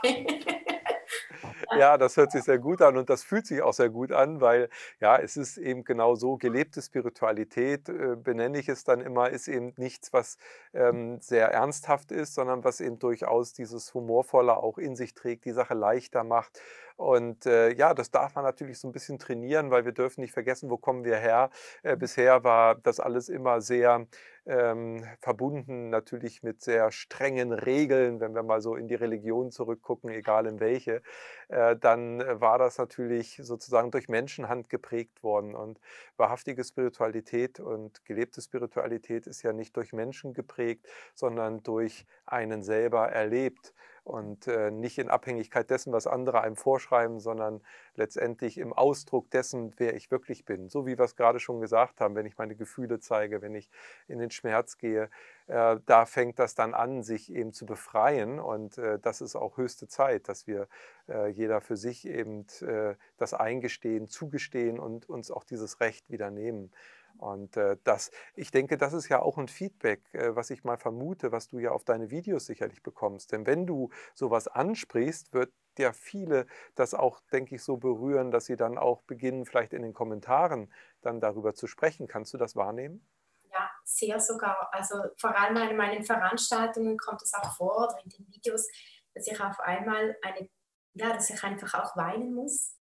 Ja, 1.71 1.97
das 1.97 2.17
hört 2.17 2.31
sich 2.31 2.43
sehr 2.43 2.59
gut 2.59 2.81
an 2.81 2.97
und 2.97 3.09
das 3.09 3.23
fühlt 3.23 3.47
sich 3.47 3.61
auch 3.61 3.73
sehr 3.73 3.89
gut 3.89 4.11
an, 4.11 4.41
weil 4.41 4.69
ja, 4.99 5.17
es 5.17 5.37
ist 5.37 5.57
eben 5.57 5.83
genau 5.83 6.15
so, 6.15 6.37
gelebte 6.37 6.81
Spiritualität, 6.81 7.89
äh, 7.89 8.15
benenne 8.15 8.59
ich 8.59 8.69
es 8.69 8.83
dann 8.83 9.01
immer, 9.01 9.29
ist 9.29 9.47
eben 9.47 9.73
nichts, 9.77 10.13
was 10.13 10.37
ähm, 10.73 11.19
sehr 11.21 11.49
ernsthaft 11.51 12.11
ist, 12.11 12.35
sondern 12.35 12.63
was 12.63 12.81
eben 12.81 12.99
durchaus 12.99 13.53
dieses 13.53 13.93
Humorvolle 13.93 14.57
auch 14.57 14.77
in 14.77 14.95
sich 14.95 15.13
trägt, 15.13 15.45
die 15.45 15.51
Sache 15.53 15.73
leichter 15.73 16.23
macht 16.23 16.61
und 16.97 17.45
äh, 17.45 17.73
ja, 17.73 17.93
das 17.93 18.09
darf 18.11 18.35
man 18.35 18.45
natürlich 18.45 18.79
so 18.79 18.87
ein 18.87 18.93
bisschen 18.93 19.19
trainieren, 19.19 19.69
weil 19.69 19.83
wir 19.85 19.91
dürfen 19.91 20.21
nicht 20.21 20.33
vergessen, 20.33 20.69
wo 20.69 20.77
kommen 20.77 21.03
wir 21.03 21.17
her. 21.17 21.49
Äh, 21.83 21.97
bisher 21.97 22.43
war 22.43 22.75
das 22.75 22.99
alles 22.99 23.27
immer 23.29 23.59
sehr 23.61 24.07
ähm, 24.45 25.03
verbunden 25.19 25.89
natürlich 25.89 26.43
mit 26.43 26.61
sehr 26.61 26.91
strengen 26.91 27.51
Regeln, 27.51 28.19
wenn 28.19 28.35
wir 28.35 28.43
mal 28.43 28.61
so 28.61 28.75
in 28.75 28.87
die 28.87 28.95
Religion 28.95 29.51
zurückgucken, 29.51 30.09
egal 30.09 30.45
in 30.45 30.59
welche, 30.59 31.01
äh, 31.49 31.75
dann 31.75 32.19
war 32.41 32.57
das 32.57 32.77
natürlich 32.77 33.39
sozusagen 33.41 33.91
durch 33.91 34.09
Menschenhand 34.09 34.69
geprägt 34.69 35.23
worden. 35.23 35.55
Und 35.55 35.79
wahrhaftige 36.17 36.63
Spiritualität 36.63 37.59
und 37.59 38.05
gelebte 38.05 38.41
Spiritualität 38.41 39.27
ist 39.27 39.41
ja 39.43 39.53
nicht 39.53 39.75
durch 39.77 39.93
Menschen 39.93 40.33
geprägt, 40.33 40.87
sondern 41.13 41.63
durch 41.63 42.05
einen 42.25 42.63
selber 42.63 43.09
erlebt 43.09 43.73
und 44.05 44.47
äh, 44.47 44.69
nicht 44.69 44.99
in 44.99 45.09
Abhängigkeit 45.09 45.69
dessen, 45.71 45.91
was 45.91 46.05
andere 46.05 46.41
einem 46.41 46.55
vorschreiben, 46.55 47.19
sondern 47.19 47.61
letztendlich 47.95 48.59
im 48.59 48.71
Ausdruck 48.71 49.31
dessen, 49.31 49.73
wer 49.77 49.95
ich 49.95 50.11
wirklich 50.11 50.45
bin. 50.45 50.69
So 50.69 50.85
wie 50.85 50.95
wir 50.97 51.05
es 51.05 51.15
gerade 51.15 51.39
schon 51.39 51.59
gesagt 51.59 51.99
haben, 51.99 52.15
wenn 52.15 52.27
ich 52.27 52.37
meine 52.37 52.55
Gefühle 52.55 52.99
zeige, 52.99 53.41
wenn 53.41 53.55
ich 53.55 53.71
in 54.07 54.19
den 54.19 54.29
Schmerz 54.29 54.77
gehe, 54.77 55.09
äh, 55.47 55.77
da 55.87 56.05
fängt 56.05 56.37
das 56.37 56.53
dann 56.53 56.75
an, 56.75 57.01
sich 57.01 57.33
eben 57.33 57.51
zu 57.51 57.65
befreien 57.65 58.39
und 58.39 58.77
äh, 58.77 58.99
das 58.99 59.21
ist 59.21 59.35
auch 59.35 59.57
höchste 59.57 59.87
Zeit, 59.87 60.29
dass 60.29 60.45
wir 60.45 60.67
äh, 61.09 61.27
jeder 61.29 61.59
für 61.59 61.75
sich 61.75 62.07
eben 62.07 62.45
äh, 62.61 62.93
das 63.17 63.33
eingestehen, 63.33 64.07
zugestehen 64.07 64.77
und 64.79 65.09
uns 65.09 65.31
auch 65.31 65.43
dieses 65.43 65.79
Recht 65.79 66.11
wieder 66.11 66.29
nehmen. 66.29 66.71
Und 67.17 67.57
äh, 67.57 67.77
das, 67.83 68.11
ich 68.35 68.51
denke, 68.51 68.77
das 68.77 68.93
ist 68.93 69.09
ja 69.09 69.21
auch 69.21 69.37
ein 69.37 69.47
Feedback, 69.47 70.01
äh, 70.13 70.35
was 70.35 70.49
ich 70.49 70.63
mal 70.63 70.77
vermute, 70.77 71.31
was 71.31 71.47
du 71.47 71.59
ja 71.59 71.71
auf 71.71 71.83
deine 71.83 72.09
Videos 72.09 72.45
sicherlich 72.45 72.83
bekommst. 72.83 73.31
Denn 73.31 73.45
wenn 73.45 73.65
du 73.65 73.89
sowas 74.13 74.47
ansprichst, 74.47 75.33
wird 75.33 75.51
ja 75.77 75.93
viele 75.93 76.45
das 76.75 76.93
auch, 76.93 77.19
denke 77.31 77.55
ich, 77.55 77.63
so 77.63 77.77
berühren, 77.77 78.31
dass 78.31 78.45
sie 78.45 78.55
dann 78.55 78.77
auch 78.77 79.01
beginnen, 79.03 79.45
vielleicht 79.45 79.73
in 79.73 79.81
den 79.81 79.93
Kommentaren 79.93 80.71
dann 81.01 81.19
darüber 81.19 81.53
zu 81.53 81.67
sprechen. 81.67 82.07
Kannst 82.07 82.33
du 82.33 82.37
das 82.37 82.55
wahrnehmen? 82.55 83.05
Ja, 83.51 83.69
sehr 83.83 84.19
sogar. 84.19 84.69
Also 84.73 84.95
vor 85.17 85.35
allem 85.37 85.57
in 85.69 85.77
meinen 85.77 86.03
Veranstaltungen 86.03 86.97
kommt 86.97 87.21
es 87.21 87.33
auch 87.33 87.55
vor 87.55 87.77
oder 87.77 87.97
in 88.03 88.09
den 88.09 88.27
Videos, 88.27 88.67
dass 89.13 89.27
ich 89.27 89.39
auf 89.41 89.59
einmal 89.59 90.17
eine, 90.21 90.49
ja, 90.93 91.13
dass 91.13 91.29
ich 91.29 91.41
einfach 91.43 91.73
auch 91.75 91.95
weinen 91.95 92.33
muss 92.33 92.75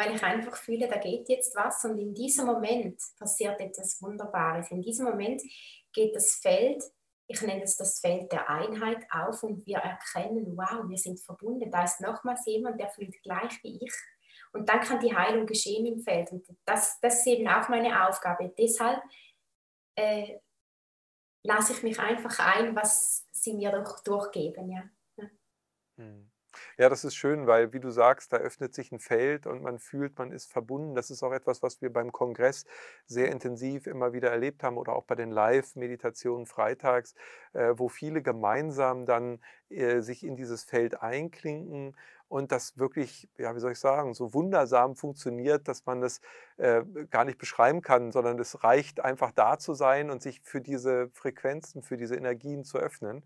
weil 0.00 0.14
ich 0.14 0.22
einfach 0.22 0.56
fühle, 0.56 0.88
da 0.88 0.96
geht 0.96 1.28
jetzt 1.28 1.54
was 1.54 1.84
und 1.84 1.98
in 1.98 2.14
diesem 2.14 2.46
Moment 2.46 2.98
passiert 3.18 3.60
etwas 3.60 4.00
Wunderbares. 4.00 4.70
In 4.70 4.80
diesem 4.80 5.04
Moment 5.04 5.42
geht 5.92 6.16
das 6.16 6.36
Feld, 6.36 6.82
ich 7.26 7.42
nenne 7.42 7.62
es 7.62 7.76
das 7.76 8.00
Feld 8.00 8.32
der 8.32 8.48
Einheit 8.48 9.06
auf 9.10 9.42
und 9.42 9.66
wir 9.66 9.76
erkennen, 9.76 10.56
wow, 10.56 10.88
wir 10.88 10.96
sind 10.96 11.20
verbunden. 11.20 11.70
Da 11.70 11.84
ist 11.84 12.00
nochmals 12.00 12.46
jemand, 12.46 12.80
der 12.80 12.88
fühlt 12.88 13.22
gleich 13.22 13.62
wie 13.62 13.78
ich. 13.84 13.92
Und 14.52 14.70
dann 14.70 14.80
kann 14.80 15.00
die 15.00 15.14
Heilung 15.14 15.44
geschehen 15.44 15.84
im 15.84 16.00
Feld. 16.00 16.32
Und 16.32 16.48
das, 16.64 16.98
das 17.00 17.18
ist 17.18 17.26
eben 17.26 17.46
auch 17.46 17.68
meine 17.68 18.08
Aufgabe. 18.08 18.54
Deshalb 18.58 19.02
äh, 19.96 20.38
lasse 21.44 21.74
ich 21.74 21.82
mich 21.82 22.00
einfach 22.00 22.38
ein, 22.38 22.74
was 22.74 23.28
sie 23.32 23.52
mir 23.52 23.70
durch, 23.70 24.00
durchgeben. 24.00 24.70
Ja. 24.70 24.90
Hm. 25.98 26.29
Ja, 26.78 26.88
das 26.88 27.04
ist 27.04 27.14
schön, 27.14 27.46
weil, 27.46 27.72
wie 27.72 27.80
du 27.80 27.90
sagst, 27.90 28.32
da 28.32 28.36
öffnet 28.38 28.74
sich 28.74 28.90
ein 28.92 28.98
Feld 28.98 29.46
und 29.46 29.62
man 29.62 29.78
fühlt, 29.78 30.18
man 30.18 30.32
ist 30.32 30.50
verbunden. 30.50 30.94
Das 30.94 31.10
ist 31.10 31.22
auch 31.22 31.32
etwas, 31.32 31.62
was 31.62 31.80
wir 31.80 31.92
beim 31.92 32.10
Kongress 32.12 32.64
sehr 33.06 33.30
intensiv 33.30 33.86
immer 33.86 34.12
wieder 34.12 34.30
erlebt 34.30 34.62
haben 34.62 34.76
oder 34.76 34.94
auch 34.94 35.04
bei 35.04 35.14
den 35.14 35.30
Live-Meditationen 35.30 36.46
freitags, 36.46 37.14
äh, 37.52 37.74
wo 37.76 37.88
viele 37.88 38.22
gemeinsam 38.22 39.06
dann 39.06 39.40
äh, 39.68 40.00
sich 40.00 40.24
in 40.24 40.36
dieses 40.36 40.64
Feld 40.64 41.00
einklinken 41.02 41.96
und 42.28 42.52
das 42.52 42.78
wirklich, 42.78 43.28
ja, 43.38 43.54
wie 43.54 43.60
soll 43.60 43.72
ich 43.72 43.78
sagen, 43.80 44.14
so 44.14 44.32
wundersam 44.34 44.94
funktioniert, 44.96 45.66
dass 45.68 45.84
man 45.86 46.00
das 46.00 46.20
äh, 46.58 46.82
gar 47.10 47.24
nicht 47.24 47.38
beschreiben 47.38 47.82
kann, 47.82 48.12
sondern 48.12 48.38
es 48.38 48.62
reicht 48.62 49.00
einfach 49.00 49.32
da 49.32 49.58
zu 49.58 49.74
sein 49.74 50.10
und 50.10 50.22
sich 50.22 50.40
für 50.42 50.60
diese 50.60 51.10
Frequenzen, 51.12 51.82
für 51.82 51.96
diese 51.96 52.14
Energien 52.16 52.64
zu 52.64 52.78
öffnen. 52.78 53.24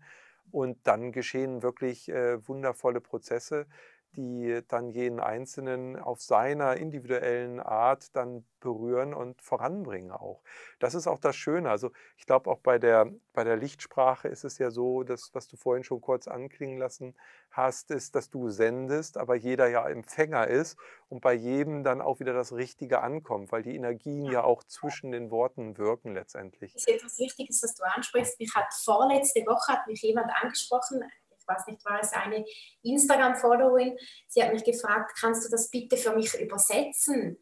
Und 0.51 0.77
dann 0.87 1.11
geschehen 1.11 1.63
wirklich 1.63 2.09
äh, 2.09 2.47
wundervolle 2.47 3.01
Prozesse, 3.01 3.67
die 4.15 4.61
dann 4.67 4.89
jeden 4.89 5.19
Einzelnen 5.19 5.97
auf 5.99 6.21
seiner 6.21 6.77
individuellen 6.77 7.59
Art 7.59 8.15
dann 8.15 8.45
berühren 8.59 9.13
und 9.13 9.41
voranbringen 9.41 10.11
auch. 10.11 10.41
Das 10.79 10.95
ist 10.95 11.05
auch 11.05 11.19
das 11.19 11.35
Schöne. 11.35 11.69
Also 11.69 11.91
ich 12.17 12.25
glaube 12.25 12.49
auch 12.49 12.59
bei 12.59 12.79
der, 12.79 13.11
bei 13.33 13.43
der 13.43 13.57
Lichtsprache 13.57 14.27
ist 14.27 14.43
es 14.43 14.57
ja 14.57 14.71
so, 14.71 15.03
dass, 15.03 15.29
was 15.33 15.47
du 15.47 15.55
vorhin 15.55 15.83
schon 15.83 16.01
kurz 16.01 16.27
anklingen 16.27 16.79
lassen 16.79 17.15
hast, 17.51 17.91
ist, 17.91 18.15
dass 18.15 18.29
du 18.29 18.49
sendest, 18.49 19.17
aber 19.17 19.35
jeder 19.35 19.67
ja 19.67 19.87
Empfänger 19.87 20.47
ist 20.47 20.77
und 21.09 21.21
bei 21.21 21.33
jedem 21.33 21.83
dann 21.83 22.01
auch 22.01 22.19
wieder 22.19 22.33
das 22.33 22.53
Richtige 22.53 23.01
ankommt, 23.01 23.51
weil 23.51 23.61
die 23.61 23.75
Energien 23.75 24.25
ja 24.25 24.43
auch 24.43 24.63
zwischen 24.63 25.11
den 25.11 25.29
Worten 25.29 25.77
wirken 25.77 26.13
letztendlich. 26.13 26.73
Das 26.73 26.87
ist 26.87 26.89
etwas 26.89 27.19
Wichtiges, 27.19 27.61
was 27.61 27.75
du 27.75 27.83
ansprichst. 27.83 28.39
Mich 28.39 28.53
hat 28.55 28.73
vorletzte 28.73 29.41
Woche 29.41 29.73
hat 29.73 29.87
mich 29.87 30.01
jemand 30.01 30.31
angesprochen, 30.41 31.03
weiß 31.47 31.67
nicht, 31.67 31.83
war 31.85 31.99
es 32.01 32.13
eine 32.13 32.45
Instagram-Followerin, 32.83 33.97
sie 34.27 34.43
hat 34.43 34.53
mich 34.53 34.63
gefragt, 34.63 35.17
kannst 35.19 35.45
du 35.45 35.49
das 35.49 35.69
bitte 35.69 35.97
für 35.97 36.15
mich 36.15 36.33
übersetzen? 36.39 37.37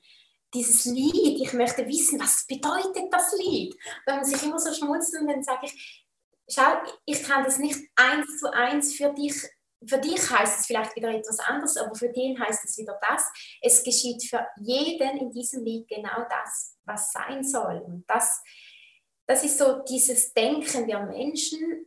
Dieses 0.54 0.86
Lied, 0.86 1.42
ich 1.42 1.54
möchte 1.54 1.88
wissen, 1.88 2.20
was 2.20 2.46
bedeutet 2.46 3.12
das 3.12 3.36
Lied? 3.38 3.76
Da 4.06 4.18
muss 4.18 4.32
ich 4.32 4.44
immer 4.44 4.60
so 4.60 4.72
schmunzeln 4.72 5.24
und 5.24 5.34
dann 5.34 5.44
sage 5.44 5.66
ich, 5.66 6.06
schau, 6.48 6.78
ich 7.06 7.24
kann 7.24 7.44
das 7.44 7.58
nicht 7.58 7.80
eins 7.96 8.40
zu 8.40 8.54
eins 8.54 8.94
für 8.96 9.12
dich 9.14 9.50
für 9.88 9.98
dich 9.98 10.30
heißt 10.30 10.60
es 10.60 10.66
vielleicht 10.66 10.96
wieder 10.96 11.10
etwas 11.10 11.40
anderes, 11.40 11.78
aber 11.78 11.96
für 11.96 12.10
den 12.10 12.40
heißt 12.40 12.64
es 12.66 12.78
wieder 12.78 13.00
das. 13.02 13.30
Es 13.62 13.84
geschieht 13.84 14.24
für 14.24 14.46
jeden 14.62 15.18
in 15.18 15.32
diesem 15.32 15.64
Lied 15.64 15.88
genau 15.88 16.26
das, 16.30 16.78
was 16.86 17.12
sein 17.12 17.44
soll. 17.44 17.82
Und 17.86 18.06
das, 18.08 18.42
das 19.28 19.44
ist 19.44 19.58
so 19.58 19.82
dieses 19.84 20.34
Denken 20.34 20.88
der 20.88 21.06
Menschen, 21.06 21.86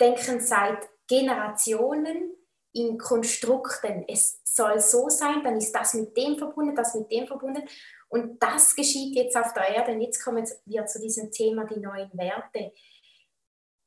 denken 0.00 0.40
seit 0.40 0.88
Generationen 1.06 2.34
in 2.72 2.98
Konstrukten. 2.98 4.04
Es 4.08 4.40
soll 4.44 4.80
so 4.80 5.08
sein, 5.08 5.42
dann 5.42 5.56
ist 5.56 5.72
das 5.72 5.94
mit 5.94 6.16
dem 6.16 6.36
verbunden, 6.36 6.74
das 6.74 6.94
mit 6.94 7.10
dem 7.10 7.26
verbunden. 7.26 7.62
Und 8.08 8.42
das 8.42 8.74
geschieht 8.74 9.14
jetzt 9.14 9.36
auf 9.36 9.52
der 9.52 9.68
Erde. 9.68 9.92
Und 9.92 10.00
jetzt 10.00 10.22
kommen 10.22 10.46
wir 10.64 10.86
zu 10.86 11.00
diesem 11.00 11.30
Thema, 11.30 11.64
die 11.64 11.80
neuen 11.80 12.10
Werte. 12.14 12.72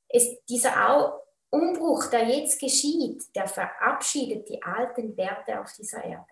Es, 0.08 0.44
dieser 0.46 1.22
Umbruch, 1.50 2.08
der 2.08 2.28
jetzt 2.28 2.60
geschieht, 2.60 3.24
der 3.36 3.48
verabschiedet 3.48 4.50
die 4.50 4.62
alten 4.62 5.16
Werte 5.18 5.60
auf 5.60 5.72
dieser 5.74 6.04
Erde, 6.04 6.28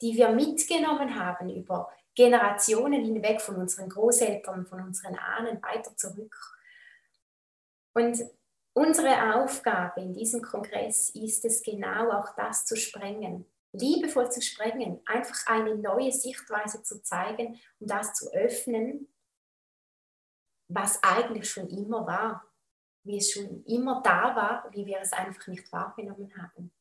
die 0.00 0.16
wir 0.16 0.30
mitgenommen 0.30 1.18
haben 1.18 1.50
über 1.50 1.90
Generationen 2.14 3.04
hinweg 3.04 3.40
von 3.40 3.56
unseren 3.56 3.88
Großeltern, 3.88 4.66
von 4.66 4.82
unseren 4.82 5.16
Ahnen 5.16 5.62
weiter 5.62 5.96
zurück. 5.96 6.36
Und 7.94 8.18
unsere 8.74 9.34
Aufgabe 9.36 10.00
in 10.00 10.14
diesem 10.14 10.42
Kongress 10.42 11.10
ist 11.10 11.44
es 11.44 11.62
genau 11.62 12.10
auch 12.10 12.34
das 12.34 12.64
zu 12.64 12.76
sprengen, 12.76 13.46
liebevoll 13.72 14.30
zu 14.30 14.42
sprengen, 14.42 15.00
einfach 15.06 15.46
eine 15.46 15.76
neue 15.76 16.12
Sichtweise 16.12 16.82
zu 16.82 17.02
zeigen 17.02 17.60
und 17.80 17.90
das 17.90 18.14
zu 18.14 18.32
öffnen, 18.32 19.08
was 20.68 21.02
eigentlich 21.02 21.50
schon 21.50 21.68
immer 21.68 22.06
war, 22.06 22.46
wie 23.04 23.18
es 23.18 23.32
schon 23.32 23.64
immer 23.64 24.00
da 24.02 24.34
war, 24.36 24.72
wie 24.72 24.86
wir 24.86 25.00
es 25.00 25.12
einfach 25.12 25.46
nicht 25.48 25.70
wahrgenommen 25.72 26.32
haben. 26.36 26.72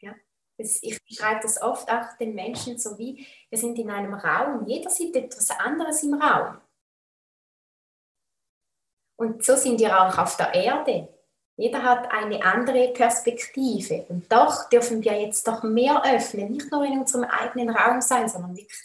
Ja? 0.00 0.14
ich 0.56 1.04
beschreibe 1.04 1.40
das 1.42 1.60
oft 1.60 1.90
auch 1.90 2.16
den 2.18 2.34
Menschen 2.34 2.78
so 2.78 2.96
wie, 2.96 3.26
wir 3.50 3.58
sind 3.58 3.78
in 3.78 3.90
einem 3.90 4.14
Raum, 4.14 4.66
jeder 4.66 4.88
sieht 4.88 5.16
etwas 5.16 5.50
anderes 5.50 6.02
im 6.04 6.14
Raum. 6.14 6.60
Und 9.16 9.44
so 9.44 9.56
sind 9.56 9.80
wir 9.80 10.00
auch 10.00 10.16
auf 10.18 10.36
der 10.36 10.54
Erde. 10.54 11.13
Jeder 11.56 11.82
hat 11.82 12.10
eine 12.10 12.44
andere 12.44 12.88
Perspektive. 12.88 14.06
Und 14.08 14.30
doch 14.30 14.68
dürfen 14.68 15.04
wir 15.04 15.20
jetzt 15.20 15.46
doch 15.46 15.62
mehr 15.62 16.02
öffnen, 16.04 16.50
nicht 16.50 16.70
nur 16.70 16.84
in 16.84 16.98
unserem 17.00 17.24
eigenen 17.24 17.70
Raum 17.70 18.00
sein, 18.00 18.28
sondern 18.28 18.56
wirklich 18.56 18.80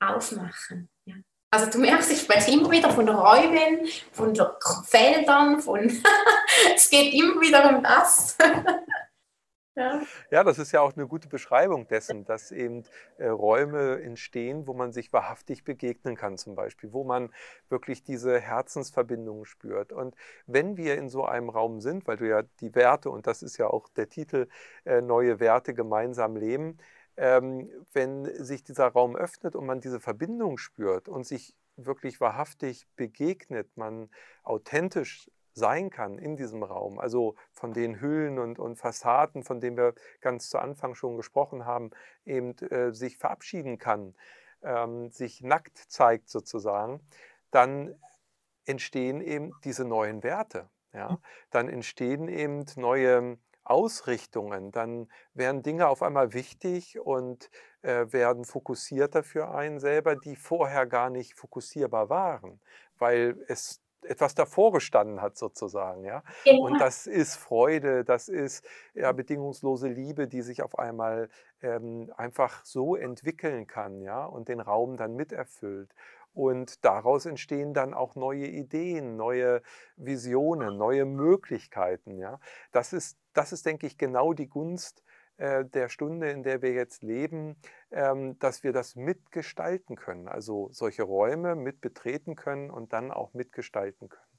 aufmachen. 0.00 0.90
Ja. 1.06 1.14
Also 1.50 1.70
du 1.70 1.78
merkst, 1.78 2.10
ich 2.10 2.20
spreche 2.20 2.50
immer 2.50 2.70
wieder 2.70 2.90
von 2.90 3.08
Räumen, 3.08 3.86
von 4.12 4.34
Feldern, 4.84 5.60
von 5.60 5.80
es 6.74 6.90
geht 6.90 7.14
immer 7.14 7.40
wieder 7.40 7.74
um 7.74 7.82
das. 7.82 8.36
Ja. 9.76 10.02
ja, 10.30 10.44
das 10.44 10.60
ist 10.60 10.70
ja 10.70 10.82
auch 10.82 10.94
eine 10.94 11.08
gute 11.08 11.26
Beschreibung 11.26 11.88
dessen, 11.88 12.24
dass 12.24 12.52
eben 12.52 12.84
äh, 13.18 13.26
Räume 13.26 14.00
entstehen, 14.02 14.68
wo 14.68 14.72
man 14.72 14.92
sich 14.92 15.12
wahrhaftig 15.12 15.64
begegnen 15.64 16.14
kann 16.16 16.38
zum 16.38 16.54
Beispiel, 16.54 16.92
wo 16.92 17.02
man 17.02 17.32
wirklich 17.68 18.04
diese 18.04 18.38
Herzensverbindungen 18.38 19.44
spürt. 19.44 19.92
Und 19.92 20.14
wenn 20.46 20.76
wir 20.76 20.96
in 20.96 21.08
so 21.08 21.24
einem 21.24 21.48
Raum 21.48 21.80
sind, 21.80 22.06
weil 22.06 22.16
du 22.16 22.28
ja 22.28 22.42
die 22.60 22.72
Werte, 22.76 23.10
und 23.10 23.26
das 23.26 23.42
ist 23.42 23.56
ja 23.56 23.66
auch 23.66 23.88
der 23.88 24.08
Titel, 24.08 24.46
äh, 24.84 25.00
neue 25.00 25.40
Werte 25.40 25.74
gemeinsam 25.74 26.36
leben, 26.36 26.78
ähm, 27.16 27.68
wenn 27.92 28.24
sich 28.44 28.62
dieser 28.62 28.86
Raum 28.88 29.16
öffnet 29.16 29.56
und 29.56 29.66
man 29.66 29.80
diese 29.80 29.98
Verbindung 30.00 30.58
spürt 30.58 31.08
und 31.08 31.26
sich 31.26 31.56
wirklich 31.76 32.20
wahrhaftig 32.20 32.86
begegnet, 32.96 33.68
man 33.76 34.08
authentisch 34.44 35.28
sein 35.54 35.90
kann 35.90 36.18
in 36.18 36.36
diesem 36.36 36.62
Raum, 36.62 36.98
also 36.98 37.36
von 37.52 37.72
den 37.72 38.00
Hüllen 38.00 38.38
und, 38.38 38.58
und 38.58 38.76
Fassaden, 38.76 39.42
von 39.42 39.60
denen 39.60 39.76
wir 39.76 39.94
ganz 40.20 40.50
zu 40.50 40.58
Anfang 40.58 40.94
schon 40.94 41.16
gesprochen 41.16 41.64
haben, 41.64 41.90
eben 42.24 42.56
äh, 42.58 42.92
sich 42.92 43.16
verabschieden 43.16 43.78
kann, 43.78 44.14
ähm, 44.62 45.10
sich 45.10 45.42
nackt 45.42 45.78
zeigt 45.78 46.28
sozusagen, 46.28 47.00
dann 47.50 47.94
entstehen 48.66 49.20
eben 49.20 49.52
diese 49.62 49.84
neuen 49.84 50.22
Werte. 50.22 50.68
Ja? 50.92 51.10
Hm. 51.10 51.18
Dann 51.50 51.68
entstehen 51.68 52.28
eben 52.28 52.64
neue 52.76 53.38
Ausrichtungen, 53.64 54.72
dann 54.72 55.08
werden 55.32 55.62
Dinge 55.62 55.88
auf 55.88 56.02
einmal 56.02 56.34
wichtig 56.34 56.98
und 57.00 57.50
äh, 57.80 58.12
werden 58.12 58.44
fokussierter 58.44 59.22
für 59.22 59.50
einen 59.50 59.80
selber, 59.80 60.16
die 60.16 60.36
vorher 60.36 60.86
gar 60.86 61.08
nicht 61.08 61.34
fokussierbar 61.34 62.10
waren, 62.10 62.60
weil 62.98 63.42
es 63.48 63.80
etwas 64.04 64.34
davor 64.34 64.72
gestanden 64.72 65.20
hat 65.20 65.36
sozusagen, 65.36 66.04
ja. 66.04 66.22
Genau. 66.44 66.66
Und 66.66 66.80
das 66.80 67.06
ist 67.06 67.36
Freude, 67.36 68.04
das 68.04 68.28
ist 68.28 68.66
ja 68.94 69.12
bedingungslose 69.12 69.88
Liebe, 69.88 70.28
die 70.28 70.42
sich 70.42 70.62
auf 70.62 70.78
einmal 70.78 71.28
ähm, 71.62 72.12
einfach 72.16 72.64
so 72.64 72.96
entwickeln 72.96 73.66
kann, 73.66 74.00
ja, 74.00 74.24
und 74.24 74.48
den 74.48 74.60
Raum 74.60 74.96
dann 74.96 75.14
miterfüllt. 75.14 75.94
Und 76.32 76.84
daraus 76.84 77.26
entstehen 77.26 77.74
dann 77.74 77.94
auch 77.94 78.16
neue 78.16 78.46
Ideen, 78.46 79.16
neue 79.16 79.62
Visionen, 79.96 80.76
neue 80.76 81.04
Möglichkeiten, 81.04 82.18
ja. 82.18 82.40
Das 82.72 82.92
ist, 82.92 83.18
das 83.32 83.52
ist, 83.52 83.66
denke 83.66 83.86
ich, 83.86 83.98
genau 83.98 84.32
die 84.32 84.48
Gunst 84.48 85.04
der 85.38 85.88
Stunde, 85.88 86.30
in 86.30 86.42
der 86.42 86.62
wir 86.62 86.72
jetzt 86.72 87.02
leben, 87.02 87.56
ähm, 87.90 88.38
dass 88.38 88.62
wir 88.62 88.72
das 88.72 88.94
mitgestalten 88.94 89.96
können, 89.96 90.28
also 90.28 90.68
solche 90.70 91.02
Räume 91.02 91.56
mit 91.56 91.80
betreten 91.80 92.36
können 92.36 92.70
und 92.70 92.92
dann 92.92 93.10
auch 93.10 93.34
mitgestalten 93.34 94.08
können. 94.08 94.34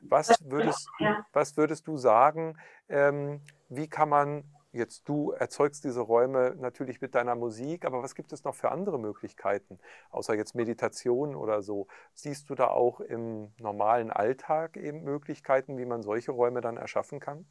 Was 0.00 0.38
würdest, 0.44 0.88
was 1.32 1.56
würdest 1.56 1.86
du 1.86 1.96
sagen, 1.96 2.56
ähm, 2.88 3.42
wie 3.68 3.88
kann 3.88 4.08
man, 4.08 4.44
jetzt 4.72 5.08
du 5.08 5.32
erzeugst 5.32 5.84
diese 5.84 6.00
Räume 6.00 6.54
natürlich 6.58 7.00
mit 7.00 7.14
deiner 7.14 7.34
Musik, 7.34 7.84
aber 7.84 8.02
was 8.02 8.14
gibt 8.14 8.32
es 8.32 8.44
noch 8.44 8.54
für 8.54 8.70
andere 8.70 8.98
Möglichkeiten, 8.98 9.78
außer 10.10 10.34
jetzt 10.34 10.54
Meditation 10.54 11.34
oder 11.34 11.62
so? 11.62 11.88
Siehst 12.14 12.48
du 12.50 12.54
da 12.54 12.68
auch 12.68 13.00
im 13.00 13.52
normalen 13.58 14.10
Alltag 14.10 14.76
eben 14.76 15.02
Möglichkeiten, 15.02 15.78
wie 15.78 15.86
man 15.86 16.02
solche 16.02 16.32
Räume 16.32 16.60
dann 16.60 16.76
erschaffen 16.76 17.18
kann? 17.18 17.46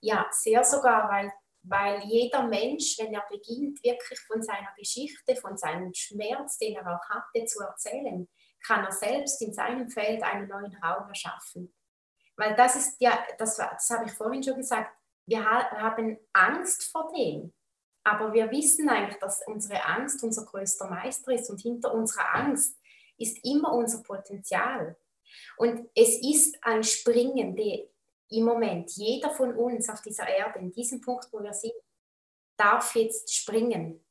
Ja, 0.00 0.26
sehr 0.30 0.64
sogar, 0.64 1.08
weil 1.08 1.32
weil 1.68 2.02
jeder 2.04 2.46
Mensch, 2.46 2.96
wenn 2.98 3.12
er 3.12 3.24
beginnt, 3.28 3.82
wirklich 3.82 4.20
von 4.20 4.42
seiner 4.42 4.72
Geschichte, 4.78 5.36
von 5.36 5.56
seinem 5.56 5.92
Schmerz, 5.94 6.58
den 6.58 6.76
er 6.76 6.86
auch 6.86 7.08
hatte, 7.08 7.44
zu 7.44 7.60
erzählen, 7.60 8.28
kann 8.64 8.84
er 8.84 8.92
selbst 8.92 9.42
in 9.42 9.52
seinem 9.52 9.88
Feld 9.88 10.22
einen 10.22 10.48
neuen 10.48 10.74
Raum 10.76 11.08
erschaffen. 11.08 11.74
Weil 12.36 12.54
das 12.54 12.76
ist 12.76 13.00
ja, 13.00 13.18
das, 13.38 13.56
das 13.56 13.90
habe 13.90 14.06
ich 14.06 14.12
vorhin 14.12 14.42
schon 14.42 14.56
gesagt, 14.56 14.94
wir 15.26 15.44
haben 15.44 16.18
Angst 16.32 16.84
vor 16.90 17.12
dem. 17.16 17.52
Aber 18.04 18.32
wir 18.32 18.50
wissen 18.52 18.88
eigentlich, 18.88 19.18
dass 19.18 19.44
unsere 19.46 19.84
Angst 19.84 20.22
unser 20.22 20.44
größter 20.44 20.88
Meister 20.88 21.32
ist 21.32 21.50
und 21.50 21.60
hinter 21.60 21.92
unserer 21.92 22.36
Angst 22.36 22.78
ist 23.18 23.44
immer 23.44 23.72
unser 23.72 24.02
Potenzial. 24.04 24.96
Und 25.56 25.88
es 25.96 26.22
ist 26.22 26.56
ein 26.62 26.84
Springen, 26.84 27.56
die, 27.56 27.88
im 28.30 28.44
Moment, 28.44 28.90
jeder 28.92 29.30
von 29.30 29.54
uns 29.54 29.88
auf 29.88 30.02
dieser 30.02 30.28
Erde, 30.28 30.58
in 30.58 30.72
diesem 30.72 31.00
Punkt, 31.00 31.28
wo 31.32 31.42
wir 31.42 31.52
sind, 31.52 31.72
darf 32.56 32.94
jetzt 32.94 33.34
springen. 33.34 34.04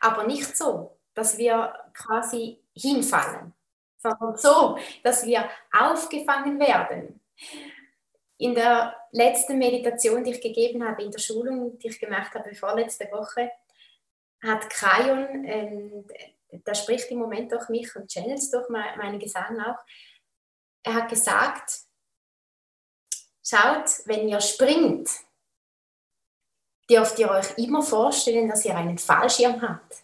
Aber 0.00 0.26
nicht 0.26 0.56
so, 0.56 0.98
dass 1.14 1.38
wir 1.38 1.74
quasi 1.94 2.62
hinfallen, 2.74 3.54
sondern 3.98 4.36
so, 4.36 4.78
dass 5.02 5.24
wir 5.24 5.48
aufgefangen 5.72 6.58
werden. 6.60 7.20
In 8.38 8.54
der 8.54 8.94
letzten 9.12 9.58
Meditation, 9.58 10.22
die 10.22 10.32
ich 10.32 10.40
gegeben 10.42 10.86
habe, 10.86 11.02
in 11.02 11.10
der 11.10 11.18
Schulung, 11.18 11.78
die 11.78 11.88
ich 11.88 11.98
gemacht 11.98 12.34
habe 12.34 12.54
vorletzte 12.54 13.10
Woche, 13.10 13.50
hat 14.42 14.68
Krayon, 14.68 15.44
äh, 15.46 16.04
der 16.50 16.74
spricht 16.74 17.10
im 17.10 17.18
Moment 17.18 17.50
durch 17.50 17.68
mich 17.70 17.96
und 17.96 18.10
channelt 18.10 18.42
durch 18.52 18.68
meinen 18.68 19.18
Gesang 19.18 19.58
auch, 19.60 19.78
er 20.82 20.94
hat 20.94 21.08
gesagt, 21.08 21.85
Schaut, 23.48 24.04
wenn 24.06 24.28
ihr 24.28 24.40
springt, 24.40 25.08
dürft 26.90 27.16
ihr 27.20 27.30
euch 27.30 27.56
immer 27.58 27.80
vorstellen, 27.80 28.48
dass 28.48 28.64
ihr 28.64 28.76
einen 28.76 28.98
Fallschirm 28.98 29.62
habt. 29.62 30.02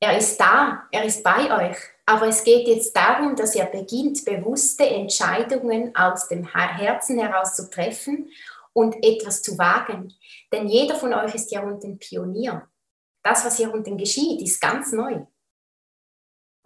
Er 0.00 0.16
ist 0.16 0.40
da, 0.40 0.88
er 0.90 1.04
ist 1.04 1.22
bei 1.22 1.70
euch, 1.70 1.76
aber 2.06 2.28
es 2.28 2.44
geht 2.44 2.66
jetzt 2.66 2.96
darum, 2.96 3.36
dass 3.36 3.54
ihr 3.54 3.66
beginnt, 3.66 4.24
bewusste 4.24 4.88
Entscheidungen 4.88 5.94
aus 5.94 6.28
dem 6.28 6.44
Herzen 6.44 7.18
heraus 7.18 7.54
zu 7.54 7.68
treffen 7.68 8.30
und 8.72 8.96
etwas 9.04 9.42
zu 9.42 9.58
wagen. 9.58 10.14
Denn 10.50 10.66
jeder 10.66 10.94
von 10.94 11.12
euch 11.12 11.34
ist 11.34 11.50
ja 11.50 11.62
unten 11.62 11.98
Pionier. 11.98 12.68
Das, 13.22 13.44
was 13.44 13.58
hier 13.58 13.70
unten 13.70 13.98
geschieht, 13.98 14.40
ist 14.40 14.62
ganz 14.62 14.92
neu. 14.92 15.26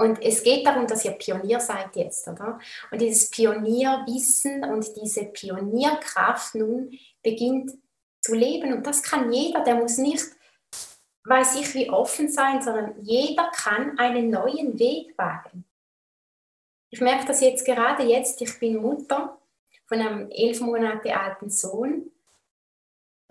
Und 0.03 0.21
es 0.21 0.43
geht 0.43 0.67
darum, 0.67 0.89
dass 0.89 1.05
ihr 1.05 1.13
Pionier 1.13 1.61
seid 1.61 1.95
jetzt, 1.95 2.27
oder? 2.27 2.59
Und 2.91 3.01
dieses 3.01 3.31
Pionierwissen 3.31 4.65
und 4.65 4.85
diese 4.97 5.27
Pionierkraft 5.27 6.57
nun 6.57 6.99
beginnt 7.23 7.71
zu 8.21 8.35
leben. 8.35 8.73
Und 8.73 8.85
das 8.85 9.05
kann 9.05 9.33
jeder, 9.33 9.63
der 9.63 9.77
muss 9.77 9.99
nicht, 9.99 10.25
weiß 11.25 11.55
ich, 11.61 11.73
wie 11.75 11.89
offen 11.89 12.29
sein, 12.29 12.61
sondern 12.61 13.01
jeder 13.01 13.49
kann 13.55 13.97
einen 13.97 14.31
neuen 14.31 14.77
Weg 14.77 15.17
wagen. 15.17 15.65
Ich 16.91 17.01
merke 17.01 17.27
das 17.27 17.41
jetzt 17.41 17.65
gerade 17.65 18.03
jetzt, 18.03 18.43
ich 18.43 18.59
bin 18.59 18.83
Mutter 18.83 19.39
von 19.87 20.01
einem 20.01 20.31
elf 20.33 20.61
Monate 20.61 21.17
alten 21.17 21.49
Sohn. 21.49 22.11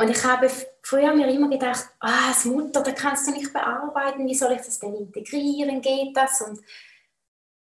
Und 0.01 0.09
ich 0.09 0.23
habe 0.23 0.49
früher 0.81 1.13
mir 1.13 1.27
immer 1.27 1.47
gedacht, 1.47 1.87
ah, 1.99 2.29
als 2.29 2.45
Mutter, 2.45 2.81
da 2.81 2.91
kannst 2.91 3.27
du 3.27 3.31
nicht 3.33 3.53
bearbeiten, 3.53 4.25
wie 4.25 4.33
soll 4.33 4.53
ich 4.53 4.61
das 4.61 4.79
denn 4.79 4.95
integrieren, 4.95 5.79
geht 5.79 6.17
das? 6.17 6.41
Und, 6.41 6.59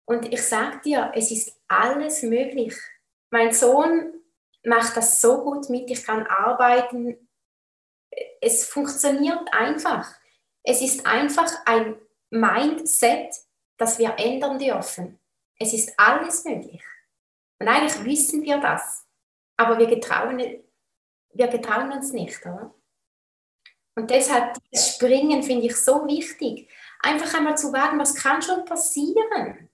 und 0.04 0.32
ich 0.32 0.40
sage 0.42 0.78
dir, 0.84 1.10
es 1.16 1.32
ist 1.32 1.60
alles 1.66 2.22
möglich. 2.22 2.76
Mein 3.30 3.52
Sohn 3.52 4.22
macht 4.64 4.96
das 4.96 5.20
so 5.20 5.42
gut 5.42 5.68
mit, 5.68 5.90
ich 5.90 6.04
kann 6.04 6.28
arbeiten. 6.28 7.28
Es 8.40 8.66
funktioniert 8.66 9.52
einfach. 9.52 10.08
Es 10.62 10.80
ist 10.80 11.04
einfach 11.06 11.50
ein 11.66 11.96
Mindset, 12.30 13.34
das 13.78 13.98
wir 13.98 14.16
ändern 14.16 14.60
dürfen. 14.60 15.18
Es 15.58 15.72
ist 15.72 15.92
alles 15.96 16.44
möglich. 16.44 16.84
Und 17.58 17.66
eigentlich 17.66 18.04
wissen 18.04 18.44
wir 18.44 18.58
das. 18.58 19.04
Aber 19.56 19.76
wir 19.80 19.88
getrauen, 19.88 20.62
wir 21.32 21.48
getrauen 21.48 21.92
uns 21.92 22.12
nicht. 22.12 22.40
Oder? 22.44 22.74
Und 23.94 24.10
deshalb 24.10 24.56
das 24.70 24.94
Springen 24.94 25.42
finde 25.42 25.66
ich 25.66 25.76
so 25.76 26.06
wichtig. 26.06 26.70
Einfach 27.00 27.34
einmal 27.34 27.56
zu 27.56 27.72
wagen, 27.72 27.98
was 27.98 28.14
kann 28.14 28.42
schon 28.42 28.64
passieren? 28.64 29.68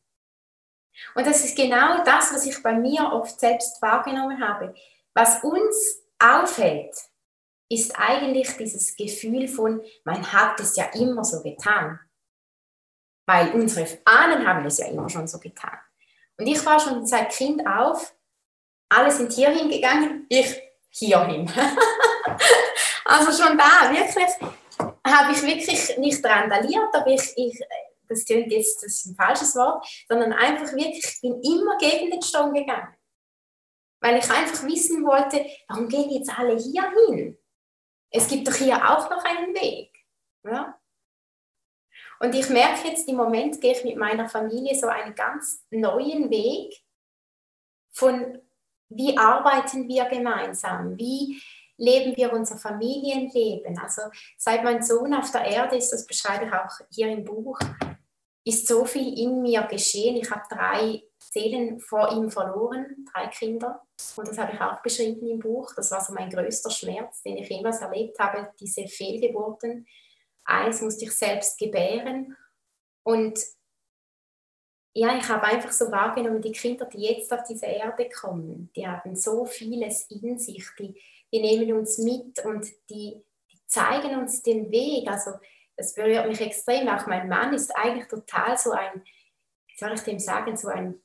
Und 1.14 1.26
das 1.26 1.44
ist 1.44 1.56
genau 1.56 2.04
das, 2.04 2.32
was 2.32 2.46
ich 2.46 2.62
bei 2.62 2.74
mir 2.74 3.12
oft 3.12 3.38
selbst 3.38 3.80
wahrgenommen 3.82 4.46
habe. 4.46 4.74
Was 5.14 5.42
uns 5.42 6.02
aufhält, 6.18 6.96
ist 7.68 7.98
eigentlich 7.98 8.56
dieses 8.56 8.96
Gefühl 8.96 9.48
von, 9.48 9.82
man 10.04 10.32
hat 10.32 10.60
es 10.60 10.76
ja 10.76 10.84
immer 10.94 11.24
so 11.24 11.42
getan. 11.42 11.98
Weil 13.26 13.52
unsere 13.52 13.86
Ahnen 14.04 14.46
haben 14.46 14.64
es 14.66 14.78
ja 14.78 14.86
immer 14.86 15.08
schon 15.08 15.26
so 15.26 15.38
getan. 15.38 15.78
Und 16.36 16.46
ich 16.46 16.64
war 16.64 16.78
schon 16.78 17.06
seit 17.06 17.30
Kind 17.30 17.66
auf, 17.66 18.14
alle 18.88 19.10
sind 19.10 19.32
hier 19.32 19.50
hingegangen, 19.50 20.26
ich 20.28 20.60
hierhin. 20.94 21.50
also 23.04 23.32
schon 23.32 23.58
da, 23.58 23.90
wirklich, 23.90 24.30
habe 25.06 25.32
ich 25.32 25.42
wirklich 25.42 25.98
nicht 25.98 26.24
randaliert, 26.24 26.94
aber 26.94 27.08
ich, 27.08 27.32
ich 27.36 27.60
das 28.08 28.24
klingt 28.24 28.52
jetzt 28.52 28.82
das 28.82 28.92
ist 28.92 29.06
ein 29.06 29.16
falsches 29.16 29.56
Wort, 29.56 29.86
sondern 30.08 30.32
einfach 30.32 30.72
wirklich, 30.72 31.04
ich 31.04 31.20
bin 31.20 31.40
immer 31.42 31.76
gegen 31.78 32.10
den 32.10 32.22
Strom 32.22 32.52
gegangen. 32.52 32.94
Weil 34.00 34.18
ich 34.18 34.30
einfach 34.30 34.64
wissen 34.66 35.04
wollte, 35.04 35.46
warum 35.68 35.88
gehen 35.88 36.10
jetzt 36.10 36.30
alle 36.38 36.56
hier 36.56 36.90
hin? 37.06 37.38
Es 38.10 38.28
gibt 38.28 38.46
doch 38.46 38.54
hier 38.54 38.76
auch 38.76 39.08
noch 39.10 39.24
einen 39.24 39.54
Weg. 39.54 39.90
Ja? 40.44 40.78
Und 42.20 42.34
ich 42.34 42.48
merke 42.50 42.88
jetzt, 42.88 43.08
im 43.08 43.16
Moment 43.16 43.60
gehe 43.60 43.72
ich 43.72 43.84
mit 43.84 43.96
meiner 43.96 44.28
Familie 44.28 44.78
so 44.78 44.86
einen 44.86 45.14
ganz 45.14 45.64
neuen 45.70 46.30
Weg 46.30 46.84
von, 47.92 48.40
wie 48.94 49.16
arbeiten 49.16 49.88
wir 49.88 50.04
gemeinsam, 50.06 50.96
wie 50.98 51.40
leben 51.76 52.16
wir 52.16 52.32
unser 52.32 52.56
Familienleben. 52.56 53.78
Also 53.78 54.02
seit 54.36 54.62
mein 54.64 54.82
Sohn 54.82 55.14
auf 55.14 55.30
der 55.30 55.44
Erde 55.44 55.76
ist, 55.76 55.90
das 55.90 56.06
beschreibe 56.06 56.46
ich 56.46 56.52
auch 56.52 56.86
hier 56.90 57.08
im 57.08 57.24
Buch, 57.24 57.58
ist 58.44 58.66
so 58.66 58.84
viel 58.84 59.18
in 59.18 59.42
mir 59.42 59.62
geschehen. 59.62 60.16
Ich 60.16 60.30
habe 60.30 60.42
drei 60.48 61.02
Seelen 61.18 61.80
vor 61.80 62.12
ihm 62.12 62.30
verloren, 62.30 63.06
drei 63.12 63.26
Kinder. 63.28 63.82
Und 64.16 64.28
das 64.28 64.38
habe 64.38 64.52
ich 64.52 64.60
auch 64.60 64.82
beschrieben 64.82 65.26
im 65.26 65.38
Buch. 65.38 65.72
Das 65.74 65.90
war 65.90 66.00
so 66.00 66.12
mein 66.12 66.30
größter 66.30 66.70
Schmerz, 66.70 67.22
den 67.22 67.38
ich 67.38 67.48
jemals 67.48 67.80
erlebt 67.80 68.18
habe, 68.18 68.52
diese 68.60 68.86
Fehlgeburten. 68.86 69.86
Eins 70.44 70.82
musste 70.82 71.06
ich 71.06 71.12
selbst 71.12 71.58
gebären. 71.58 72.36
Und 73.02 73.38
ja, 74.96 75.16
ich 75.16 75.28
habe 75.28 75.42
einfach 75.42 75.72
so 75.72 75.90
wahrgenommen, 75.90 76.40
die 76.40 76.52
Kinder, 76.52 76.86
die 76.86 77.02
jetzt 77.02 77.32
auf 77.32 77.42
diese 77.42 77.66
Erde 77.66 78.08
kommen, 78.08 78.70
die 78.76 78.86
haben 78.86 79.16
so 79.16 79.44
vieles 79.44 80.06
in 80.08 80.38
sich, 80.38 80.64
die, 80.78 80.94
die 81.32 81.40
nehmen 81.40 81.72
uns 81.76 81.98
mit 81.98 82.44
und 82.44 82.64
die, 82.88 83.20
die 83.50 83.66
zeigen 83.66 84.16
uns 84.16 84.42
den 84.42 84.70
Weg. 84.70 85.08
Also 85.08 85.32
das 85.76 85.94
berührt 85.94 86.28
mich 86.28 86.40
extrem. 86.40 86.88
Auch 86.88 87.08
mein 87.08 87.28
Mann 87.28 87.52
ist 87.52 87.74
eigentlich 87.76 88.06
total 88.06 88.56
so 88.56 88.70
ein, 88.70 89.02
wie 89.66 89.76
soll 89.76 89.94
ich 89.94 90.02
dem 90.02 90.20
sagen, 90.20 90.56
so 90.56 90.68
ein, 90.68 91.02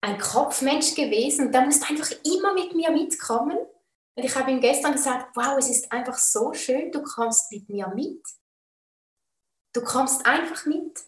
ein 0.00 0.18
Kopfmensch 0.18 0.94
gewesen. 0.94 1.48
Und 1.48 1.52
da 1.52 1.60
musste 1.60 1.90
einfach 1.90 2.10
immer 2.24 2.54
mit 2.54 2.74
mir 2.74 2.90
mitkommen. 2.90 3.58
Und 3.58 4.24
ich 4.24 4.34
habe 4.34 4.50
ihm 4.50 4.60
gestern 4.62 4.92
gesagt, 4.92 5.36
wow, 5.36 5.58
es 5.58 5.68
ist 5.68 5.92
einfach 5.92 6.16
so 6.16 6.54
schön, 6.54 6.90
du 6.90 7.02
kommst 7.02 7.52
mit 7.52 7.68
mir 7.68 7.88
mit. 7.88 8.22
Du 9.74 9.82
kommst 9.84 10.24
einfach 10.24 10.64
mit. 10.64 11.02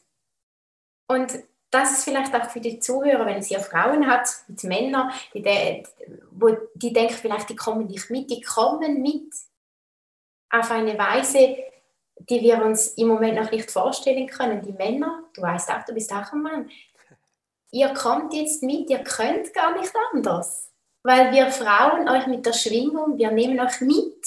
Und 1.10 1.32
das 1.70 1.92
ist 1.92 2.04
vielleicht 2.04 2.34
auch 2.34 2.48
für 2.50 2.60
die 2.60 2.78
Zuhörer, 2.78 3.26
wenn 3.26 3.38
es 3.38 3.48
hier 3.48 3.60
Frauen 3.60 4.06
hat, 4.06 4.28
mit 4.48 4.62
Männern, 4.64 5.10
die, 5.34 5.82
wo, 6.30 6.56
die 6.74 6.92
denken 6.92 7.14
vielleicht, 7.14 7.48
die 7.50 7.56
kommen 7.56 7.86
nicht 7.86 8.10
mit, 8.10 8.30
die 8.30 8.40
kommen 8.40 9.02
mit 9.02 9.32
auf 10.50 10.70
eine 10.70 10.98
Weise, 10.98 11.56
die 12.18 12.40
wir 12.40 12.64
uns 12.64 12.88
im 12.94 13.08
Moment 13.08 13.36
noch 13.36 13.50
nicht 13.50 13.70
vorstellen 13.70 14.26
können. 14.26 14.62
Die 14.62 14.72
Männer, 14.72 15.24
du 15.34 15.42
weißt 15.42 15.70
auch, 15.70 15.84
du 15.84 15.92
bist 15.92 16.12
auch 16.12 16.32
ein 16.32 16.42
Mann, 16.42 16.70
ihr 17.70 17.92
kommt 17.92 18.32
jetzt 18.32 18.62
mit, 18.62 18.88
ihr 18.88 19.02
könnt 19.04 19.52
gar 19.52 19.78
nicht 19.78 19.92
anders. 20.12 20.72
Weil 21.02 21.32
wir 21.32 21.50
Frauen 21.50 22.08
euch 22.08 22.26
mit 22.26 22.44
der 22.44 22.52
Schwingung, 22.52 23.18
wir 23.18 23.30
nehmen 23.30 23.60
euch 23.60 23.80
mit. 23.80 24.26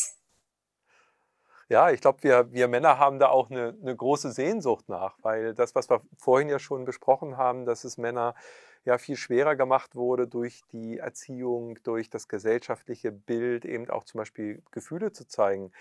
Ja, 1.71 1.89
ich 1.89 2.01
glaube, 2.01 2.21
wir, 2.23 2.51
wir 2.51 2.67
Männer 2.67 2.99
haben 2.99 3.17
da 3.17 3.29
auch 3.29 3.49
eine, 3.49 3.73
eine 3.81 3.95
große 3.95 4.33
Sehnsucht 4.33 4.89
nach, 4.89 5.15
weil 5.21 5.53
das, 5.53 5.73
was 5.73 5.89
wir 5.89 6.01
vorhin 6.17 6.49
ja 6.49 6.59
schon 6.59 6.83
besprochen 6.83 7.37
haben, 7.37 7.65
dass 7.65 7.85
es 7.85 7.97
Männer 7.97 8.35
ja 8.83 8.97
viel 8.97 9.15
schwerer 9.15 9.55
gemacht 9.55 9.95
wurde 9.95 10.27
durch 10.27 10.63
die 10.73 10.97
Erziehung, 10.97 11.81
durch 11.83 12.09
das 12.09 12.27
gesellschaftliche 12.27 13.13
Bild, 13.13 13.63
eben 13.63 13.89
auch 13.89 14.03
zum 14.03 14.17
Beispiel 14.17 14.61
Gefühle 14.71 15.13
zu 15.13 15.25
zeigen 15.25 15.71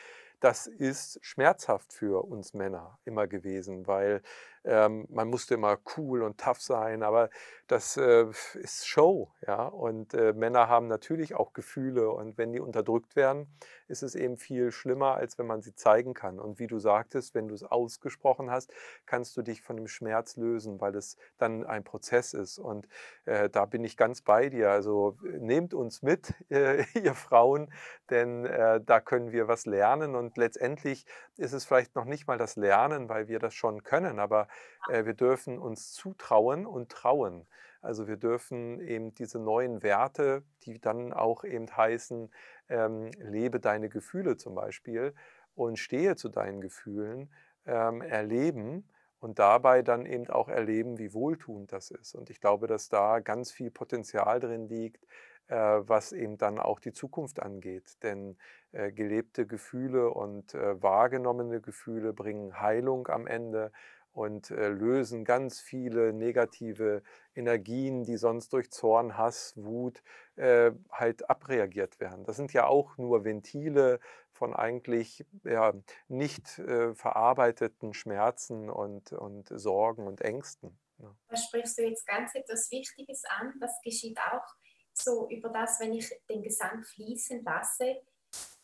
das 0.40 0.66
ist 0.66 1.18
schmerzhaft 1.22 1.92
für 1.92 2.24
uns 2.24 2.54
Männer 2.54 2.98
immer 3.04 3.26
gewesen, 3.26 3.86
weil 3.86 4.22
ähm, 4.64 5.06
man 5.10 5.28
musste 5.28 5.54
immer 5.54 5.78
cool 5.96 6.22
und 6.22 6.38
tough 6.38 6.60
sein, 6.60 7.02
aber 7.02 7.30
das 7.66 7.96
äh, 7.96 8.26
ist 8.54 8.88
Show, 8.88 9.30
ja. 9.46 9.64
Und 9.66 10.12
äh, 10.12 10.32
Männer 10.32 10.68
haben 10.68 10.88
natürlich 10.88 11.34
auch 11.34 11.52
Gefühle 11.52 12.10
und 12.10 12.36
wenn 12.36 12.52
die 12.52 12.60
unterdrückt 12.60 13.14
werden, 13.14 13.46
ist 13.86 14.02
es 14.02 14.14
eben 14.14 14.36
viel 14.36 14.72
schlimmer, 14.72 15.14
als 15.14 15.38
wenn 15.38 15.46
man 15.46 15.62
sie 15.62 15.74
zeigen 15.74 16.14
kann. 16.14 16.38
Und 16.40 16.58
wie 16.58 16.66
du 16.66 16.78
sagtest, 16.78 17.34
wenn 17.34 17.48
du 17.48 17.54
es 17.54 17.62
ausgesprochen 17.62 18.50
hast, 18.50 18.72
kannst 19.06 19.36
du 19.36 19.42
dich 19.42 19.62
von 19.62 19.76
dem 19.76 19.86
Schmerz 19.86 20.36
lösen, 20.36 20.80
weil 20.80 20.94
es 20.96 21.16
dann 21.38 21.64
ein 21.64 21.84
Prozess 21.84 22.34
ist. 22.34 22.58
Und 22.58 22.88
äh, 23.24 23.48
da 23.48 23.66
bin 23.66 23.84
ich 23.84 23.96
ganz 23.96 24.22
bei 24.22 24.48
dir. 24.48 24.70
Also 24.70 25.16
nehmt 25.22 25.72
uns 25.72 26.02
mit, 26.02 26.34
äh, 26.50 26.84
ihr 26.94 27.14
Frauen, 27.14 27.72
denn 28.10 28.46
äh, 28.46 28.80
da 28.84 29.00
können 29.00 29.32
wir 29.32 29.48
was 29.48 29.66
lernen. 29.66 30.16
Und 30.16 30.36
letztendlich 30.36 31.06
ist 31.36 31.52
es 31.52 31.64
vielleicht 31.64 31.94
noch 31.94 32.04
nicht 32.04 32.26
mal 32.26 32.38
das 32.38 32.56
Lernen, 32.56 33.08
weil 33.08 33.28
wir 33.28 33.38
das 33.38 33.54
schon 33.54 33.84
können, 33.84 34.18
aber 34.18 34.48
äh, 34.88 35.04
wir 35.04 35.14
dürfen 35.14 35.58
uns 35.58 35.92
zutrauen 35.92 36.66
und 36.66 36.90
trauen. 36.90 37.46
Also 37.82 38.06
wir 38.06 38.16
dürfen 38.16 38.80
eben 38.80 39.14
diese 39.14 39.38
neuen 39.38 39.82
Werte, 39.82 40.42
die 40.64 40.80
dann 40.80 41.12
auch 41.12 41.44
eben 41.44 41.74
heißen, 41.74 42.30
ähm, 42.68 43.10
lebe 43.18 43.58
deine 43.58 43.88
Gefühle 43.88 44.36
zum 44.36 44.54
Beispiel 44.54 45.14
und 45.54 45.78
stehe 45.78 46.16
zu 46.16 46.28
deinen 46.28 46.60
Gefühlen, 46.60 47.32
ähm, 47.66 48.02
erleben 48.02 48.88
und 49.18 49.38
dabei 49.38 49.82
dann 49.82 50.06
eben 50.06 50.28
auch 50.28 50.48
erleben, 50.48 50.98
wie 50.98 51.14
wohltuend 51.14 51.72
das 51.72 51.90
ist. 51.90 52.14
Und 52.14 52.30
ich 52.30 52.40
glaube, 52.40 52.66
dass 52.66 52.88
da 52.88 53.20
ganz 53.20 53.50
viel 53.50 53.70
Potenzial 53.70 54.40
drin 54.40 54.68
liegt, 54.68 55.04
äh, 55.48 55.56
was 55.56 56.12
eben 56.12 56.36
dann 56.36 56.58
auch 56.58 56.80
die 56.80 56.92
Zukunft 56.92 57.40
angeht. 57.40 58.02
Denn 58.02 58.36
äh, 58.72 58.92
gelebte 58.92 59.46
Gefühle 59.46 60.10
und 60.10 60.54
wahrgenommene 60.54 61.60
Gefühle 61.60 62.12
bringen 62.12 62.60
Heilung 62.60 63.08
am 63.08 63.26
Ende 63.26 63.72
und 64.12 64.50
äh, 64.50 64.68
lösen 64.68 65.24
ganz 65.24 65.60
viele 65.60 66.12
negative 66.12 67.02
Energien, 67.34 68.04
die 68.04 68.16
sonst 68.16 68.52
durch 68.52 68.70
Zorn, 68.70 69.16
Hass, 69.16 69.54
Wut 69.56 70.02
äh, 70.36 70.72
halt 70.90 71.28
abreagiert 71.30 72.00
werden. 72.00 72.24
Das 72.24 72.36
sind 72.36 72.52
ja 72.52 72.66
auch 72.66 72.96
nur 72.98 73.24
Ventile 73.24 74.00
von 74.32 74.54
eigentlich 74.54 75.24
ja, 75.44 75.74
nicht 76.08 76.58
äh, 76.58 76.94
verarbeiteten 76.94 77.94
Schmerzen 77.94 78.70
und, 78.70 79.12
und 79.12 79.48
Sorgen 79.48 80.06
und 80.06 80.22
Ängsten. 80.22 80.78
Ja. 80.98 81.08
Ne? 81.08 81.16
Da 81.28 81.36
sprichst 81.36 81.78
du 81.78 81.82
jetzt 81.82 82.06
ganz 82.06 82.34
etwas 82.34 82.70
Wichtiges 82.70 83.22
an. 83.38 83.54
Das 83.60 83.80
geschieht 83.82 84.18
auch 84.18 84.54
so 84.92 85.28
über 85.28 85.50
das, 85.50 85.78
wenn 85.80 85.92
ich 85.92 86.10
den 86.28 86.42
Gesang 86.42 86.82
fließen 86.82 87.44
lasse. 87.44 88.02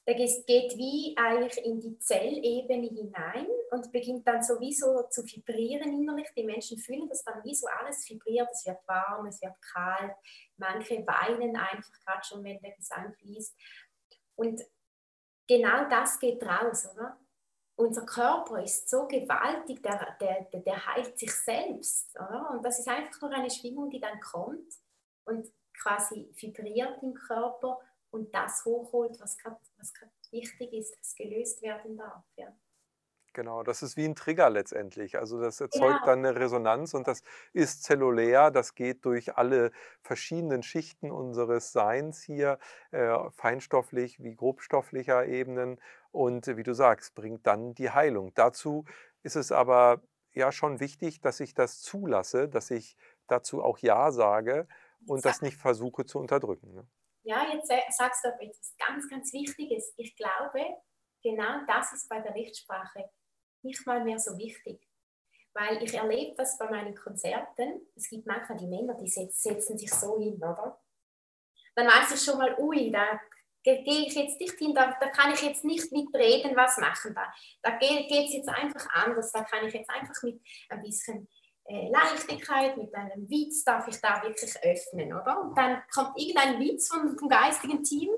Der 0.07 0.15
geht 0.15 0.77
wie 0.77 1.15
eigentlich 1.17 1.65
in 1.65 1.81
die 1.81 1.99
Zellebene 1.99 2.89
hinein 2.89 3.47
und 3.71 3.91
beginnt 3.93 4.27
dann 4.27 4.43
sowieso 4.43 5.03
zu 5.09 5.25
vibrieren 5.25 5.93
innerlich. 5.93 6.29
Die 6.37 6.45
Menschen 6.45 6.79
fühlen 6.79 7.09
das 7.09 7.25
dann 7.25 7.43
wie 7.45 7.55
so 7.55 7.67
alles 7.67 8.09
vibriert. 8.09 8.49
Es 8.53 8.67
wird 8.67 8.79
warm, 8.87 9.27
es 9.27 9.41
wird 9.43 9.55
kalt. 9.61 10.15
Manche 10.57 11.07
weinen 11.07 11.57
einfach 11.57 11.93
gerade 12.05 12.25
schon, 12.25 12.45
wenn 12.45 12.61
der 12.61 12.73
Gesang 12.73 13.15
fließt. 13.15 13.57
Und 14.37 14.63
genau 15.47 15.89
das 15.89 16.19
geht 16.19 16.43
raus, 16.43 16.89
oder? 16.95 17.19
Unser 17.79 18.07
Körper 18.07 18.63
ist 18.63 18.89
so 18.89 19.07
gewaltig, 19.07 19.83
der, 19.83 20.17
der, 20.19 20.45
der 20.61 20.87
heilt 20.87 21.19
sich 21.19 21.33
selbst, 21.33 22.17
oder? 22.17 22.51
Und 22.51 22.65
das 22.65 22.79
ist 22.79 22.89
einfach 22.89 23.21
nur 23.21 23.31
eine 23.33 23.51
Schwingung, 23.51 23.91
die 23.91 24.01
dann 24.01 24.19
kommt 24.21 24.73
und 25.25 25.53
quasi 25.79 26.33
vibriert 26.37 27.03
im 27.03 27.13
Körper 27.13 27.79
und 28.11 28.35
das 28.35 28.65
hochholt, 28.65 29.21
was 29.21 29.37
gerade 29.37 29.61
wichtig 30.31 30.73
ist, 30.73 30.99
was 30.99 31.15
gelöst 31.15 31.61
werden 31.63 31.97
darf. 31.97 32.25
Ja. 32.37 32.57
Genau, 33.37 33.63
das 33.63 33.83
ist 33.83 33.99
wie 33.99 34.07
ein 34.07 34.15
Trigger 34.15 34.49
letztendlich. 34.49 35.19
Also 35.19 35.39
das 35.39 35.61
erzeugt 35.61 36.01
ja. 36.01 36.07
dann 36.07 36.25
eine 36.25 36.37
Resonanz 36.37 36.95
und 36.95 37.07
das 37.07 37.23
ist 37.53 37.83
zellulär, 37.83 38.51
das 38.51 38.75
geht 38.75 39.05
durch 39.05 39.37
alle 39.37 39.73
verschiedenen 40.01 40.63
Schichten 40.63 41.11
unseres 41.11 41.71
Seins 41.71 42.23
hier, 42.23 42.59
äh, 42.93 43.15
feinstofflich 43.33 44.23
wie 44.23 44.35
grobstofflicher 44.35 45.27
Ebenen 45.27 45.79
und 46.13 46.47
wie 46.47 46.63
du 46.63 46.73
sagst, 46.73 47.15
bringt 47.15 47.47
dann 47.47 47.75
die 47.75 47.91
Heilung. 47.91 48.33
Dazu 48.33 48.87
ist 49.23 49.37
es 49.37 49.53
aber 49.53 50.01
ja 50.33 50.51
schon 50.51 50.81
wichtig, 50.81 51.21
dass 51.21 51.39
ich 51.41 51.53
das 51.53 51.83
zulasse, 51.83 52.49
dass 52.49 52.71
ich 52.71 52.97
dazu 53.27 53.63
auch 53.63 53.77
Ja 53.77 54.13
sage 54.13 54.67
und 55.07 55.27
das 55.27 55.43
nicht 55.43 55.59
versuche 55.59 56.07
zu 56.07 56.19
unterdrücken. 56.19 56.73
Ne? 56.73 56.89
Ja, 57.25 57.47
jetzt 57.53 57.71
sagst 57.99 58.25
du 58.25 58.29
aber 58.29 58.43
etwas 58.43 58.75
ganz, 58.79 59.07
ganz 59.11 59.31
Wichtiges. 59.35 59.93
Ich 59.99 60.17
glaube, 60.17 60.65
genau 61.23 61.67
das 61.67 61.93
ist 61.93 62.09
bei 62.09 62.21
der 62.21 62.33
Lichtsprache 62.33 63.11
nicht 63.63 63.87
mal 63.87 64.03
mehr 64.05 64.19
so 64.19 64.37
wichtig. 64.39 64.81
Weil 65.55 65.83
ich 65.83 65.95
erlebe 65.95 66.35
das 66.37 66.59
bei 66.59 66.71
meinen 66.71 66.95
Konzerten. 66.95 67.81
Es 67.95 68.09
gibt 68.11 68.27
manchmal 68.27 68.59
die 68.59 68.67
Männer, 68.67 68.95
die 68.95 69.09
setzen 69.09 69.79
sich 69.79 69.93
so 69.93 70.19
hin, 70.19 70.37
oder? 70.37 70.79
Dann 71.75 71.87
weiß 71.87 72.13
ich 72.15 72.21
schon 72.23 72.39
mal, 72.39 72.59
ui, 72.59 72.91
da 72.91 73.21
gehe 73.63 74.07
ich 74.07 74.15
jetzt 74.15 74.41
nicht 74.41 74.57
hin, 74.59 74.75
da, 74.75 74.97
da 75.01 75.09
kann 75.09 75.33
ich 75.33 75.43
jetzt 75.43 75.65
nicht 75.65 75.91
mitreden, 75.93 76.57
was 76.57 76.79
machen 76.79 77.15
da. 77.15 77.33
Da 77.63 77.77
geht 77.77 78.11
es 78.11 78.35
jetzt 78.35 78.49
einfach 78.49 78.89
anders. 78.91 79.33
Da 79.33 79.45
kann 79.45 79.67
ich 79.67 79.75
jetzt 79.75 79.91
einfach 79.91 80.23
mit 80.23 80.41
ein 80.69 80.83
bisschen 80.83 81.29
äh, 81.65 81.89
Leichtigkeit, 81.89 82.77
mit 82.77 82.95
einem 82.95 83.29
Witz 83.29 83.65
darf 83.65 83.89
ich 83.89 84.01
da 84.01 84.23
wirklich 84.23 84.55
öffnen, 84.63 85.13
oder? 85.13 85.41
Und 85.41 85.59
dann 85.59 85.83
kommt 85.93 86.19
irgendein 86.19 86.61
Witz 86.61 86.89
vom, 86.89 87.19
vom 87.19 87.29
geistigen 87.29 87.83
Team 87.83 88.11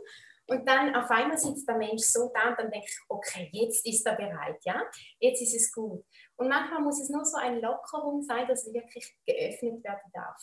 und 0.49 0.67
dann 0.67 0.95
auf 0.95 1.11
einmal 1.11 1.37
sitzt 1.37 1.69
der 1.69 1.77
Mensch 1.77 2.05
so 2.05 2.31
da 2.35 2.49
und 2.51 2.59
dann 2.59 2.71
denke 2.71 2.87
ich, 2.87 2.99
okay, 3.09 3.51
jetzt 3.53 3.87
ist 3.87 4.07
er 4.07 4.17
bereit, 4.17 4.59
ja, 4.65 4.83
jetzt 5.21 5.43
ist 5.43 5.55
es 5.55 5.71
gut. 5.71 6.05
Und 6.37 6.49
manchmal 6.49 6.81
muss 6.81 7.01
es 7.01 7.11
nur 7.11 7.25
so 7.25 7.37
eine 7.37 7.61
Lockerung 7.61 8.23
sein, 8.23 8.49
dass 8.49 8.67
er 8.67 8.73
wirklich 8.73 9.15
geöffnet 9.27 9.85
werden 9.85 10.11
darf. 10.13 10.43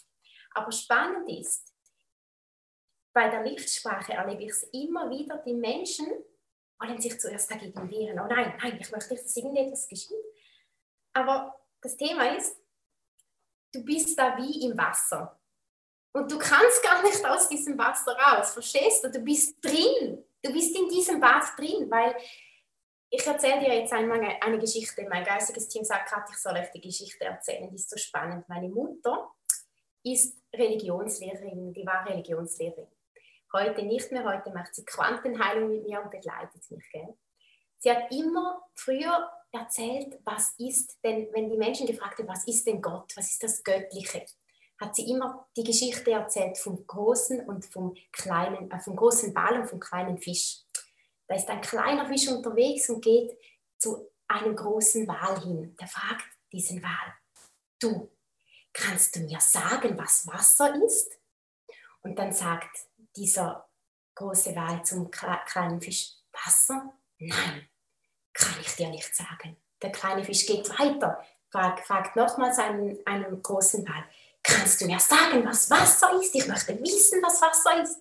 Aber 0.52 0.72
spannend 0.72 1.28
ist, 1.30 1.74
bei 3.14 3.30
der 3.30 3.44
Lichtsprache 3.44 4.14
erlebe 4.14 4.44
ich 4.44 4.52
es 4.52 4.64
immer 4.74 5.10
wieder, 5.10 5.38
die 5.40 5.54
Menschen 5.54 6.08
wollen 6.80 7.02
sich 7.02 7.20
zuerst 7.20 7.50
dagegen 7.50 7.90
wehren. 7.90 8.20
Oh 8.20 8.28
nein, 8.28 8.54
nein, 8.62 8.78
ich 8.80 8.92
möchte 8.92 9.14
nicht, 9.14 9.26
dass 9.26 9.36
irgendetwas 9.36 9.88
geschieht. 9.88 10.18
Aber 11.14 11.58
das 11.82 11.98
Thema 11.98 12.36
ist, 12.36 12.62
du 13.74 13.84
bist 13.84 14.20
da 14.20 14.38
wie 14.38 14.68
im 14.68 14.78
Wasser. 14.78 15.40
Und 16.16 16.32
du 16.32 16.40
kannst 16.40 16.82
gar 16.82 17.04
nicht 17.04 17.26
aus 17.26 17.50
diesem 17.50 17.78
Wasser 17.78 18.16
raus, 18.18 18.54
verstehst 18.54 19.04
du? 19.04 19.12
Du 19.12 19.20
bist 19.20 19.58
drin, 19.62 20.24
du 20.42 20.54
bist 20.54 20.74
in 20.74 20.88
diesem 20.88 21.20
Bad 21.20 21.44
drin, 21.58 21.92
weil 21.92 22.16
ich 23.10 23.28
erzähle 23.28 23.60
dir 23.60 23.76
jetzt 23.76 23.92
einmal 23.92 24.22
eine 24.40 24.58
Geschichte. 24.58 25.06
Mein 25.10 25.26
geistiges 25.26 25.68
Team 25.68 25.84
sagt 25.84 26.10
gerade, 26.10 26.32
ich 26.32 26.38
soll 26.38 26.54
euch 26.54 26.72
die 26.72 26.80
Geschichte 26.80 27.26
erzählen, 27.26 27.70
die 27.70 27.76
ist 27.76 27.90
so 27.90 27.98
spannend. 27.98 28.48
Meine 28.48 28.70
Mutter 28.70 29.30
ist 30.04 30.42
Religionslehrerin, 30.56 31.74
die 31.74 31.86
war 31.86 32.08
Religionslehrerin. 32.08 32.88
Heute 33.52 33.84
nicht 33.84 34.10
mehr, 34.14 34.24
heute 34.24 34.52
macht 34.52 34.74
sie 34.74 34.86
Quantenheilung 34.86 35.70
mit 35.70 35.86
mir 35.86 36.02
und 36.02 36.12
begleitet 36.12 36.64
mich. 36.72 36.90
Gell? 36.94 37.14
Sie 37.80 37.92
hat 37.92 38.10
immer 38.14 38.66
früher 38.74 39.30
erzählt, 39.52 40.18
was 40.24 40.56
ist 40.60 40.98
denn, 41.04 41.28
wenn 41.34 41.50
die 41.50 41.58
Menschen 41.58 41.86
gefragt 41.86 42.20
haben, 42.20 42.30
was 42.30 42.48
ist 42.48 42.66
denn 42.66 42.82
Gott, 42.82 43.12
was 43.18 43.32
ist 43.32 43.44
das 43.44 43.62
Göttliche? 43.62 44.26
Hat 44.80 44.96
sie 44.96 45.10
immer 45.10 45.48
die 45.56 45.64
Geschichte 45.64 46.12
erzählt 46.12 46.58
vom 46.58 46.86
großen 46.86 47.48
und 47.48 47.66
vom 47.66 47.96
kleinen, 48.12 48.70
äh, 48.72 48.80
vom 48.80 48.96
großen 48.96 49.34
Ball 49.34 49.62
und 49.62 49.68
vom 49.68 49.80
kleinen 49.80 50.18
Fisch. 50.18 50.60
Da 51.28 51.36
ist 51.36 51.50
ein 51.50 51.62
kleiner 51.62 52.08
Fisch 52.08 52.28
unterwegs 52.28 52.90
und 52.90 53.02
geht 53.02 53.38
zu 53.78 54.12
einem 54.28 54.56
großen 54.56 55.08
Wal 55.08 55.42
hin. 55.42 55.76
Der 55.80 55.88
fragt 55.88 56.26
diesen 56.52 56.82
Wal, 56.84 57.14
du, 57.80 58.12
kannst 58.74 59.16
du 59.16 59.22
mir 59.22 59.40
sagen, 59.40 59.98
was 59.98 60.28
Wasser 60.28 60.76
ist? 60.84 61.18
Und 62.02 62.20
dann 62.20 62.34
sagt 62.34 62.88
dieser 63.16 63.68
große 64.16 64.56
Wal 64.56 64.84
zum 64.84 65.10
kleinen 65.10 65.82
Fisch, 65.82 66.14
Wasser? 66.32 66.94
Nein, 67.18 67.70
kann 68.34 68.60
ich 68.62 68.76
dir 68.76 68.90
nicht 68.90 69.16
sagen. 69.16 69.58
Der 69.82 69.92
kleine 69.92 70.24
Fisch 70.24 70.46
geht 70.46 70.70
weiter, 70.80 71.24
fragt, 71.50 71.86
fragt 71.86 72.16
nochmals 72.16 72.60
einen, 72.60 73.00
einen 73.06 73.42
großen 73.42 73.88
Wal, 73.88 74.04
kannst 74.46 74.82
du 74.82 74.86
mir 74.86 75.00
sagen, 75.00 75.46
was 75.46 75.70
Wasser 75.70 76.20
ist? 76.22 76.36
Ich 76.36 76.48
möchte 76.48 76.80
wissen, 76.82 77.22
was 77.24 77.42
Wasser 77.42 77.82
ist. 77.84 77.98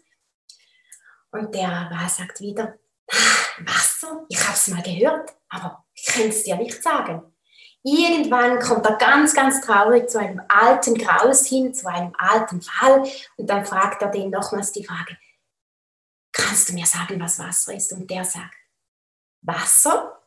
Und 1.30 1.54
der 1.54 1.68
Wal 1.68 2.08
sagt 2.08 2.40
wieder, 2.40 2.78
Wasser, 3.58 4.24
ich 4.28 4.40
habe 4.40 4.54
es 4.54 4.68
mal 4.68 4.82
gehört, 4.82 5.34
aber 5.48 5.84
ich 5.94 6.06
kann 6.06 6.28
es 6.28 6.44
dir 6.44 6.56
nicht 6.56 6.82
sagen. 6.82 7.22
Irgendwann 7.82 8.60
kommt 8.60 8.86
er 8.86 8.96
ganz, 8.96 9.34
ganz 9.34 9.60
traurig 9.60 10.08
zu 10.08 10.18
einem 10.18 10.40
alten 10.48 10.94
Graus 10.94 11.46
hin, 11.46 11.74
zu 11.74 11.86
einem 11.86 12.14
alten 12.16 12.64
Wal 12.64 13.06
und 13.36 13.50
dann 13.50 13.66
fragt 13.66 14.00
er 14.00 14.08
den 14.08 14.30
nochmals 14.30 14.72
die 14.72 14.86
Frage, 14.86 15.18
kannst 16.32 16.68
du 16.68 16.72
mir 16.72 16.86
sagen, 16.86 17.20
was 17.20 17.38
Wasser 17.38 17.74
ist? 17.74 17.92
Und 17.92 18.10
der 18.10 18.24
sagt, 18.24 18.54
Wasser? 19.42 20.20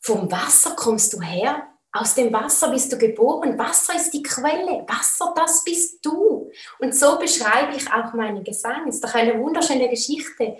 Vom 0.00 0.30
Wasser 0.30 0.76
kommst 0.76 1.12
du 1.12 1.20
her? 1.20 1.66
Aus 1.98 2.14
dem 2.14 2.32
Wasser 2.32 2.70
bist 2.70 2.92
du 2.92 2.98
geboren. 2.98 3.58
Wasser 3.58 3.94
ist 3.94 4.10
die 4.12 4.22
Quelle. 4.22 4.84
Wasser, 4.86 5.32
das 5.34 5.64
bist 5.64 6.04
du. 6.04 6.50
Und 6.78 6.94
so 6.94 7.18
beschreibe 7.18 7.76
ich 7.76 7.90
auch 7.90 8.12
meinen 8.12 8.44
Gesang. 8.44 8.86
Ist 8.86 9.02
doch 9.02 9.14
eine 9.14 9.38
wunderschöne 9.38 9.88
Geschichte. 9.88 10.58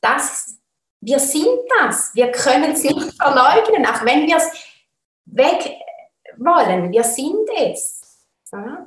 Das, 0.00 0.56
wir 1.00 1.18
sind 1.18 1.58
das. 1.78 2.14
Wir 2.14 2.32
können 2.32 2.72
es 2.72 2.82
nicht 2.82 3.14
verleugnen, 3.20 3.86
auch 3.86 4.04
wenn 4.04 4.26
wir 4.26 4.36
es 4.36 4.50
weg 5.26 5.76
wollen. 6.36 6.90
Wir 6.90 7.04
sind 7.04 7.48
es. 7.56 8.26
Ja? 8.52 8.86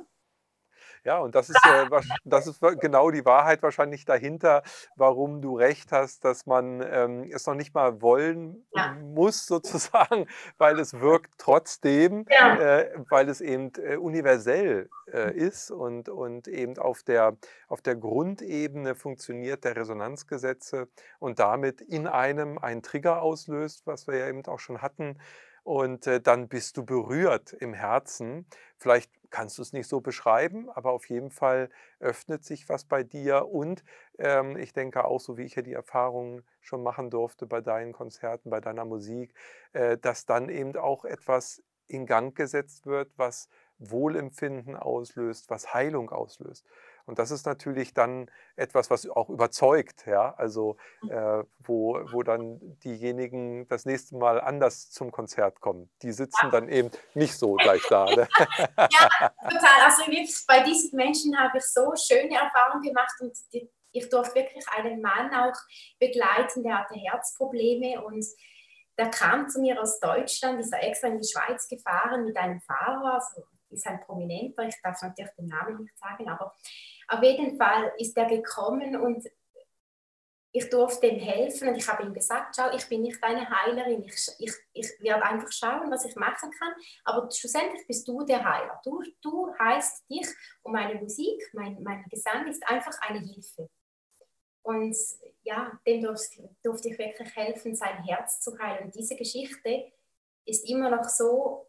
Ja, 1.06 1.18
und 1.18 1.36
das 1.36 1.50
ist, 1.50 1.64
äh, 1.64 1.88
das 2.24 2.48
ist 2.48 2.60
genau 2.80 3.12
die 3.12 3.24
Wahrheit 3.24 3.62
wahrscheinlich 3.62 4.04
dahinter, 4.04 4.64
warum 4.96 5.40
du 5.40 5.56
recht 5.56 5.92
hast, 5.92 6.24
dass 6.24 6.46
man 6.46 6.82
ähm, 6.82 7.30
es 7.32 7.46
noch 7.46 7.54
nicht 7.54 7.74
mal 7.74 8.02
wollen 8.02 8.66
ja. 8.74 8.92
muss, 8.94 9.46
sozusagen, 9.46 10.26
weil 10.58 10.80
es 10.80 10.98
wirkt 10.98 11.30
trotzdem, 11.38 12.26
ja. 12.28 12.56
äh, 12.56 12.92
weil 13.08 13.28
es 13.28 13.40
eben 13.40 13.70
äh, 13.76 13.96
universell 13.96 14.88
äh, 15.12 15.32
ist 15.32 15.70
und, 15.70 16.08
und 16.08 16.48
eben 16.48 16.76
auf 16.76 17.04
der, 17.04 17.36
auf 17.68 17.82
der 17.82 17.94
Grundebene 17.94 18.96
funktioniert 18.96 19.62
der 19.62 19.76
Resonanzgesetze 19.76 20.88
und 21.20 21.38
damit 21.38 21.82
in 21.82 22.08
einem 22.08 22.58
einen 22.58 22.82
Trigger 22.82 23.22
auslöst, 23.22 23.86
was 23.86 24.08
wir 24.08 24.16
ja 24.16 24.26
eben 24.26 24.44
auch 24.46 24.58
schon 24.58 24.82
hatten. 24.82 25.20
Und 25.62 26.06
äh, 26.06 26.20
dann 26.20 26.48
bist 26.48 26.76
du 26.76 26.84
berührt 26.84 27.52
im 27.52 27.74
Herzen. 27.74 28.46
Vielleicht 28.76 29.10
kannst 29.36 29.58
du 29.58 29.62
es 29.62 29.74
nicht 29.74 29.86
so 29.86 30.00
beschreiben, 30.00 30.70
aber 30.70 30.92
auf 30.92 31.10
jeden 31.10 31.30
Fall 31.30 31.68
öffnet 32.00 32.42
sich 32.42 32.70
was 32.70 32.86
bei 32.86 33.02
dir. 33.02 33.48
Und 33.48 33.84
ähm, 34.18 34.56
ich 34.56 34.72
denke 34.72 35.04
auch, 35.04 35.20
so 35.20 35.36
wie 35.36 35.42
ich 35.42 35.56
ja 35.56 35.60
die 35.60 35.74
Erfahrungen 35.74 36.42
schon 36.62 36.82
machen 36.82 37.10
durfte 37.10 37.46
bei 37.46 37.60
deinen 37.60 37.92
Konzerten, 37.92 38.48
bei 38.48 38.62
deiner 38.62 38.86
Musik, 38.86 39.34
äh, 39.74 39.98
dass 39.98 40.24
dann 40.24 40.48
eben 40.48 40.74
auch 40.78 41.04
etwas 41.04 41.62
in 41.86 42.06
Gang 42.06 42.34
gesetzt 42.34 42.86
wird, 42.86 43.12
was 43.18 43.50
Wohlempfinden 43.78 44.74
auslöst, 44.74 45.50
was 45.50 45.74
Heilung 45.74 46.08
auslöst. 46.08 46.64
Und 47.06 47.20
das 47.20 47.30
ist 47.30 47.46
natürlich 47.46 47.94
dann 47.94 48.28
etwas, 48.56 48.90
was 48.90 49.08
auch 49.08 49.28
überzeugt, 49.28 50.06
ja, 50.06 50.34
also 50.34 50.76
mhm. 51.02 51.10
äh, 51.10 51.44
wo, 51.60 52.00
wo 52.12 52.22
dann 52.24 52.58
diejenigen 52.80 53.68
das 53.68 53.84
nächste 53.84 54.16
Mal 54.16 54.40
anders 54.40 54.90
zum 54.90 55.12
Konzert 55.12 55.60
kommen. 55.60 55.88
Die 56.02 56.12
sitzen 56.12 56.50
dann 56.50 56.68
eben 56.68 56.90
nicht 57.14 57.36
so 57.38 57.54
gleich 57.54 57.82
da. 57.88 58.06
Ne? 58.06 58.28
ja, 58.76 59.30
total. 59.40 59.80
Also 59.84 60.02
bei 60.48 60.64
diesen 60.64 60.96
Menschen 60.96 61.38
habe 61.38 61.58
ich 61.58 61.64
so 61.64 61.92
schöne 61.96 62.34
Erfahrungen 62.34 62.82
gemacht 62.82 63.14
und 63.20 63.32
die, 63.52 63.70
ich 63.92 64.08
durfte 64.08 64.34
wirklich 64.34 64.64
einen 64.76 65.00
Mann 65.00 65.32
auch 65.32 65.56
begleiten, 66.00 66.64
der 66.64 66.80
hatte 66.80 66.94
Herzprobleme 66.94 68.04
und 68.04 68.26
der 68.98 69.10
kam 69.10 69.48
zu 69.48 69.60
mir 69.60 69.80
aus 69.80 70.00
Deutschland, 70.00 70.60
ist 70.60 70.72
er 70.72 70.82
extra 70.82 71.08
in 71.08 71.20
die 71.20 71.28
Schweiz 71.28 71.68
gefahren 71.68 72.24
mit 72.24 72.36
einem 72.36 72.60
Fahrer, 72.62 73.14
also 73.14 73.44
ist 73.70 73.86
ein 73.86 74.00
Prominenter, 74.00 74.64
ich 74.64 74.76
darf 74.82 75.00
natürlich 75.02 75.32
den 75.38 75.48
Namen 75.48 75.82
nicht 75.82 75.98
sagen, 75.98 76.28
aber 76.28 76.54
auf 77.08 77.22
jeden 77.22 77.56
Fall 77.56 77.92
ist 77.98 78.16
er 78.16 78.26
gekommen 78.26 78.96
und 78.96 79.26
ich 80.56 80.70
durfte 80.70 81.06
ihm 81.06 81.20
helfen 81.20 81.68
und 81.68 81.76
ich 81.76 81.86
habe 81.86 82.02
ihm 82.02 82.14
gesagt, 82.14 82.56
schau, 82.56 82.74
ich 82.74 82.88
bin 82.88 83.02
nicht 83.02 83.22
deine 83.22 83.48
Heilerin, 83.48 84.02
ich, 84.04 84.14
ich, 84.38 84.52
ich 84.72 84.86
werde 85.00 85.22
einfach 85.22 85.52
schauen, 85.52 85.90
was 85.90 86.06
ich 86.06 86.16
machen 86.16 86.50
kann, 86.50 86.72
aber 87.04 87.30
schlussendlich 87.30 87.86
bist 87.86 88.08
du 88.08 88.24
der 88.24 88.42
Heiler. 88.42 88.80
Du, 88.82 89.02
du 89.20 89.52
heilst 89.58 90.08
dich 90.08 90.26
und 90.62 90.72
meine 90.72 90.94
Musik, 90.94 91.42
mein, 91.52 91.82
mein 91.82 92.04
Gesang 92.08 92.46
ist 92.48 92.66
einfach 92.66 92.98
eine 93.02 93.20
Hilfe. 93.20 93.68
Und 94.62 94.96
ja, 95.42 95.78
dem 95.86 96.02
durfte, 96.02 96.48
durfte 96.62 96.88
ich 96.88 96.98
wirklich 96.98 97.36
helfen, 97.36 97.76
sein 97.76 98.02
Herz 98.04 98.40
zu 98.40 98.58
heilen. 98.58 98.86
Und 98.86 98.94
diese 98.94 99.14
Geschichte 99.14 99.92
ist 100.46 100.68
immer 100.68 100.88
noch 100.88 101.04
so 101.04 101.65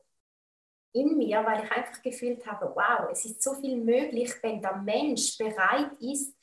in 1.00 1.18
mir, 1.18 1.44
weil 1.46 1.64
ich 1.64 1.72
einfach 1.72 2.02
gefühlt 2.02 2.46
habe, 2.46 2.72
wow, 2.76 3.10
es 3.12 3.26
ist 3.26 3.42
so 3.42 3.54
viel 3.56 3.78
möglich, 3.78 4.32
wenn 4.42 4.62
der 4.62 4.78
Mensch 4.78 5.38
bereit 5.38 5.92
ist 6.00 6.36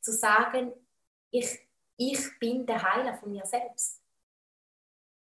zu 0.00 0.12
sagen, 0.12 0.72
ich, 1.30 1.58
ich 1.96 2.38
bin 2.38 2.66
der 2.66 2.82
Heiler 2.82 3.14
von 3.14 3.32
mir 3.32 3.44
selbst. 3.46 4.02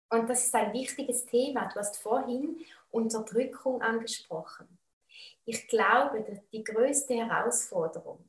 Und 0.08 0.28
das 0.28 0.44
ist 0.44 0.54
ein 0.54 0.72
wichtiges 0.72 1.24
Thema. 1.24 1.68
Du 1.68 1.76
hast 1.76 1.96
vorhin 1.98 2.60
Unterdrückung 2.90 3.80
angesprochen. 3.80 4.78
Ich 5.44 5.66
glaube, 5.68 6.42
die 6.52 6.62
größte 6.62 7.14
Herausforderung 7.14 8.24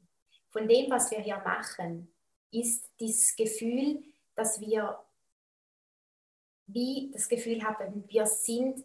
von 0.49 0.67
dem, 0.67 0.89
was 0.89 1.11
wir 1.11 1.19
hier 1.19 1.37
machen, 1.37 2.13
ist 2.51 2.89
dieses 2.99 3.35
Gefühl, 3.35 4.03
dass 4.35 4.59
wir 4.59 4.99
wie 6.67 7.11
das 7.11 7.27
Gefühl 7.27 7.63
haben, 7.63 8.03
wir 8.07 8.25
sind 8.25 8.83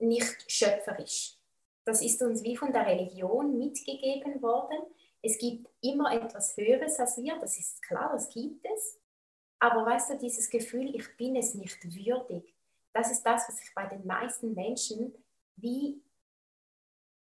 nicht 0.00 0.50
schöpferisch. 0.50 1.36
Das 1.84 2.02
ist 2.02 2.22
uns 2.22 2.42
wie 2.42 2.56
von 2.56 2.72
der 2.72 2.86
Religion 2.86 3.58
mitgegeben 3.58 4.40
worden. 4.42 4.78
Es 5.22 5.38
gibt 5.38 5.68
immer 5.80 6.12
etwas 6.12 6.56
Höheres 6.56 6.98
als 6.98 7.16
wir, 7.18 7.38
das 7.38 7.58
ist 7.58 7.82
klar, 7.82 8.10
das 8.12 8.28
gibt 8.30 8.64
es. 8.74 8.98
Aber 9.58 9.84
weißt 9.84 10.10
du, 10.10 10.18
dieses 10.18 10.48
Gefühl, 10.48 10.94
ich 10.94 11.16
bin 11.16 11.36
es 11.36 11.54
nicht 11.54 11.84
würdig, 11.84 12.54
das 12.92 13.10
ist 13.10 13.22
das, 13.22 13.48
was 13.48 13.60
ich 13.62 13.74
bei 13.74 13.86
den 13.86 14.06
meisten 14.06 14.54
Menschen 14.54 15.14
wie, 15.56 16.02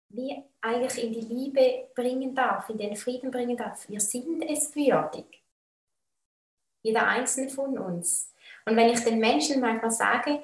wie 0.08 0.42
eigentlich 0.60 1.04
in 1.04 1.12
die 1.12 1.20
Liebe 1.20 1.88
bringen 1.94 2.34
darf, 2.34 2.68
in 2.68 2.78
den 2.78 2.96
Frieden 2.96 3.30
bringen 3.30 3.56
darf. 3.56 3.88
Wir 3.88 4.00
sind 4.00 4.42
es 4.42 4.74
würdig. 4.74 5.42
Jeder 6.82 7.06
einzelne 7.06 7.48
von 7.48 7.78
uns. 7.78 8.32
Und 8.64 8.76
wenn 8.76 8.90
ich 8.90 9.00
den 9.00 9.18
Menschen 9.18 9.60
manchmal 9.60 9.90
sage, 9.90 10.42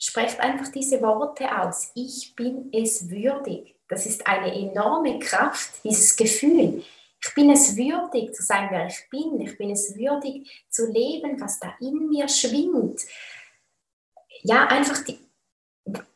sprecht 0.00 0.40
einfach 0.40 0.68
diese 0.72 1.00
Worte 1.02 1.46
aus. 1.60 1.92
Ich 1.94 2.34
bin 2.34 2.70
es 2.72 3.08
würdig. 3.08 3.76
Das 3.88 4.06
ist 4.06 4.26
eine 4.26 4.52
enorme 4.52 5.18
Kraft, 5.18 5.84
dieses 5.84 6.16
Gefühl. 6.16 6.82
Ich 7.22 7.34
bin 7.34 7.50
es 7.50 7.76
würdig 7.76 8.34
zu 8.34 8.42
sein, 8.42 8.68
wer 8.70 8.86
ich 8.86 9.08
bin. 9.10 9.40
Ich 9.40 9.58
bin 9.58 9.70
es 9.70 9.94
würdig 9.96 10.64
zu 10.70 10.90
leben, 10.90 11.38
was 11.40 11.60
da 11.60 11.74
in 11.80 12.08
mir 12.08 12.26
schwingt. 12.28 13.02
Ja, 14.42 14.66
einfach 14.68 15.04
die, 15.04 15.18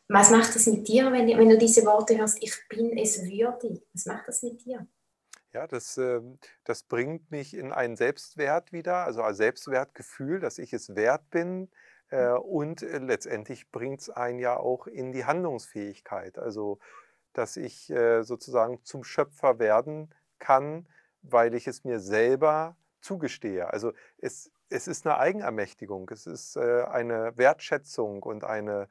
was 0.07 0.31
macht 0.31 0.55
das 0.55 0.65
mit 0.65 0.87
dir, 0.87 1.11
wenn, 1.11 1.27
wenn 1.27 1.49
du 1.49 1.57
diese 1.57 1.85
Worte 1.85 2.17
hörst? 2.17 2.41
Ich 2.41 2.53
bin 2.67 2.97
es 2.97 3.23
würdig. 3.23 3.83
Was 3.93 4.07
macht 4.07 4.27
das 4.27 4.41
mit 4.41 4.65
dir? 4.65 4.87
Ja, 5.53 5.67
das, 5.67 5.97
ähm, 5.97 6.39
das 6.63 6.83
bringt 6.83 7.29
mich 7.29 7.53
in 7.53 7.71
einen 7.71 7.95
Selbstwert 7.95 8.73
wieder, 8.73 9.05
also 9.05 9.21
ein 9.21 9.35
Selbstwertgefühl, 9.35 10.39
dass 10.39 10.57
ich 10.57 10.73
es 10.73 10.95
wert 10.95 11.29
bin, 11.29 11.69
äh, 12.15 12.37
und 12.37 12.81
äh, 12.81 12.99
letztendlich 12.99 13.69
bringt 13.71 14.01
es 14.01 14.09
einen 14.09 14.39
ja 14.39 14.57
auch 14.57 14.87
in 14.87 15.11
die 15.11 15.25
Handlungsfähigkeit. 15.25 16.37
Also, 16.37 16.79
dass 17.33 17.57
ich 17.57 17.89
äh, 17.89 18.23
sozusagen 18.23 18.83
zum 18.83 19.03
Schöpfer 19.03 19.59
werden 19.59 20.13
kann, 20.39 20.87
weil 21.21 21.53
ich 21.53 21.67
es 21.67 21.83
mir 21.83 21.99
selber 21.99 22.77
zugestehe. 23.01 23.71
Also 23.71 23.91
es, 24.17 24.51
es 24.69 24.87
ist 24.87 25.05
eine 25.05 25.17
Eigenermächtigung, 25.17 26.09
es 26.09 26.25
ist 26.25 26.57
eine 26.57 27.37
Wertschätzung 27.37 28.23
und 28.23 28.43
eine 28.43 28.87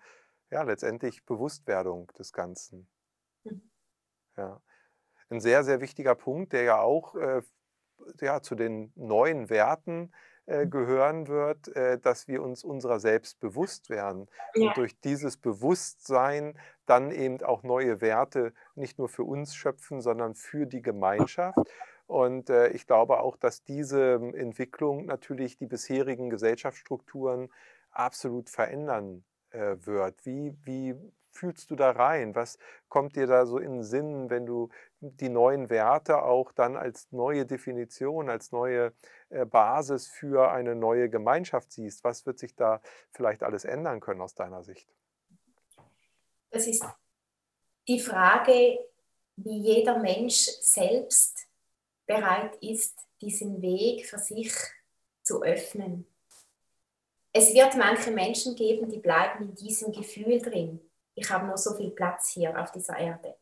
ja, 0.50 0.62
letztendlich 0.62 1.24
Bewusstwerdung 1.24 2.12
des 2.18 2.32
Ganzen. 2.32 2.88
Mhm. 3.44 3.70
Ja. 4.36 4.60
Ein 5.30 5.40
sehr, 5.40 5.64
sehr 5.64 5.80
wichtiger 5.80 6.14
Punkt, 6.14 6.52
der 6.52 6.62
ja 6.62 6.80
auch 6.80 7.14
äh, 7.14 7.42
ja, 8.20 8.40
zu 8.42 8.54
den 8.54 8.92
neuen 8.94 9.48
Werten 9.48 10.12
äh, 10.12 10.33
gehören 10.46 11.28
wird, 11.28 11.68
äh, 11.74 11.98
dass 11.98 12.28
wir 12.28 12.42
uns 12.42 12.64
unserer 12.64 13.00
selbst 13.00 13.40
bewusst 13.40 13.88
werden 13.88 14.28
ja. 14.54 14.68
und 14.68 14.76
durch 14.76 14.98
dieses 15.00 15.36
Bewusstsein 15.36 16.58
dann 16.86 17.10
eben 17.10 17.42
auch 17.42 17.62
neue 17.62 18.00
Werte 18.00 18.52
nicht 18.74 18.98
nur 18.98 19.08
für 19.08 19.24
uns 19.24 19.54
schöpfen, 19.54 20.02
sondern 20.02 20.34
für 20.34 20.66
die 20.66 20.82
Gemeinschaft. 20.82 21.58
Und 22.06 22.50
äh, 22.50 22.68
ich 22.68 22.86
glaube 22.86 23.20
auch, 23.20 23.36
dass 23.36 23.64
diese 23.64 24.14
ähm, 24.14 24.34
Entwicklung 24.34 25.06
natürlich 25.06 25.56
die 25.56 25.66
bisherigen 25.66 26.28
Gesellschaftsstrukturen 26.28 27.50
absolut 27.90 28.50
verändern 28.50 29.24
äh, 29.50 29.76
wird. 29.80 30.26
Wie, 30.26 30.54
wie 30.64 30.94
fühlst 31.34 31.70
du 31.70 31.76
da 31.76 31.90
rein? 31.90 32.34
Was 32.34 32.58
kommt 32.88 33.16
dir 33.16 33.26
da 33.26 33.46
so 33.46 33.58
in 33.58 33.72
den 33.72 33.82
Sinn, 33.82 34.30
wenn 34.30 34.46
du 34.46 34.70
die 35.00 35.28
neuen 35.28 35.68
Werte 35.68 36.22
auch 36.22 36.52
dann 36.52 36.76
als 36.76 37.10
neue 37.10 37.44
Definition, 37.44 38.30
als 38.30 38.52
neue 38.52 38.92
äh, 39.30 39.44
Basis 39.44 40.06
für 40.06 40.50
eine 40.50 40.74
neue 40.74 41.10
Gemeinschaft 41.10 41.72
siehst? 41.72 42.04
Was 42.04 42.24
wird 42.26 42.38
sich 42.38 42.54
da 42.54 42.80
vielleicht 43.10 43.42
alles 43.42 43.64
ändern 43.64 44.00
können 44.00 44.20
aus 44.20 44.34
deiner 44.34 44.62
Sicht? 44.62 44.88
Das 46.50 46.66
ist 46.66 46.84
die 47.88 48.00
Frage, 48.00 48.78
wie 49.36 49.58
jeder 49.58 49.98
Mensch 49.98 50.48
selbst 50.60 51.48
bereit 52.06 52.56
ist, 52.62 52.96
diesen 53.20 53.60
Weg 53.60 54.06
für 54.06 54.18
sich 54.18 54.54
zu 55.22 55.42
öffnen. 55.42 56.06
Es 57.32 57.52
wird 57.52 57.76
manche 57.76 58.12
Menschen 58.12 58.54
geben, 58.54 58.88
die 58.88 59.00
bleiben 59.00 59.48
in 59.48 59.54
diesem 59.56 59.90
Gefühl 59.92 60.40
drin 60.40 60.80
ich 61.14 61.30
habe 61.30 61.46
nur 61.46 61.56
so 61.56 61.74
viel 61.74 61.90
Platz 61.90 62.30
hier 62.30 62.58
auf 62.60 62.70
dieser 62.72 62.96
Erde. 62.96 63.36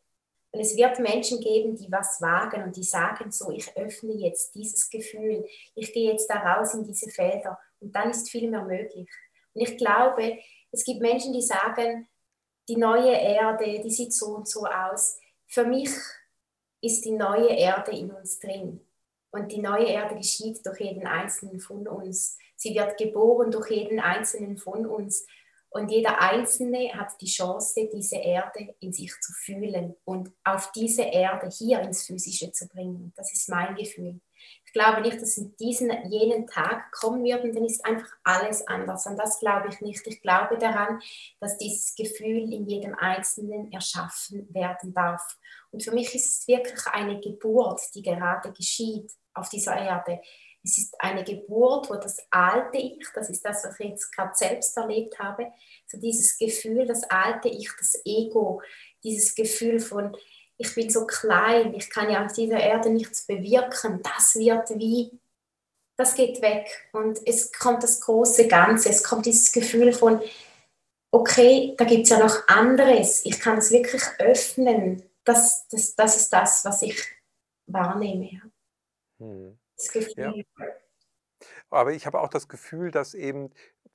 Und 0.50 0.60
es 0.60 0.76
wird 0.76 0.98
Menschen 0.98 1.40
geben, 1.40 1.76
die 1.76 1.90
was 1.90 2.20
wagen 2.20 2.64
und 2.64 2.76
die 2.76 2.84
sagen 2.84 3.30
so, 3.30 3.50
ich 3.50 3.74
öffne 3.76 4.12
jetzt 4.12 4.54
dieses 4.54 4.90
Gefühl, 4.90 5.46
ich 5.74 5.92
gehe 5.94 6.12
jetzt 6.12 6.28
da 6.28 6.36
raus 6.36 6.74
in 6.74 6.84
diese 6.84 7.08
Felder 7.10 7.58
und 7.80 7.94
dann 7.96 8.10
ist 8.10 8.30
viel 8.30 8.50
mehr 8.50 8.62
möglich. 8.62 9.08
Und 9.54 9.60
ich 9.62 9.78
glaube, 9.78 10.38
es 10.70 10.84
gibt 10.84 11.00
Menschen, 11.00 11.32
die 11.32 11.40
sagen, 11.40 12.06
die 12.68 12.76
neue 12.76 13.12
Erde, 13.12 13.80
die 13.82 13.90
sieht 13.90 14.12
so 14.12 14.36
und 14.36 14.48
so 14.48 14.66
aus. 14.66 15.18
Für 15.48 15.64
mich 15.64 15.90
ist 16.82 17.04
die 17.04 17.12
neue 17.12 17.48
Erde 17.48 17.92
in 17.92 18.10
uns 18.10 18.38
drin. 18.38 18.80
Und 19.30 19.50
die 19.50 19.62
neue 19.62 19.86
Erde 19.86 20.16
geschieht 20.16 20.64
durch 20.66 20.80
jeden 20.80 21.06
einzelnen 21.06 21.60
von 21.60 21.88
uns. 21.88 22.36
Sie 22.56 22.74
wird 22.74 22.98
geboren 22.98 23.50
durch 23.50 23.70
jeden 23.70 23.98
einzelnen 23.98 24.58
von 24.58 24.84
uns. 24.84 25.26
Und 25.72 25.90
jeder 25.90 26.20
Einzelne 26.20 26.92
hat 26.92 27.18
die 27.20 27.26
Chance, 27.26 27.88
diese 27.92 28.16
Erde 28.16 28.74
in 28.80 28.92
sich 28.92 29.12
zu 29.20 29.32
fühlen 29.32 29.94
und 30.04 30.30
auf 30.44 30.70
diese 30.72 31.02
Erde 31.02 31.48
hier 31.48 31.80
ins 31.80 32.06
Physische 32.06 32.52
zu 32.52 32.68
bringen. 32.68 33.12
Das 33.16 33.32
ist 33.32 33.48
mein 33.48 33.74
Gefühl. 33.74 34.20
Ich 34.66 34.72
glaube 34.72 35.00
nicht, 35.00 35.20
dass 35.20 35.36
in 35.36 35.56
diesen 35.56 35.90
jenen 36.10 36.46
Tag 36.46 36.92
kommen 36.92 37.24
wird 37.24 37.44
und 37.44 37.54
dann 37.54 37.64
ist 37.64 37.84
einfach 37.84 38.08
alles 38.24 38.66
anders. 38.66 39.06
Und 39.06 39.16
das 39.16 39.38
glaube 39.38 39.68
ich 39.68 39.80
nicht. 39.80 40.06
Ich 40.06 40.20
glaube 40.20 40.58
daran, 40.58 41.00
dass 41.40 41.58
dieses 41.58 41.94
Gefühl 41.94 42.52
in 42.52 42.66
jedem 42.66 42.94
Einzelnen 42.94 43.72
erschaffen 43.72 44.52
werden 44.52 44.92
darf. 44.92 45.38
Und 45.70 45.82
für 45.82 45.92
mich 45.92 46.14
ist 46.14 46.40
es 46.40 46.48
wirklich 46.48 46.86
eine 46.86 47.20
Geburt, 47.20 47.80
die 47.94 48.02
gerade 48.02 48.52
geschieht 48.52 49.10
auf 49.34 49.48
dieser 49.48 49.76
Erde. 49.76 50.20
Es 50.64 50.78
ist 50.78 51.00
eine 51.00 51.24
Geburt, 51.24 51.90
wo 51.90 51.94
das 51.94 52.18
alte 52.30 52.78
Ich, 52.78 53.04
das 53.14 53.30
ist 53.30 53.44
das, 53.44 53.64
was 53.64 53.80
ich 53.80 53.90
jetzt 53.90 54.12
gerade 54.14 54.32
selbst 54.34 54.76
erlebt 54.76 55.18
habe, 55.18 55.52
so 55.86 55.98
dieses 55.98 56.38
Gefühl, 56.38 56.86
das 56.86 57.02
alte 57.04 57.48
Ich, 57.48 57.70
das 57.78 58.00
Ego, 58.04 58.62
dieses 59.02 59.34
Gefühl 59.34 59.80
von, 59.80 60.16
ich 60.56 60.74
bin 60.74 60.88
so 60.88 61.06
klein, 61.06 61.74
ich 61.74 61.90
kann 61.90 62.10
ja 62.10 62.24
auf 62.24 62.32
dieser 62.32 62.60
Erde 62.60 62.90
nichts 62.90 63.26
bewirken, 63.26 64.00
das 64.02 64.36
wird 64.36 64.70
wie, 64.78 65.10
das 65.96 66.14
geht 66.14 66.40
weg. 66.40 66.68
Und 66.92 67.20
es 67.26 67.52
kommt 67.52 67.82
das 67.82 68.00
große 68.00 68.46
Ganze, 68.46 68.90
es 68.90 69.02
kommt 69.02 69.26
dieses 69.26 69.52
Gefühl 69.52 69.92
von, 69.92 70.20
okay, 71.12 71.74
da 71.76 71.84
gibt 71.84 72.04
es 72.04 72.10
ja 72.10 72.18
noch 72.18 72.48
anderes, 72.48 73.24
ich 73.26 73.40
kann 73.40 73.58
es 73.58 73.70
wirklich 73.70 74.02
öffnen. 74.18 75.02
Das, 75.24 75.68
das, 75.68 75.94
das 75.94 76.16
ist 76.16 76.32
das, 76.32 76.64
was 76.64 76.82
ich 76.82 77.00
wahrnehme. 77.66 78.52
Hm. 79.20 79.58
Ja. 80.16 80.32
Aber 81.70 81.92
ich 81.92 82.06
habe 82.06 82.20
auch 82.20 82.28
das 82.28 82.48
Gefühl, 82.48 82.90
dass 82.90 83.14
eben 83.14 83.52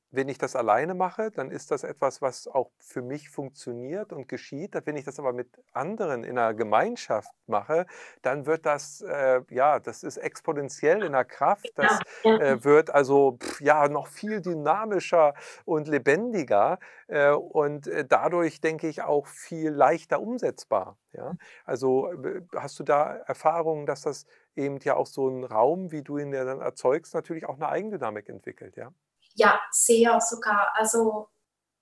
wenn 0.09 0.29
ich 0.29 0.37
das 0.37 0.55
alleine 0.55 0.93
mache, 0.93 1.31
dann 1.31 1.51
ist 1.51 1.69
das 1.71 1.83
etwas, 1.83 2.21
was 2.21 2.47
auch 2.47 2.71
für 2.79 3.01
mich 3.01 3.29
funktioniert 3.29 4.13
und 4.13 4.27
geschieht. 4.27 4.73
Wenn 4.85 4.95
ich 4.95 5.03
das 5.03 5.19
aber 5.19 5.33
mit 5.33 5.49
anderen 5.73 6.23
in 6.23 6.37
einer 6.37 6.53
Gemeinschaft 6.53 7.31
mache, 7.45 7.85
dann 8.21 8.45
wird 8.45 8.65
das, 8.65 9.01
äh, 9.01 9.41
ja, 9.49 9.79
das 9.79 10.03
ist 10.03 10.17
exponentiell 10.17 11.03
in 11.03 11.11
der 11.11 11.25
Kraft. 11.25 11.71
Das 11.75 11.99
äh, 12.23 12.63
wird 12.63 12.89
also 12.89 13.37
pff, 13.37 13.59
ja 13.59 13.89
noch 13.89 14.07
viel 14.07 14.41
dynamischer 14.41 15.33
und 15.65 15.87
lebendiger 15.87 16.79
äh, 17.07 17.31
und 17.31 17.87
äh, 17.87 18.05
dadurch 18.05 18.61
denke 18.61 18.87
ich 18.87 19.01
auch 19.01 19.27
viel 19.27 19.71
leichter 19.71 20.21
umsetzbar. 20.21 20.97
Ja? 21.11 21.35
Also 21.65 22.11
äh, 22.13 22.41
hast 22.55 22.79
du 22.79 22.83
da 22.83 23.17
Erfahrungen, 23.17 23.85
dass 23.85 24.01
das 24.01 24.25
eben 24.57 24.79
ja 24.83 24.95
auch 24.95 25.07
so 25.07 25.27
ein 25.29 25.43
Raum, 25.43 25.91
wie 25.91 26.03
du 26.03 26.17
ihn 26.17 26.33
ja 26.33 26.43
dann 26.43 26.61
erzeugst, 26.61 27.13
natürlich 27.13 27.45
auch 27.45 27.55
eine 27.55 27.69
Eigendynamik 27.69 28.29
entwickelt, 28.29 28.75
ja? 28.75 28.91
Ja, 29.35 29.59
sehr 29.71 30.19
sogar. 30.19 30.71
Also 30.75 31.27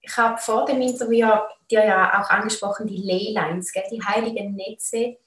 ich 0.01 0.15
habe 0.17 0.37
vor 0.37 0.65
dem 0.65 0.81
Interview 0.81 1.27
dir 1.71 1.85
ja 1.85 2.21
auch 2.21 2.29
angesprochen, 2.29 2.87
die 2.87 2.97
Leylines, 2.97 3.71
die 3.91 4.03
heiligen 4.03 4.55
Netze. 4.55 5.17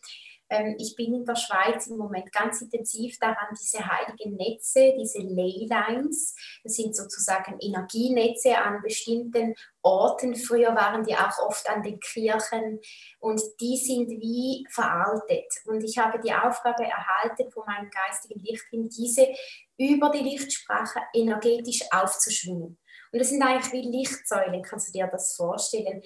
Ähm, 0.51 0.77
ich 0.79 0.95
bin 0.97 1.15
in 1.15 1.25
der 1.25 1.37
Schweiz 1.37 1.87
im 1.89 1.97
Moment 1.99 2.33
ganz 2.33 2.63
intensiv 2.63 3.19
daran, 3.19 3.55
diese 3.61 3.87
heiligen 3.87 4.37
Netze, 4.37 4.95
diese 4.99 5.19
Leylines, 5.19 6.35
das 6.65 6.75
sind 6.75 6.97
sozusagen 6.97 7.59
Energienetze 7.61 8.57
an 8.57 8.81
bestimmten 8.83 9.55
Orten. 9.83 10.35
Früher 10.35 10.75
waren 10.75 11.05
die 11.05 11.15
auch 11.15 11.39
oft 11.47 11.69
an 11.69 11.83
den 11.83 12.01
Kirchen 12.01 12.81
und 13.21 13.41
die 13.61 13.77
sind 13.77 14.11
wie 14.11 14.67
veraltet. 14.71 15.53
Und 15.67 15.83
ich 15.85 15.99
habe 15.99 16.19
die 16.21 16.33
Aufgabe 16.33 16.85
erhalten 16.85 17.51
von 17.51 17.65
meinem 17.67 17.91
geistigen 17.91 18.41
Lichtkind, 18.41 18.97
diese 18.97 19.29
über 19.77 20.11
die 20.11 20.25
Lichtsprache 20.25 21.01
energetisch 21.15 21.83
aufzuschwingen. 21.91 22.79
Und 23.13 23.19
das 23.19 23.31
sind 23.31 23.43
eigentlich 23.43 23.73
wie 23.73 23.99
Lichtsäulen, 23.99 24.63
kannst 24.63 24.89
du 24.89 24.93
dir 24.93 25.07
das 25.07 25.35
vorstellen? 25.35 26.03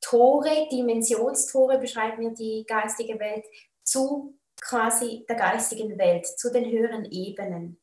Tore, 0.00 0.68
Dimensionstore 0.70 1.78
beschreibt 1.78 2.18
mir 2.18 2.32
die 2.32 2.64
geistige 2.68 3.18
Welt, 3.18 3.44
zu 3.86 4.38
quasi 4.60 5.24
der 5.28 5.36
geistigen 5.36 5.98
Welt, 5.98 6.26
zu 6.26 6.50
den 6.50 6.70
höheren 6.70 7.04
Ebenen. 7.04 7.80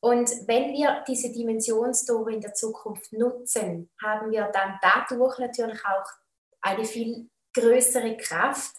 Und 0.00 0.30
wenn 0.46 0.72
wir 0.72 1.04
diese 1.06 1.30
Dimensionstore 1.30 2.32
in 2.32 2.40
der 2.40 2.54
Zukunft 2.54 3.12
nutzen, 3.12 3.90
haben 4.02 4.30
wir 4.30 4.50
dann 4.52 4.78
dadurch 4.80 5.38
natürlich 5.38 5.84
auch 5.84 6.06
eine 6.60 6.84
viel 6.84 7.28
größere 7.54 8.16
Kraft, 8.16 8.74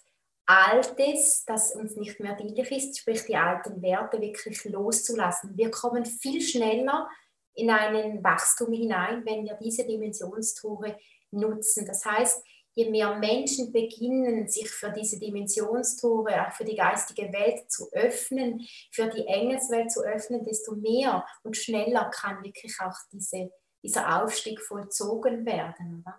Altes, 0.46 1.46
das 1.46 1.74
uns 1.74 1.96
nicht 1.96 2.20
mehr 2.20 2.36
dienlich 2.36 2.70
ist, 2.72 3.00
sprich 3.00 3.24
die 3.26 3.38
alten 3.38 3.82
Werte 3.82 4.20
wirklich 4.20 4.66
loszulassen. 4.66 5.56
Wir 5.56 5.72
kommen 5.72 6.06
viel 6.06 6.42
schneller 6.42 7.10
in 7.54 7.70
einen 7.70 8.22
Wachstum 8.24 8.74
hinein, 8.74 9.26
wenn 9.26 9.46
wir 9.46 9.54
diese 9.54 9.86
Dimensionstore 9.86 10.98
nutzen. 11.32 11.86
Das 11.86 12.04
heißt, 12.04 12.44
je 12.76 12.90
mehr 12.90 13.16
Menschen 13.16 13.72
beginnen, 13.72 14.48
sich 14.48 14.70
für 14.70 14.92
diese 14.92 15.20
Dimensionstore, 15.20 16.48
auch 16.48 16.54
für 16.54 16.66
die 16.66 16.76
geistige 16.76 17.32
Welt 17.32 17.72
zu 17.72 17.92
öffnen, 17.92 18.66
für 18.92 19.08
die 19.08 19.26
Engelswelt 19.28 19.92
zu 19.92 20.02
öffnen, 20.02 20.44
desto 20.44 20.76
mehr 20.76 21.26
und 21.44 21.56
schneller 21.56 22.10
kann 22.10 22.44
wirklich 22.44 22.76
auch 22.80 22.96
diese, 23.12 23.52
dieser 23.84 24.24
Aufstieg 24.24 24.60
vollzogen 24.62 25.46
werden. 25.46 26.04
Oder? 26.06 26.18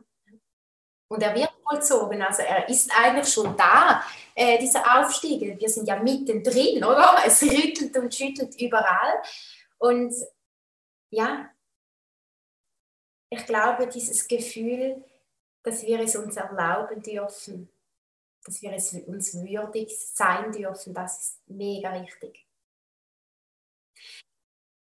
Und 1.08 1.22
er 1.22 1.34
wird 1.34 1.50
vollzogen, 1.62 2.22
also 2.22 2.42
er 2.42 2.68
ist 2.68 2.90
eigentlich 2.96 3.28
schon 3.28 3.56
da, 3.56 4.02
äh, 4.34 4.58
dieser 4.58 4.98
Aufstieg. 4.98 5.60
Wir 5.60 5.68
sind 5.68 5.86
ja 5.86 6.02
mittendrin, 6.02 6.82
oder? 6.82 7.18
Es 7.26 7.42
rüttelt 7.42 7.96
und 7.96 8.14
schüttelt 8.14 8.60
überall. 8.60 9.22
Und 9.78 10.14
ja, 11.10 11.50
ich 13.30 13.46
glaube, 13.46 13.86
dieses 13.86 14.26
Gefühl, 14.26 15.04
dass 15.64 15.82
wir 15.82 15.98
es 16.00 16.14
uns 16.14 16.36
erlauben 16.36 17.02
dürfen, 17.02 17.68
dass 18.44 18.62
wir 18.62 18.72
es 18.74 18.92
uns 18.92 19.34
würdig 19.34 19.98
sein 19.98 20.52
dürfen, 20.52 20.94
das 20.94 21.20
ist 21.20 21.40
mega 21.48 22.00
wichtig. 22.00 22.46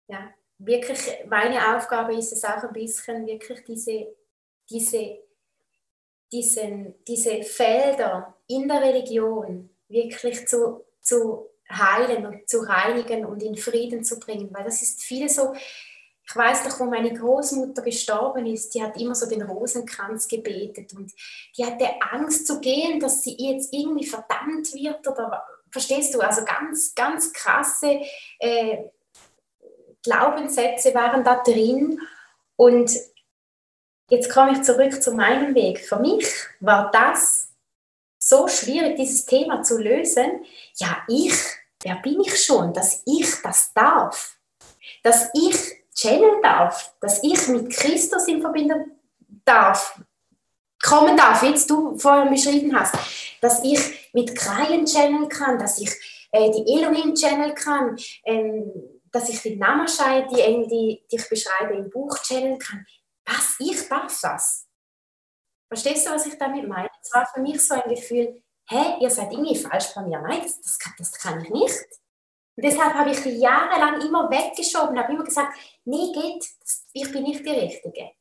Ja, 0.07 0.33
wirklich, 0.57 0.99
meine 1.27 1.77
Aufgabe 1.77 2.15
ist 2.15 2.33
es 2.33 2.43
auch 2.43 2.63
ein 2.63 2.73
bisschen, 2.73 3.25
wirklich 3.27 3.63
diese, 3.63 4.15
diese, 4.69 5.19
diesen, 6.31 7.03
diese 7.05 7.43
Felder 7.43 8.35
in 8.47 8.67
der 8.67 8.81
Religion 8.81 9.69
wirklich 9.87 10.47
zu, 10.47 10.83
zu 10.99 11.51
heilen 11.69 12.25
und 12.25 12.49
zu 12.49 12.61
reinigen 12.61 13.25
und 13.25 13.43
in 13.43 13.55
Frieden 13.55 14.03
zu 14.03 14.19
bringen, 14.19 14.49
weil 14.51 14.63
das 14.63 14.81
ist 14.81 15.03
viel 15.03 15.29
so, 15.29 15.53
ich 16.31 16.35
weiß 16.37 16.63
doch, 16.63 16.79
wo 16.79 16.85
meine 16.85 17.13
Großmutter 17.13 17.81
gestorben 17.81 18.45
ist, 18.45 18.73
die 18.73 18.81
hat 18.81 18.95
immer 18.95 19.15
so 19.15 19.27
den 19.27 19.41
Rosenkranz 19.41 20.29
gebetet 20.29 20.93
und 20.93 21.11
die 21.57 21.65
hatte 21.65 21.89
Angst 22.09 22.47
zu 22.47 22.61
gehen, 22.61 23.01
dass 23.01 23.21
sie 23.21 23.35
jetzt 23.37 23.73
irgendwie 23.73 24.05
verdammt 24.05 24.73
wird 24.73 25.05
oder 25.09 25.43
verstehst 25.69 26.13
du? 26.13 26.21
Also 26.21 26.45
ganz, 26.45 26.95
ganz 26.95 27.33
krasse 27.33 27.99
äh, 28.39 28.77
Glaubenssätze 30.03 30.93
waren 30.93 31.25
da 31.25 31.43
drin 31.43 31.99
und 32.55 32.91
jetzt 34.09 34.31
komme 34.31 34.53
ich 34.53 34.61
zurück 34.61 35.03
zu 35.03 35.11
meinem 35.11 35.53
Weg. 35.53 35.79
Für 35.79 35.99
mich 35.99 36.25
war 36.61 36.91
das 36.91 37.49
so 38.17 38.47
schwierig, 38.47 38.95
dieses 38.95 39.25
Thema 39.25 39.63
zu 39.63 39.77
lösen. 39.77 40.45
Ja, 40.77 41.03
ich, 41.09 41.33
wer 41.83 41.95
bin 41.95 42.21
ich 42.21 42.41
schon, 42.41 42.73
dass 42.73 43.03
ich 43.05 43.29
das 43.43 43.73
darf? 43.73 44.37
Dass 45.03 45.29
ich 45.33 45.80
channeln 46.01 46.41
darf, 46.41 46.93
dass 46.99 47.23
ich 47.23 47.47
mit 47.47 47.71
Christus 47.71 48.27
in 48.27 48.41
Verbindung 48.41 48.91
darf, 49.45 49.99
kommen 50.81 51.15
darf, 51.15 51.41
wie 51.43 51.67
du 51.67 51.97
vorher 51.97 52.25
beschrieben 52.25 52.77
hast, 52.77 52.95
dass 53.41 53.63
ich 53.63 54.09
mit 54.13 54.35
Kreien 54.35 54.85
channeln 54.85 55.29
kann, 55.29 55.59
dass 55.59 55.79
ich 55.79 55.91
äh, 56.31 56.49
die 56.51 56.73
Elohim 56.73 57.15
channeln 57.15 57.55
kann, 57.55 57.97
ähm, 58.25 58.71
dass 59.11 59.29
ich 59.29 59.41
die 59.41 59.55
Namashai, 59.57 60.27
die 60.27 60.67
die, 60.67 61.03
die 61.11 61.15
ich 61.15 61.29
beschreibe 61.29 61.75
im 61.75 61.89
Buch, 61.89 62.17
channeln 62.19 62.57
kann. 62.57 62.85
Was? 63.25 63.55
Ich 63.59 63.87
darf 63.87 64.19
das? 64.21 64.67
Verstehst 65.67 66.07
du, 66.07 66.11
was 66.11 66.25
ich 66.25 66.37
damit 66.37 66.67
meine? 66.67 66.89
Es 67.01 67.13
war 67.13 67.25
für 67.33 67.41
mich 67.41 67.65
so 67.65 67.75
ein 67.75 67.89
Gefühl, 67.89 68.41
hä, 68.67 68.95
ihr 68.99 69.09
seid 69.09 69.31
irgendwie 69.31 69.55
falsch 69.55 69.93
bei 69.95 70.01
mir. 70.01 70.19
Nein, 70.19 70.41
das, 70.41 70.59
das, 70.61 70.79
das 70.97 71.11
kann 71.13 71.43
ich 71.43 71.49
nicht. 71.49 71.85
Und 72.55 72.65
deshalb 72.65 72.93
habe 72.93 73.11
ich 73.11 73.25
jahrelang 73.25 74.01
immer 74.01 74.29
weggeschoben, 74.29 74.97
habe 74.99 75.13
immer 75.13 75.23
gesagt, 75.23 75.57
nee, 75.85 76.11
geht, 76.13 76.45
ich 76.93 77.11
bin 77.11 77.23
nicht 77.23 77.45
die 77.45 77.49
Richtige. 77.49 78.11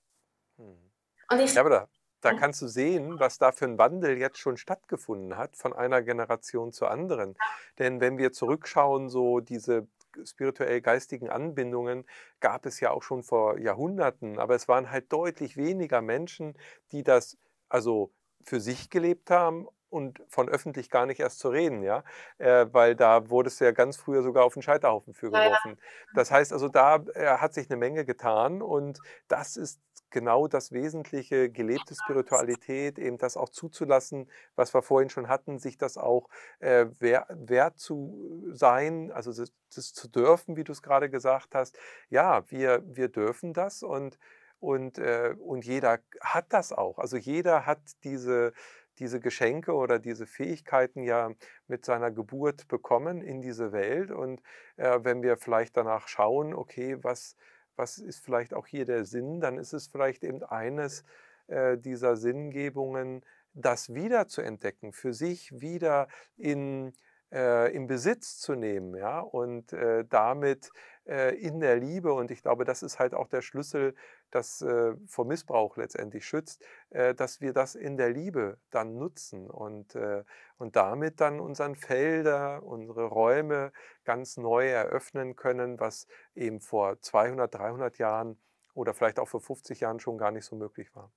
Hm. 0.56 0.90
Und 1.30 1.40
ich, 1.40 1.54
ja, 1.54 1.60
aber 1.60 1.70
da, 1.70 1.88
da 2.20 2.34
kannst 2.34 2.62
du 2.62 2.68
sehen, 2.68 3.18
was 3.18 3.38
da 3.38 3.50
für 3.50 3.64
ein 3.64 3.78
Wandel 3.78 4.18
jetzt 4.18 4.38
schon 4.38 4.56
stattgefunden 4.56 5.36
hat 5.36 5.56
von 5.56 5.72
einer 5.72 6.02
Generation 6.02 6.72
zur 6.72 6.90
anderen. 6.90 7.36
Denn 7.78 8.00
wenn 8.00 8.18
wir 8.18 8.32
zurückschauen, 8.32 9.08
so 9.08 9.40
diese 9.40 9.88
spirituell-geistigen 10.24 11.30
Anbindungen 11.30 12.04
gab 12.40 12.66
es 12.66 12.80
ja 12.80 12.90
auch 12.90 13.02
schon 13.02 13.22
vor 13.22 13.58
Jahrhunderten, 13.58 14.38
aber 14.38 14.54
es 14.54 14.68
waren 14.68 14.90
halt 14.90 15.12
deutlich 15.12 15.56
weniger 15.56 16.02
Menschen, 16.02 16.56
die 16.92 17.02
das 17.02 17.38
also 17.68 18.12
für 18.42 18.60
sich 18.60 18.90
gelebt 18.90 19.30
haben 19.30 19.68
und 19.90 20.22
von 20.28 20.48
öffentlich 20.48 20.90
gar 20.90 21.06
nicht 21.06 21.20
erst 21.20 21.40
zu 21.40 21.48
reden, 21.48 21.82
ja, 21.82 22.04
äh, 22.38 22.66
weil 22.72 22.94
da 22.94 23.28
wurde 23.28 23.48
es 23.48 23.58
ja 23.58 23.72
ganz 23.72 23.96
früher 23.96 24.22
sogar 24.22 24.44
auf 24.44 24.54
den 24.54 24.62
Scheiterhaufen 24.62 25.14
für 25.14 25.30
geworfen. 25.30 25.78
Das 26.14 26.30
heißt 26.30 26.52
also, 26.52 26.68
da 26.68 26.96
äh, 27.14 27.36
hat 27.36 27.54
sich 27.54 27.68
eine 27.70 27.76
Menge 27.76 28.04
getan 28.04 28.62
und 28.62 28.98
das 29.28 29.56
ist 29.56 29.80
genau 30.10 30.48
das 30.48 30.72
Wesentliche, 30.72 31.50
gelebte 31.50 31.94
Spiritualität, 31.94 32.98
eben 32.98 33.18
das 33.18 33.36
auch 33.36 33.48
zuzulassen, 33.48 34.28
was 34.56 34.74
wir 34.74 34.82
vorhin 34.82 35.08
schon 35.08 35.28
hatten, 35.28 35.58
sich 35.58 35.78
das 35.78 35.96
auch 35.96 36.28
äh, 36.58 36.86
wert, 36.98 37.26
wert 37.30 37.78
zu 37.78 38.44
sein, 38.52 39.12
also 39.12 39.32
das, 39.32 39.52
das 39.74 39.92
zu 39.92 40.08
dürfen, 40.08 40.56
wie 40.56 40.64
du 40.64 40.72
es 40.72 40.82
gerade 40.82 41.10
gesagt 41.10 41.54
hast. 41.54 41.78
Ja, 42.08 42.42
wir, 42.50 42.82
wir 42.84 43.08
dürfen 43.08 43.52
das 43.52 43.82
und 43.82 44.18
und, 44.60 44.98
äh, 44.98 45.34
und 45.38 45.64
jeder 45.64 46.00
hat 46.20 46.44
das 46.50 46.72
auch. 46.72 46.98
Also 46.98 47.16
jeder 47.16 47.64
hat 47.64 47.80
diese, 48.04 48.52
diese 49.00 49.18
Geschenke 49.18 49.74
oder 49.74 49.98
diese 49.98 50.26
Fähigkeiten 50.26 51.02
ja 51.02 51.32
mit 51.66 51.84
seiner 51.84 52.10
Geburt 52.10 52.68
bekommen 52.68 53.22
in 53.22 53.40
diese 53.40 53.72
Welt. 53.72 54.10
Und 54.10 54.40
äh, 54.76 55.00
wenn 55.02 55.22
wir 55.22 55.36
vielleicht 55.36 55.76
danach 55.76 56.06
schauen, 56.06 56.54
okay, 56.54 56.98
was, 57.02 57.36
was 57.76 57.98
ist 57.98 58.22
vielleicht 58.22 58.54
auch 58.54 58.66
hier 58.66 58.84
der 58.84 59.04
Sinn, 59.04 59.40
dann 59.40 59.58
ist 59.58 59.72
es 59.72 59.88
vielleicht 59.88 60.22
eben 60.22 60.44
eines 60.44 61.04
äh, 61.48 61.78
dieser 61.78 62.16
Sinngebungen, 62.16 63.24
das 63.54 63.94
wieder 63.94 64.28
zu 64.28 64.42
entdecken, 64.42 64.92
für 64.92 65.12
sich 65.12 65.60
wieder 65.60 66.06
in, 66.36 66.92
äh, 67.32 67.74
in 67.74 67.86
Besitz 67.86 68.38
zu 68.38 68.54
nehmen 68.54 68.94
ja? 68.94 69.20
und 69.20 69.72
äh, 69.72 70.04
damit 70.08 70.70
in 71.06 71.60
der 71.60 71.76
Liebe, 71.76 72.12
und 72.12 72.30
ich 72.30 72.42
glaube, 72.42 72.64
das 72.64 72.82
ist 72.82 72.98
halt 72.98 73.14
auch 73.14 73.28
der 73.28 73.42
Schlüssel, 73.42 73.94
das 74.30 74.62
äh, 74.62 74.94
vor 75.06 75.24
Missbrauch 75.24 75.76
letztendlich 75.76 76.24
schützt, 76.26 76.62
äh, 76.90 77.14
dass 77.14 77.40
wir 77.40 77.52
das 77.52 77.74
in 77.74 77.96
der 77.96 78.10
Liebe 78.10 78.58
dann 78.70 78.96
nutzen 78.96 79.50
und, 79.50 79.94
äh, 79.94 80.24
und 80.58 80.76
damit 80.76 81.20
dann 81.20 81.40
unseren 81.40 81.74
Felder, 81.74 82.62
unsere 82.62 83.06
Räume 83.06 83.72
ganz 84.04 84.36
neu 84.36 84.68
eröffnen 84.68 85.36
können, 85.36 85.80
was 85.80 86.06
eben 86.34 86.60
vor 86.60 87.00
200, 87.00 87.54
300 87.54 87.98
Jahren 87.98 88.38
oder 88.74 88.94
vielleicht 88.94 89.18
auch 89.18 89.28
vor 89.28 89.40
50 89.40 89.80
Jahren 89.80 90.00
schon 90.00 90.18
gar 90.18 90.30
nicht 90.30 90.44
so 90.44 90.54
möglich 90.54 90.94
war. 90.94 91.10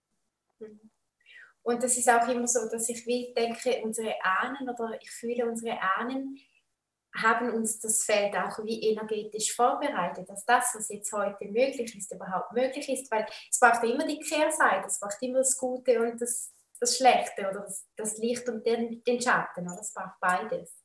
Mhm. 0.59 0.89
Und 1.61 1.81
das 1.81 1.97
ist 1.97 2.09
auch 2.09 2.27
immer 2.27 2.47
so, 2.47 2.67
dass 2.69 2.89
ich 2.89 3.07
wie 3.07 3.33
denke, 3.33 3.81
unsere 3.83 4.13
Ahnen 4.21 4.69
oder 4.69 4.97
ich 5.01 5.09
fühle, 5.09 5.45
unsere 5.45 5.79
Ahnen 5.79 6.37
haben 7.15 7.51
uns 7.51 7.79
das 7.79 8.03
Feld 8.03 8.35
auch 8.35 8.63
wie 8.63 8.81
energetisch 8.89 9.55
vorbereitet, 9.55 10.29
dass 10.29 10.45
das, 10.45 10.73
was 10.73 10.89
jetzt 10.89 11.11
heute 11.13 11.45
möglich 11.45 11.95
ist, 11.95 12.13
überhaupt 12.13 12.51
möglich 12.53 12.89
ist, 12.89 13.11
weil 13.11 13.25
es 13.49 13.59
braucht 13.59 13.83
immer 13.83 14.05
die 14.05 14.19
Kehrseite, 14.19 14.87
es 14.87 14.99
braucht 14.99 15.21
immer 15.21 15.39
das 15.39 15.57
Gute 15.57 16.01
und 16.01 16.19
das, 16.19 16.51
das 16.79 16.97
Schlechte 16.97 17.49
oder 17.49 17.61
das, 17.61 17.85
das 17.95 18.17
Licht 18.17 18.47
und 18.49 18.65
den, 18.65 19.03
den 19.03 19.21
Schatten, 19.21 19.65
oder? 19.65 19.79
es 19.79 19.93
braucht 19.93 20.19
beides. 20.19 20.82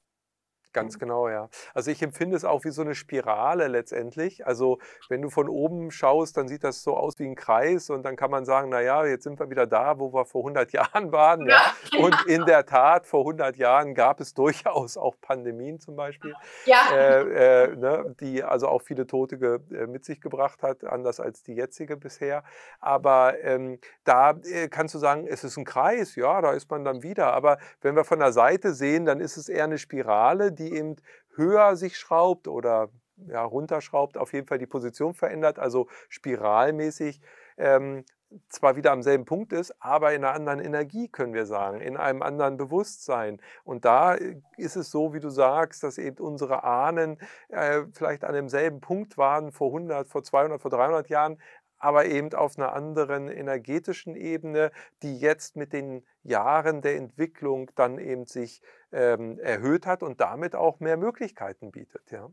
Ganz 0.72 0.98
genau, 0.98 1.28
ja. 1.28 1.48
Also 1.72 1.90
ich 1.90 2.02
empfinde 2.02 2.36
es 2.36 2.44
auch 2.44 2.64
wie 2.64 2.70
so 2.70 2.82
eine 2.82 2.94
Spirale 2.94 3.68
letztendlich. 3.68 4.46
Also 4.46 4.78
wenn 5.08 5.22
du 5.22 5.30
von 5.30 5.48
oben 5.48 5.90
schaust, 5.90 6.36
dann 6.36 6.46
sieht 6.46 6.62
das 6.62 6.82
so 6.82 6.94
aus 6.94 7.18
wie 7.18 7.26
ein 7.26 7.36
Kreis 7.36 7.88
und 7.88 8.02
dann 8.02 8.16
kann 8.16 8.30
man 8.30 8.44
sagen, 8.44 8.68
na 8.68 8.82
ja, 8.82 9.04
jetzt 9.06 9.24
sind 9.24 9.40
wir 9.40 9.48
wieder 9.48 9.66
da, 9.66 9.98
wo 9.98 10.12
wir 10.12 10.26
vor 10.26 10.42
100 10.42 10.72
Jahren 10.72 11.10
waren. 11.10 11.46
Ja. 11.46 11.62
ja. 11.90 12.04
Und 12.04 12.26
in 12.26 12.44
der 12.44 12.66
Tat, 12.66 13.06
vor 13.06 13.20
100 13.20 13.56
Jahren 13.56 13.94
gab 13.94 14.20
es 14.20 14.34
durchaus 14.38 14.96
auch 14.98 15.16
Pandemien 15.20 15.80
zum 15.80 15.96
Beispiel, 15.96 16.34
ja. 16.66 16.82
äh, 16.92 17.64
äh, 17.64 17.76
ne, 17.76 18.14
die 18.20 18.42
also 18.42 18.68
auch 18.68 18.82
viele 18.82 19.06
Tote 19.06 19.38
ge, 19.38 19.58
äh, 19.72 19.86
mit 19.86 20.04
sich 20.04 20.20
gebracht 20.20 20.62
hat, 20.62 20.84
anders 20.84 21.18
als 21.18 21.42
die 21.42 21.54
jetzige 21.54 21.96
bisher. 21.96 22.44
Aber 22.78 23.40
ähm, 23.42 23.78
da 24.04 24.32
äh, 24.44 24.68
kannst 24.68 24.94
du 24.94 24.98
sagen, 24.98 25.26
es 25.26 25.44
ist 25.44 25.56
ein 25.56 25.64
Kreis, 25.64 26.14
ja, 26.14 26.42
da 26.42 26.52
ist 26.52 26.70
man 26.70 26.84
dann 26.84 27.02
wieder. 27.02 27.32
Aber 27.32 27.58
wenn 27.80 27.96
wir 27.96 28.04
von 28.04 28.18
der 28.18 28.32
Seite 28.32 28.74
sehen, 28.74 29.06
dann 29.06 29.20
ist 29.20 29.36
es 29.36 29.48
eher 29.48 29.64
eine 29.64 29.78
Spirale, 29.78 30.52
die 30.58 30.74
eben 30.74 30.96
höher 31.34 31.76
sich 31.76 31.96
schraubt 31.96 32.48
oder 32.48 32.90
ja, 33.26 33.42
runterschraubt, 33.42 34.16
auf 34.16 34.32
jeden 34.32 34.46
Fall 34.46 34.58
die 34.58 34.66
Position 34.66 35.14
verändert, 35.14 35.58
also 35.58 35.88
spiralmäßig 36.08 37.20
ähm, 37.56 38.04
zwar 38.48 38.76
wieder 38.76 38.92
am 38.92 39.02
selben 39.02 39.24
Punkt 39.24 39.52
ist, 39.52 39.74
aber 39.80 40.12
in 40.12 40.24
einer 40.24 40.34
anderen 40.34 40.60
Energie, 40.60 41.08
können 41.08 41.32
wir 41.32 41.46
sagen, 41.46 41.80
in 41.80 41.96
einem 41.96 42.22
anderen 42.22 42.56
Bewusstsein. 42.56 43.40
Und 43.64 43.84
da 43.84 44.14
äh, 44.16 44.36
ist 44.56 44.76
es 44.76 44.90
so, 44.90 45.14
wie 45.14 45.20
du 45.20 45.30
sagst, 45.30 45.82
dass 45.82 45.98
eben 45.98 46.18
unsere 46.18 46.62
Ahnen 46.64 47.18
äh, 47.48 47.82
vielleicht 47.92 48.24
an 48.24 48.34
demselben 48.34 48.80
Punkt 48.80 49.16
waren 49.16 49.50
vor 49.50 49.68
100, 49.68 50.08
vor 50.08 50.22
200, 50.22 50.60
vor 50.60 50.70
300 50.70 51.08
Jahren, 51.08 51.40
aber 51.78 52.06
eben 52.06 52.32
auf 52.34 52.58
einer 52.58 52.72
anderen 52.72 53.28
energetischen 53.28 54.16
Ebene, 54.16 54.70
die 55.02 55.18
jetzt 55.18 55.56
mit 55.56 55.72
den 55.72 56.04
Jahren 56.22 56.82
der 56.82 56.96
Entwicklung 56.96 57.70
dann 57.74 57.98
eben 57.98 58.26
sich 58.26 58.62
ähm, 58.92 59.38
erhöht 59.38 59.86
hat 59.86 60.02
und 60.02 60.20
damit 60.20 60.54
auch 60.54 60.80
mehr 60.80 60.96
Möglichkeiten 60.96 61.70
bietet. 61.70 62.10
Ja. 62.10 62.30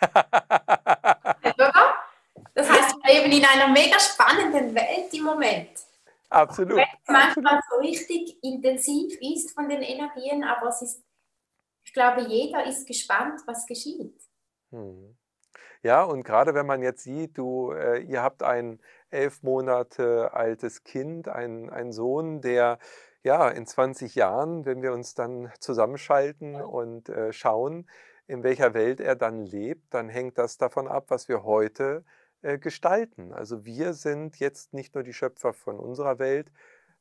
Das 2.52 2.68
heißt, 2.68 2.96
wir 3.02 3.14
leben 3.14 3.32
in 3.32 3.44
einer 3.44 3.68
mega 3.68 3.98
spannenden 3.98 4.74
Welt 4.74 5.12
im 5.14 5.24
Moment. 5.24 5.70
Absolut. 6.28 6.76
Wenn 6.76 6.84
es 6.84 7.08
manchmal 7.08 7.60
so 7.70 7.78
richtig 7.78 8.42
intensiv 8.42 9.18
ist 9.20 9.52
von 9.52 9.68
den 9.68 9.82
Energien, 9.82 10.44
aber 10.44 10.68
es 10.68 10.82
ist, 10.82 11.02
ich 11.84 11.92
glaube, 11.92 12.22
jeder 12.22 12.66
ist 12.66 12.86
gespannt, 12.86 13.40
was 13.46 13.66
geschieht. 13.66 14.14
Hm. 14.70 15.16
Ja, 15.82 16.02
und 16.04 16.24
gerade 16.24 16.54
wenn 16.54 16.66
man 16.66 16.82
jetzt 16.82 17.02
sieht, 17.04 17.38
du, 17.38 17.72
äh, 17.72 18.00
ihr 18.00 18.22
habt 18.22 18.42
ein 18.42 18.80
elf 19.10 19.42
Monate 19.42 20.32
altes 20.34 20.84
Kind, 20.84 21.28
einen, 21.28 21.70
einen 21.70 21.92
Sohn, 21.92 22.40
der 22.42 22.78
ja 23.22 23.48
in 23.48 23.66
20 23.66 24.14
Jahren, 24.14 24.64
wenn 24.66 24.82
wir 24.82 24.92
uns 24.92 25.14
dann 25.14 25.52
zusammenschalten 25.60 26.56
und 26.56 27.08
äh, 27.08 27.32
schauen, 27.32 27.88
in 28.26 28.42
welcher 28.44 28.74
Welt 28.74 29.00
er 29.00 29.16
dann 29.16 29.44
lebt, 29.44 29.92
dann 29.94 30.08
hängt 30.08 30.38
das 30.38 30.58
davon 30.58 30.86
ab, 30.88 31.06
was 31.08 31.28
wir 31.28 31.44
heute 31.44 32.04
äh, 32.42 32.58
gestalten. 32.58 33.32
Also 33.32 33.64
wir 33.64 33.94
sind 33.94 34.38
jetzt 34.38 34.72
nicht 34.72 34.94
nur 34.94 35.04
die 35.04 35.12
Schöpfer 35.12 35.52
von 35.52 35.78
unserer 35.80 36.18
Welt, 36.18 36.52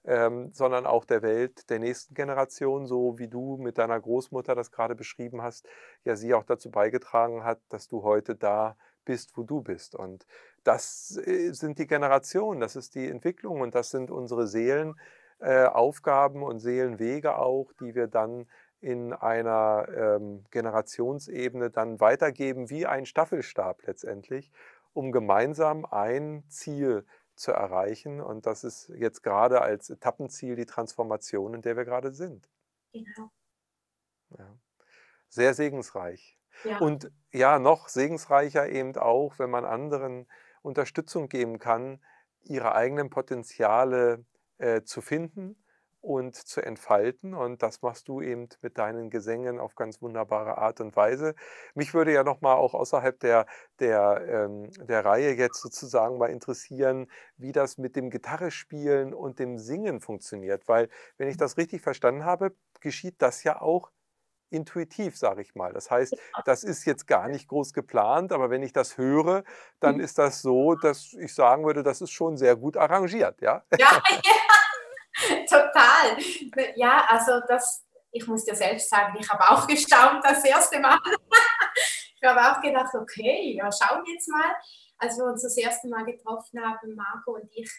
ähm, 0.06 0.52
sondern 0.54 0.86
auch 0.86 1.06
der 1.06 1.22
Welt 1.22 1.70
der 1.70 1.80
nächsten 1.80 2.14
Generation, 2.14 2.88
so 2.88 3.18
wie 3.20 3.28
du 3.28 3.58
mit 3.58 3.78
deiner 3.78 4.00
Großmutter 4.00 4.56
das 4.56 4.72
gerade 4.72 4.96
beschrieben 4.96 5.42
hast, 5.42 5.68
ja 6.04 6.16
sie 6.16 6.34
auch 6.34 6.44
dazu 6.44 6.72
beigetragen 6.72 7.44
hat, 7.44 7.60
dass 7.70 7.88
du 7.88 8.04
heute 8.04 8.36
da 8.36 8.78
bist, 9.06 9.38
wo 9.38 9.44
du 9.44 9.62
bist. 9.62 9.96
Und 9.96 10.26
das 10.64 11.20
äh, 11.26 11.52
sind 11.52 11.80
die 11.80 11.88
Generationen, 11.88 12.60
das 12.60 12.76
ist 12.76 12.96
die 12.96 13.08
Entwicklung 13.08 13.62
und 13.62 13.76
das 13.76 13.90
sind 13.90 14.12
unsere 14.12 14.48
Seelenaufgaben 14.48 16.42
äh, 16.42 16.46
und 16.46 16.60
Seelenwege 16.60 17.38
auch, 17.38 17.72
die 17.80 17.96
wir 17.96 18.08
dann 18.08 18.48
in 18.82 19.12
einer 19.12 19.88
ähm, 19.94 20.46
Generationsebene 20.52 21.70
dann 21.70 22.00
weitergeben, 22.00 22.70
wie 22.70 22.86
ein 22.86 23.06
Staffelstab 23.06 23.86
letztendlich, 23.86 24.52
um 24.94 25.12
gemeinsam 25.12 25.86
ein 25.86 26.44
Ziel 26.48 27.04
zu 27.04 27.19
zu 27.40 27.52
erreichen. 27.52 28.22
Und 28.22 28.46
das 28.46 28.64
ist 28.64 28.90
jetzt 28.90 29.24
gerade 29.24 29.62
als 29.62 29.90
Etappenziel 29.90 30.56
die 30.56 30.66
Transformation, 30.66 31.54
in 31.54 31.62
der 31.62 31.78
wir 31.78 31.86
gerade 31.86 32.12
sind. 32.12 32.50
Genau. 32.92 33.32
Ja. 34.38 34.58
Sehr 35.30 35.54
segensreich. 35.54 36.38
Ja. 36.64 36.80
Und 36.80 37.12
ja, 37.32 37.60
noch 37.60 37.88
segensreicher 37.88 38.68
eben 38.70 38.96
auch, 38.98 39.40
wenn 39.40 39.50
man 39.50 39.66
anderen 39.66 40.28
Unterstützung 40.62 41.30
geben 41.30 41.60
kann, 41.60 42.04
ihre 42.42 42.76
eigenen 42.76 43.10
Potenziale 43.10 44.26
äh, 44.58 44.82
zu 44.84 45.02
finden 45.02 45.64
und 46.02 46.36
zu 46.36 46.62
entfalten. 46.62 47.34
Und 47.34 47.62
das 47.62 47.82
machst 47.82 48.08
du 48.08 48.22
eben 48.22 48.48
mit 48.62 48.78
deinen 48.78 49.10
Gesängen 49.10 49.60
auf 49.60 49.76
ganz 49.76 50.02
wunderbare 50.02 50.58
Art 50.58 50.82
und 50.82 50.96
Weise. 50.96 51.36
Mich 51.76 51.94
würde 51.94 52.14
ja 52.14 52.24
nochmal 52.24 52.56
auch 52.56 52.74
außerhalb 52.74 53.20
der, 53.20 53.46
der, 53.80 54.26
ähm, 54.28 54.70
der 54.88 55.04
Reihe 55.06 55.34
jetzt 55.34 55.62
sozusagen 55.62 56.18
mal 56.18 56.30
interessieren, 56.30 57.08
wie 57.38 57.52
das 57.52 57.78
mit 57.78 57.96
dem 57.96 58.10
Gitarrespielen 58.10 59.14
und 59.14 59.40
dem 59.40 59.58
Singen 59.58 60.00
funktioniert. 60.00 60.68
Weil, 60.68 60.90
wenn 61.18 61.28
ich 61.28 61.38
das 61.38 61.58
richtig 61.58 61.82
verstanden 61.82 62.26
habe, 62.26 62.56
geschieht 62.80 63.22
das 63.22 63.44
ja 63.44 63.62
auch 63.62 63.92
intuitiv, 64.52 65.18
sage 65.18 65.42
ich 65.42 65.56
mal. 65.56 65.74
Das 65.74 65.92
heißt, 65.92 66.16
das 66.46 66.64
ist 66.64 66.86
jetzt 66.86 67.08
gar 67.08 67.28
nicht 67.28 67.48
groß 67.48 67.74
geplant, 67.74 68.32
aber 68.32 68.50
wenn 68.50 68.64
ich 68.64 68.74
das 68.74 68.98
höre, 68.98 69.44
dann 69.80 69.96
mhm. 69.96 70.02
ist 70.02 70.18
das 70.18 70.42
so, 70.42 70.76
dass 70.76 71.14
ich 71.14 71.34
sagen 71.34 71.66
würde, 71.66 71.84
das 71.84 72.02
ist 72.02 72.12
schon 72.12 72.38
sehr 72.38 72.56
gut 72.56 72.78
arrangiert, 72.78 73.42
ja? 73.42 73.64
Ja, 73.78 74.02
ja. 74.10 74.49
Total. 75.50 76.18
Ja, 76.76 77.06
also 77.10 77.42
das, 77.48 77.86
ich 78.12 78.26
muss 78.28 78.46
dir 78.46 78.56
selbst 78.56 78.90
sagen, 78.90 79.18
ich 79.20 79.30
habe 79.30 79.44
auch 79.50 79.68
gestaunt 79.68 80.24
das 80.24 80.44
erste 80.44 80.80
Mal. 80.80 81.00
ich 82.22 82.28
habe 82.28 82.40
auch 82.42 82.62
gedacht, 82.62 82.94
okay, 82.96 83.56
ja, 83.58 83.70
schauen 83.72 84.04
wir 84.06 84.14
jetzt 84.14 84.30
mal. 84.30 84.52
Als 84.98 85.18
wir 85.18 85.26
uns 85.26 85.44
das 85.44 85.58
erste 85.58 85.88
Mal 85.88 86.06
getroffen 86.06 86.62
haben, 86.62 86.96
Marco 86.96 87.36
und 87.36 87.50
ich, 87.54 87.72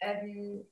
ähm, 0.00 0.66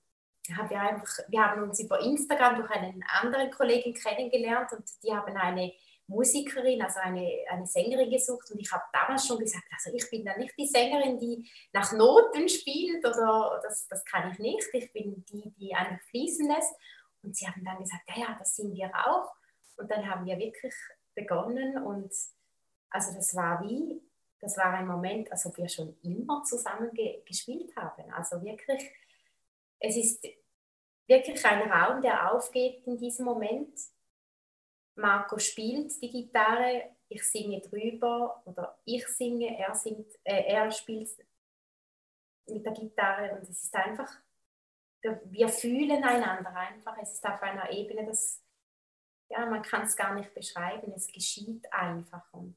haben 0.56 0.70
wir, 0.70 0.80
einfach, 0.80 1.18
wir 1.28 1.44
haben 1.44 1.62
uns 1.62 1.80
über 1.80 2.00
Instagram 2.00 2.56
durch 2.56 2.70
einen 2.70 3.04
anderen 3.20 3.50
Kollegen 3.50 3.94
kennengelernt 3.94 4.72
und 4.72 4.84
die 5.02 5.14
haben 5.14 5.36
eine 5.36 5.72
Musikerin, 6.06 6.82
also 6.82 7.00
eine, 7.00 7.44
eine 7.48 7.66
Sängerin 7.66 8.10
gesucht 8.10 8.50
und 8.50 8.60
ich 8.60 8.70
habe 8.70 8.82
damals 8.92 9.26
schon 9.26 9.38
gesagt, 9.38 9.64
also 9.72 9.94
ich 9.94 10.08
bin 10.10 10.24
da 10.24 10.36
nicht 10.36 10.54
die 10.58 10.66
Sängerin, 10.66 11.18
die 11.18 11.48
nach 11.72 11.92
Noten 11.92 12.48
spielt 12.48 13.04
oder 13.06 13.60
das, 13.62 13.86
das 13.88 14.04
kann 14.04 14.30
ich 14.30 14.38
nicht. 14.38 14.68
Ich 14.72 14.92
bin 14.92 15.24
die, 15.26 15.50
die 15.58 15.74
einfach 15.74 16.02
fließen 16.08 16.46
lässt. 16.48 16.74
Und 17.22 17.36
sie 17.36 17.46
haben 17.46 17.64
dann 17.64 17.78
gesagt, 17.78 18.02
ja, 18.08 18.22
ja, 18.22 18.36
das 18.38 18.56
sind 18.56 18.74
wir 18.74 18.90
auch. 19.06 19.32
Und 19.76 19.90
dann 19.90 20.08
haben 20.08 20.26
wir 20.26 20.38
wirklich 20.38 20.74
begonnen 21.14 21.78
und 21.78 22.12
also 22.90 23.14
das 23.14 23.34
war 23.34 23.62
wie, 23.62 24.02
das 24.40 24.56
war 24.56 24.72
ein 24.74 24.86
Moment, 24.86 25.30
als 25.30 25.46
ob 25.46 25.56
wir 25.56 25.68
schon 25.68 25.96
immer 26.02 26.42
zusammen 26.42 26.92
ge 26.92 27.22
gespielt 27.24 27.74
haben. 27.76 28.10
Also 28.12 28.42
wirklich, 28.42 28.90
es 29.78 29.96
ist 29.96 30.26
wirklich 31.06 31.44
ein 31.46 31.70
Raum, 31.70 32.02
der 32.02 32.32
aufgeht 32.32 32.86
in 32.86 32.98
diesem 32.98 33.24
Moment 33.24 33.78
Marco 34.94 35.38
spielt 35.38 36.00
die 36.02 36.10
Gitarre, 36.10 36.96
ich 37.08 37.22
singe 37.24 37.60
drüber 37.60 38.42
oder 38.44 38.78
ich 38.84 39.06
singe, 39.08 39.58
er, 39.58 39.74
singt, 39.74 40.12
äh, 40.24 40.44
er 40.46 40.70
spielt 40.70 41.10
mit 42.46 42.64
der 42.64 42.72
Gitarre 42.72 43.32
und 43.32 43.42
es 43.48 43.64
ist 43.64 43.74
einfach, 43.74 44.10
wir 45.24 45.48
fühlen 45.48 46.04
einander 46.04 46.54
einfach. 46.54 46.96
Es 47.00 47.14
ist 47.14 47.26
auf 47.26 47.42
einer 47.42 47.70
Ebene, 47.70 48.06
das, 48.06 48.42
ja, 49.28 49.46
man 49.46 49.62
kann 49.62 49.82
es 49.82 49.96
gar 49.96 50.14
nicht 50.14 50.32
beschreiben, 50.34 50.92
es 50.94 51.10
geschieht 51.10 51.72
einfach. 51.72 52.32
Und, 52.32 52.56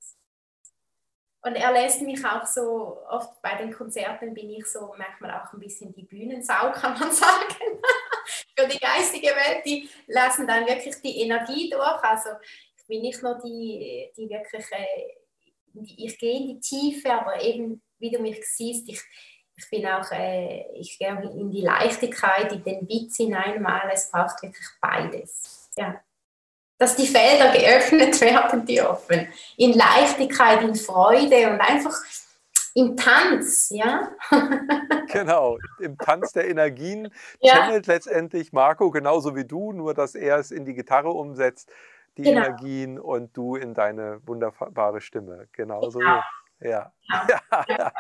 und 1.42 1.56
er 1.56 1.72
lässt 1.72 2.02
mich 2.02 2.24
auch 2.26 2.46
so, 2.46 3.04
oft 3.08 3.42
bei 3.42 3.56
den 3.56 3.74
Konzerten 3.74 4.34
bin 4.34 4.50
ich 4.50 4.66
so 4.68 4.94
manchmal 4.98 5.32
auch 5.32 5.54
ein 5.54 5.60
bisschen 5.60 5.94
die 5.94 6.04
Bühnensau, 6.04 6.72
kann 6.72 7.00
man 7.00 7.12
sagen 7.12 7.82
für 8.58 8.68
die 8.68 8.80
geistige 8.80 9.28
Welt, 9.28 9.66
die 9.66 9.90
lassen 10.08 10.48
dann 10.48 10.66
wirklich 10.66 10.96
die 11.04 11.22
Energie 11.22 11.70
durch. 11.70 12.04
Also 12.04 12.30
ich 12.78 12.88
bin 12.88 13.02
nicht 13.02 13.22
nur 13.22 13.40
die, 13.44 14.12
die 14.16 14.30
wirklich, 14.30 14.66
äh, 14.72 15.84
ich 15.98 16.18
gehe 16.18 16.38
in 16.38 16.48
die 16.48 16.60
Tiefe, 16.60 17.12
aber 17.12 17.42
eben, 17.42 17.82
wie 18.00 18.12
du 18.12 18.20
mich 18.20 18.46
siehst, 18.46 18.88
ich, 18.88 19.02
ich 19.58 19.70
bin 19.70 19.86
auch, 19.88 20.10
äh, 20.12 20.66
ich 20.74 20.98
gehe 20.98 21.10
in 21.10 21.52
die 21.52 21.62
Leichtigkeit, 21.62 22.52
in 22.52 22.64
den 22.64 22.88
Witz 22.88 23.18
hinein 23.18 23.62
mal. 23.62 23.90
Es 23.94 24.10
braucht 24.10 24.42
wirklich 24.42 24.68
beides. 24.82 25.70
Ja. 25.78 26.02
dass 26.78 26.96
die 26.96 27.08
Felder 27.08 27.52
geöffnet 27.52 28.20
werden 28.22 28.66
dürfen. 28.66 29.28
In 29.58 29.74
Leichtigkeit, 29.74 30.62
in 30.62 30.76
Freude 30.76 31.50
und 31.50 31.60
einfach 31.60 31.96
im 32.76 32.98
Tanz, 32.98 33.70
ja. 33.70 34.12
genau, 35.12 35.58
im 35.80 35.98
Tanz 35.98 36.34
der 36.34 36.50
Energien 36.50 37.10
ja. 37.40 37.54
channelt 37.54 37.88
letztendlich 37.88 38.52
Marco 38.52 38.92
genauso 38.92 39.36
wie 39.36 39.46
du, 39.46 39.72
nur 39.72 39.94
dass 39.94 40.14
er 40.14 40.38
es 40.38 40.52
in 40.52 40.66
die 40.66 40.74
Gitarre 40.74 41.10
umsetzt, 41.10 41.72
die 42.18 42.24
genau. 42.24 42.42
Energien 42.42 43.00
und 43.00 43.36
du 43.36 43.56
in 43.56 43.74
deine 43.74 44.20
wunderbare 44.28 45.00
Stimme. 45.00 45.48
Genauso. 45.54 46.00
Genau. 46.00 46.22
Ja. 46.60 46.92
ja. 47.28 47.42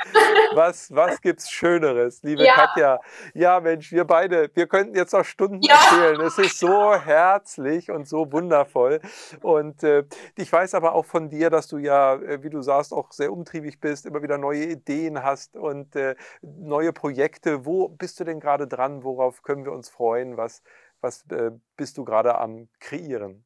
Was, 0.53 0.93
was 0.95 1.19
es 1.21 1.49
Schöneres, 1.49 2.23
liebe 2.23 2.45
ja. 2.45 2.55
Katja? 2.55 2.99
Ja, 3.33 3.59
Mensch, 3.59 3.91
wir 3.91 4.05
beide, 4.05 4.49
wir 4.53 4.67
könnten 4.67 4.95
jetzt 4.95 5.13
noch 5.13 5.25
Stunden 5.25 5.61
ja. 5.61 5.75
erzählen. 5.75 6.21
Es 6.21 6.37
ist 6.37 6.59
so 6.59 6.95
herzlich 6.95 7.91
und 7.91 8.07
so 8.07 8.31
wundervoll. 8.31 9.01
Und 9.41 9.83
äh, 9.83 10.05
ich 10.35 10.51
weiß 10.51 10.73
aber 10.73 10.95
auch 10.95 11.05
von 11.05 11.29
dir, 11.29 11.49
dass 11.49 11.67
du 11.67 11.77
ja, 11.77 12.15
äh, 12.15 12.41
wie 12.43 12.49
du 12.49 12.61
sagst, 12.61 12.93
auch 12.93 13.11
sehr 13.11 13.31
umtriebig 13.31 13.79
bist, 13.79 14.05
immer 14.05 14.23
wieder 14.23 14.37
neue 14.37 14.65
Ideen 14.65 15.21
hast 15.21 15.55
und 15.57 15.95
äh, 15.95 16.15
neue 16.41 16.93
Projekte. 16.93 17.65
Wo 17.65 17.89
bist 17.89 18.19
du 18.19 18.23
denn 18.23 18.39
gerade 18.39 18.67
dran? 18.67 19.03
Worauf 19.03 19.43
können 19.43 19.65
wir 19.65 19.73
uns 19.73 19.89
freuen? 19.89 20.37
Was, 20.37 20.63
was 21.01 21.25
äh, 21.29 21.51
bist 21.75 21.97
du 21.97 22.05
gerade 22.05 22.37
am 22.37 22.69
Kreieren? 22.79 23.45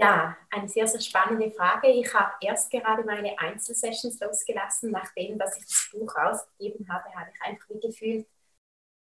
Ja, 0.00 0.36
eine 0.50 0.68
sehr, 0.68 0.86
sehr 0.86 1.00
spannende 1.00 1.50
Frage. 1.50 1.88
Ich 1.88 2.14
habe 2.14 2.32
erst 2.40 2.70
gerade 2.70 3.02
meine 3.02 3.36
Einzelsessions 3.36 4.20
losgelassen. 4.20 4.92
Nachdem 4.92 5.36
dass 5.38 5.58
ich 5.58 5.64
das 5.64 5.88
Buch 5.92 6.14
ausgegeben 6.14 6.88
habe, 6.88 7.12
habe 7.16 7.30
ich 7.34 7.42
einfach 7.42 7.68
wie 7.68 7.80
gefühlt, 7.80 8.26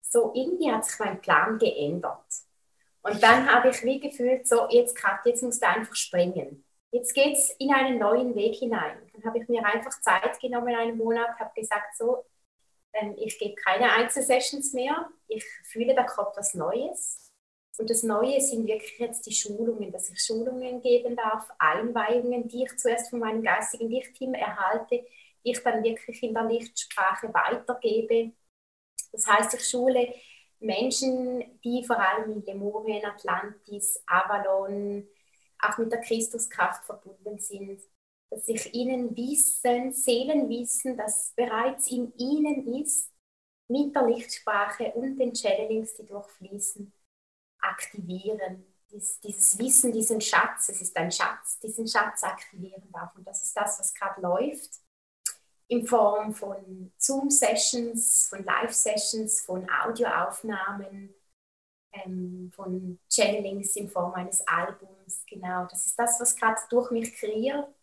so 0.01 0.33
irgendwie 0.35 0.73
hat 0.73 0.87
sich 0.87 0.99
mein 0.99 1.21
Plan 1.21 1.59
geändert. 1.59 2.25
Und 3.03 3.23
dann 3.23 3.47
habe 3.47 3.69
ich 3.69 3.83
wie 3.85 4.01
gefühlt, 4.01 4.49
so 4.49 4.69
jetzt 4.71 4.97
Kat, 4.97 5.21
jetzt 5.27 5.43
musst 5.43 5.63
du 5.63 5.69
einfach 5.69 5.95
springen. 5.95 6.65
Jetzt 6.91 7.13
geht 7.13 7.37
es 7.37 7.51
in 7.59 7.75
einen 7.75 7.99
neuen 7.99 8.35
Weg 8.35 8.55
hinein. 8.57 8.97
Dann 9.13 9.25
habe 9.25 9.39
ich 9.39 9.49
mir 9.51 9.67
einfach 9.67 10.01
Zeit 10.01 10.41
genommen, 10.41 10.75
einen 10.75 10.97
Monat, 10.97 11.39
habe 11.39 11.53
gesagt, 11.55 11.95
so, 11.95 12.25
ähm, 12.95 13.15
ich 13.19 13.39
gebe 13.39 13.55
keine 13.55 13.93
Einzelsessions 13.93 14.73
mehr. 14.73 15.11
Ich 15.29 15.45
fühle, 15.65 15.95
da 15.95 16.05
kommt 16.05 16.39
was 16.39 16.55
Neues 16.55 17.26
und 17.79 17.91
das 17.91 18.03
Neue 18.03 18.41
sind 18.41 18.67
wirklich 18.67 18.99
jetzt 18.99 19.27
die 19.27 19.35
Schulungen, 19.35 19.93
dass 19.93 20.11
ich 20.11 20.23
Schulungen 20.23 20.81
geben 20.81 21.17
darf, 21.17 21.49
Einweihungen, 21.59 22.49
die 22.49 22.65
ich 22.65 22.77
zuerst 22.77 23.11
von 23.11 23.21
meinem 23.21 23.43
geistigen 23.43 23.91
Lichtteam 23.91 24.35
erhalte, 24.35 25.05
die 25.45 25.51
ich 25.51 25.63
dann 25.63 25.85
wirklich 25.85 26.23
in 26.23 26.35
der 26.35 26.45
Lichtsprache 26.45 27.33
weitergebe. 27.33 28.33
Das 29.13 29.27
heißt, 29.27 29.55
ich 29.55 29.69
schule 29.69 30.15
Menschen, 30.59 31.61
die 31.63 31.85
vor 31.85 31.99
allem 31.99 32.33
in 32.33 32.45
Lemurien, 32.45 33.05
Atlantis, 33.05 34.03
Avalon, 34.07 35.07
auch 35.59 35.79
mit 35.79 35.93
der 35.93 36.01
Christuskraft 36.01 36.85
verbunden 36.85 37.39
sind, 37.39 37.81
dass 38.31 38.49
ich 38.49 38.75
ihnen 38.75 39.17
Wissen, 39.17 39.93
Seelenwissen, 39.93 40.97
das 40.97 41.33
bereits 41.37 41.91
in 41.91 42.13
ihnen 42.17 42.75
ist, 42.75 43.13
mit 43.69 43.95
der 43.95 44.07
Lichtsprache 44.07 44.93
und 44.93 45.17
den 45.19 45.35
Channelings, 45.35 45.95
die 45.95 46.07
durchfließen, 46.07 46.93
aktivieren, 47.61 48.65
dies, 48.91 49.21
dieses 49.21 49.59
Wissen, 49.59 49.93
diesen 49.93 50.21
Schatz, 50.21 50.69
es 50.69 50.81
ist 50.81 50.97
ein 50.97 51.11
Schatz, 51.11 51.59
diesen 51.61 51.87
Schatz 51.87 52.23
aktivieren 52.23 52.91
darf. 52.93 53.15
Und 53.17 53.27
das 53.27 53.43
ist 53.43 53.57
das, 53.57 53.79
was 53.79 53.95
gerade 53.95 54.21
läuft, 54.21 54.81
in 55.69 55.87
Form 55.87 56.33
von 56.33 56.93
Zoom-Sessions, 56.97 58.29
von 58.29 58.45
Live-Sessions, 58.45 59.41
von 59.41 59.69
Audioaufnahmen, 59.69 61.15
ähm, 61.93 62.53
von 62.55 63.01
Channelings 63.09 63.77
in 63.77 63.89
Form 63.89 64.15
eines 64.15 64.47
Albums. 64.47 65.25
Genau, 65.27 65.67
das 65.67 65.87
ist 65.87 65.99
das, 65.99 66.21
was 66.21 66.37
gerade 66.37 66.61
durch 66.71 66.91
mich 66.91 67.15
kreiert, 67.17 67.75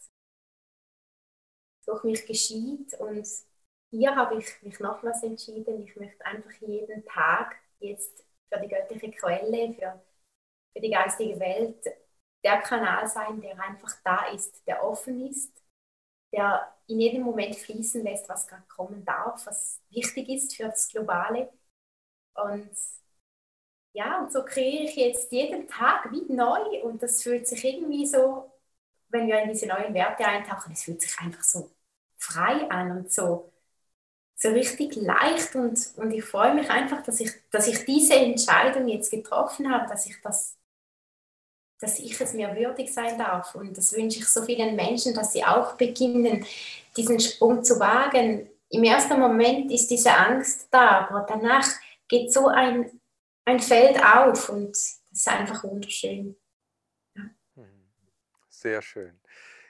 durch 1.86 2.04
mich 2.04 2.26
geschieht. 2.26 2.94
Und 3.00 3.28
hier 3.92 4.16
habe 4.16 4.38
ich 4.38 4.62
mich 4.62 4.80
nochmals 4.80 5.24
entschieden, 5.24 5.84
ich 5.84 5.96
möchte 5.96 6.26
einfach 6.26 6.52
jeden 6.62 7.06
Tag 7.06 7.58
jetzt 7.80 8.24
für 8.54 8.62
die 8.62 8.70
göttliche 8.70 9.12
Quelle, 9.12 9.74
für, 9.74 10.02
für 10.74 10.82
die 10.82 10.92
geistige 10.92 11.40
Welt 11.40 11.86
der 12.44 12.60
Kanal 12.62 13.08
sein, 13.08 13.42
der 13.42 13.60
einfach 13.62 13.96
da 14.04 14.28
ist, 14.34 14.66
der 14.68 14.84
offen 14.84 15.28
ist, 15.30 15.64
der 16.34 16.74
in 16.88 17.00
jedem 17.02 17.24
Moment 17.24 17.56
fließen 17.56 18.04
lässt, 18.04 18.30
was 18.30 18.48
gerade 18.48 18.64
kommen 18.68 19.06
darf, 19.06 19.46
was 19.48 19.82
wichtig 19.90 20.30
ist 20.30 20.56
für 20.56 20.66
das 20.66 20.90
Globale. 20.90 21.52
Und 22.36 22.70
ja, 23.94 24.20
und 24.20 24.32
so 24.32 24.44
kreiere 24.44 24.84
ich 24.86 24.96
jetzt 24.96 25.32
jeden 25.32 25.68
Tag 25.68 26.12
wie 26.12 26.32
neu 26.34 26.82
und 26.84 27.04
das 27.04 27.22
fühlt 27.24 27.48
sich 27.48 27.64
irgendwie 27.64 28.06
so, 28.08 28.52
wenn 29.10 29.28
wir 29.28 29.42
in 29.44 29.50
diese 29.50 29.68
neuen 29.68 29.94
Werte 29.94 30.26
eintauchen, 30.26 30.74
es 30.74 30.84
fühlt 30.84 31.02
sich 31.02 31.18
einfach 31.20 31.44
so 31.44 31.72
frei 32.18 32.70
an 32.72 32.92
und 32.98 33.14
so 33.14 33.53
so 34.44 34.50
richtig 34.50 34.98
leicht 34.98 35.56
und, 35.56 35.80
und 35.96 36.12
ich 36.12 36.26
freue 36.26 36.54
mich 36.54 36.70
einfach, 36.70 37.02
dass 37.02 37.22
ich, 37.22 37.32
dass 37.50 37.68
ich 37.68 37.86
diese 37.86 38.16
Entscheidung 38.16 38.90
jetzt 38.90 39.10
getroffen 39.10 39.72
habe, 39.72 39.88
dass 39.88 40.06
ich 40.06 40.22
das 40.22 40.58
dass 41.80 42.00
ich 42.00 42.20
es 42.22 42.34
mir 42.34 42.56
würdig 42.56 42.94
sein 42.94 43.18
darf. 43.18 43.56
Und 43.56 43.78
das 43.78 43.92
wünsche 43.92 44.20
ich 44.20 44.28
so 44.30 44.42
vielen 44.44 44.74
Menschen, 44.78 45.14
dass 45.14 45.34
sie 45.34 45.44
auch 45.44 45.76
beginnen, 45.76 46.46
diesen 46.96 47.20
Sprung 47.20 47.62
zu 47.62 47.78
wagen. 47.78 48.50
Im 48.70 48.84
ersten 48.86 49.20
Moment 49.20 49.70
ist 49.70 49.90
diese 49.90 50.14
Angst 50.14 50.70
da, 50.72 51.08
aber 51.08 51.26
danach 51.28 51.68
geht 52.08 52.32
so 52.32 52.48
ein, 52.48 53.02
ein 53.44 53.60
Feld 53.60 54.02
auf 54.02 54.48
und 54.48 54.70
das 54.72 55.02
ist 55.12 55.28
einfach 55.28 55.62
wunderschön. 55.66 56.38
Ja. 57.18 57.24
Sehr 58.48 58.82
schön. 58.82 59.20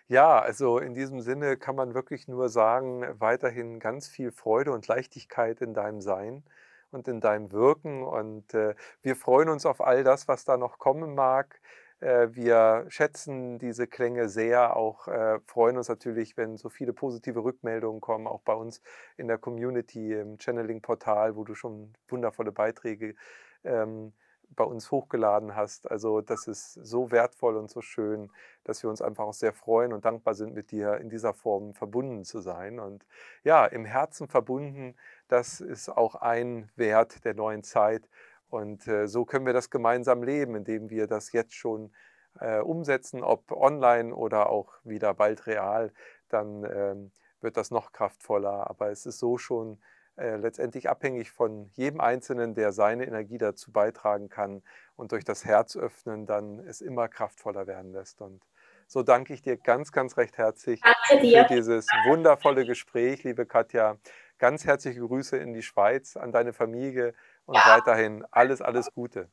Ja, 0.08 0.40
also 0.40 0.80
in 0.80 0.94
diesem 0.94 1.22
Sinne 1.22 1.58
kann 1.58 1.76
man 1.76 1.94
wirklich 1.94 2.28
nur 2.28 2.50
sagen, 2.50 3.06
weiterhin 3.20 3.80
ganz 3.80 4.08
viel 4.08 4.32
Freude 4.32 4.72
und 4.72 4.88
Leichtigkeit 4.88 5.62
in 5.62 5.74
deinem 5.74 6.02
Sein 6.02 6.44
und 6.92 7.08
in 7.08 7.22
deinem 7.22 7.52
Wirken. 7.52 8.04
Und 8.04 8.54
äh, 8.54 8.76
wir 9.02 9.16
freuen 9.16 9.50
uns 9.50 9.66
auf 9.66 9.82
all 9.82 10.04
das, 10.04 10.28
was 10.28 10.44
da 10.46 10.58
noch 10.58 10.78
kommen 10.78 11.16
mag. 11.16 11.60
Äh, 12.02 12.28
wir 12.34 12.86
schätzen 12.90 13.60
diese 13.60 13.88
Klänge 13.88 14.28
sehr, 14.28 14.76
auch 14.76 15.08
äh, 15.08 15.40
freuen 15.46 15.78
uns 15.78 15.88
natürlich, 15.88 16.36
wenn 16.38 16.58
so 16.58 16.70
viele 16.70 16.92
positive 16.94 17.44
Rückmeldungen 17.44 18.02
kommen, 18.02 18.28
auch 18.28 18.42
bei 18.42 18.54
uns 18.54 18.82
in 19.18 19.28
der 19.30 19.38
Community, 19.38 20.14
im 20.14 20.38
Channeling-Portal, 20.38 21.36
wo 21.38 21.46
du 21.46 21.56
schon 21.56 21.94
wundervolle 22.10 22.52
Beiträge 22.52 23.16
ähm, 23.64 24.12
bei 24.56 24.64
uns 24.64 24.92
hochgeladen 24.92 25.56
hast. 25.56 25.90
Also 25.90 26.22
das 26.22 26.48
ist 26.48 26.74
so 26.74 27.12
wertvoll 27.12 27.58
und 27.58 27.70
so 27.70 27.82
schön, 27.82 28.32
dass 28.64 28.84
wir 28.84 28.90
uns 28.90 29.02
einfach 29.02 29.26
auch 29.26 29.34
sehr 29.34 29.54
freuen 29.54 29.94
und 29.94 30.06
dankbar 30.06 30.34
sind, 30.36 30.54
mit 30.54 30.72
dir 30.72 30.98
in 30.98 31.10
dieser 31.10 31.34
Form 31.34 31.74
verbunden 31.74 32.24
zu 32.24 32.40
sein. 32.40 32.80
Und 32.80 33.06
ja, 33.44 33.66
im 33.66 33.86
Herzen 33.86 34.28
verbunden, 34.28 34.96
das 35.28 35.62
ist 35.62 35.90
auch 35.90 36.16
ein 36.16 36.70
Wert 36.76 37.26
der 37.26 37.34
neuen 37.34 37.64
Zeit. 37.64 38.08
Und 38.50 38.88
äh, 38.88 39.08
so 39.08 39.26
können 39.26 39.46
wir 39.46 39.54
das 39.54 39.70
gemeinsam 39.70 40.24
leben, 40.24 40.56
indem 40.56 40.90
wir 40.90 41.08
das 41.08 41.32
jetzt 41.32 41.56
schon 41.56 41.92
äh, 42.40 42.60
umsetzen, 42.60 43.24
ob 43.24 43.52
online 43.52 44.14
oder 44.14 44.50
auch 44.50 44.74
wieder 44.84 45.14
bald 45.14 45.48
real, 45.48 45.92
dann 46.30 46.64
ähm, 46.64 47.12
wird 47.42 47.58
das 47.58 47.72
noch 47.72 47.92
kraftvoller. 47.92 48.70
Aber 48.70 48.90
es 48.90 49.06
ist 49.06 49.20
so 49.20 49.38
schon 49.38 49.80
äh, 50.16 50.36
letztendlich 50.36 50.90
abhängig 50.90 51.32
von 51.32 51.70
jedem 51.74 52.00
Einzelnen, 52.00 52.54
der 52.54 52.72
seine 52.72 53.06
Energie 53.06 53.38
dazu 53.38 53.72
beitragen 53.72 54.30
kann 54.30 54.62
und 54.96 55.12
durch 55.12 55.24
das 55.24 55.44
Herz 55.44 55.76
öffnen 55.76 56.26
dann 56.26 56.60
es 56.60 56.82
immer 56.82 57.08
kraftvoller 57.08 57.66
werden 57.66 57.92
lässt. 57.94 58.22
Und 58.22 58.44
so 58.88 59.02
danke 59.02 59.34
ich 59.34 59.42
dir 59.42 59.58
ganz, 59.58 59.92
ganz 59.92 60.18
recht 60.18 60.38
herzlich 60.38 60.82
für 61.08 61.46
dieses 61.50 61.88
wundervolle 62.08 62.66
Gespräch, 62.66 63.24
liebe 63.24 63.46
Katja. 63.46 63.98
Ganz 64.38 64.66
herzliche 64.66 65.00
Grüße 65.00 65.38
in 65.38 65.54
die 65.54 65.64
Schweiz, 65.64 66.16
an 66.18 66.32
deine 66.32 66.54
Familie 66.54 67.14
und 67.46 67.56
ja. 67.56 67.64
weiterhin 67.78 68.26
alles, 68.30 68.62
alles 68.62 68.92
Gute. 68.94 69.30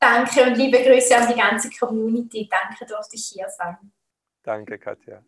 Danke 0.00 0.42
und 0.42 0.56
liebe 0.56 0.82
Grüße 0.82 1.16
an 1.16 1.28
die 1.28 1.38
ganze 1.38 1.70
Community. 1.70 2.48
Danke, 2.50 2.86
durfte 2.86 3.16
ich 3.16 3.26
hier 3.26 3.48
sein. 3.48 3.92
Danke, 4.42 4.78
Katja. 4.78 5.22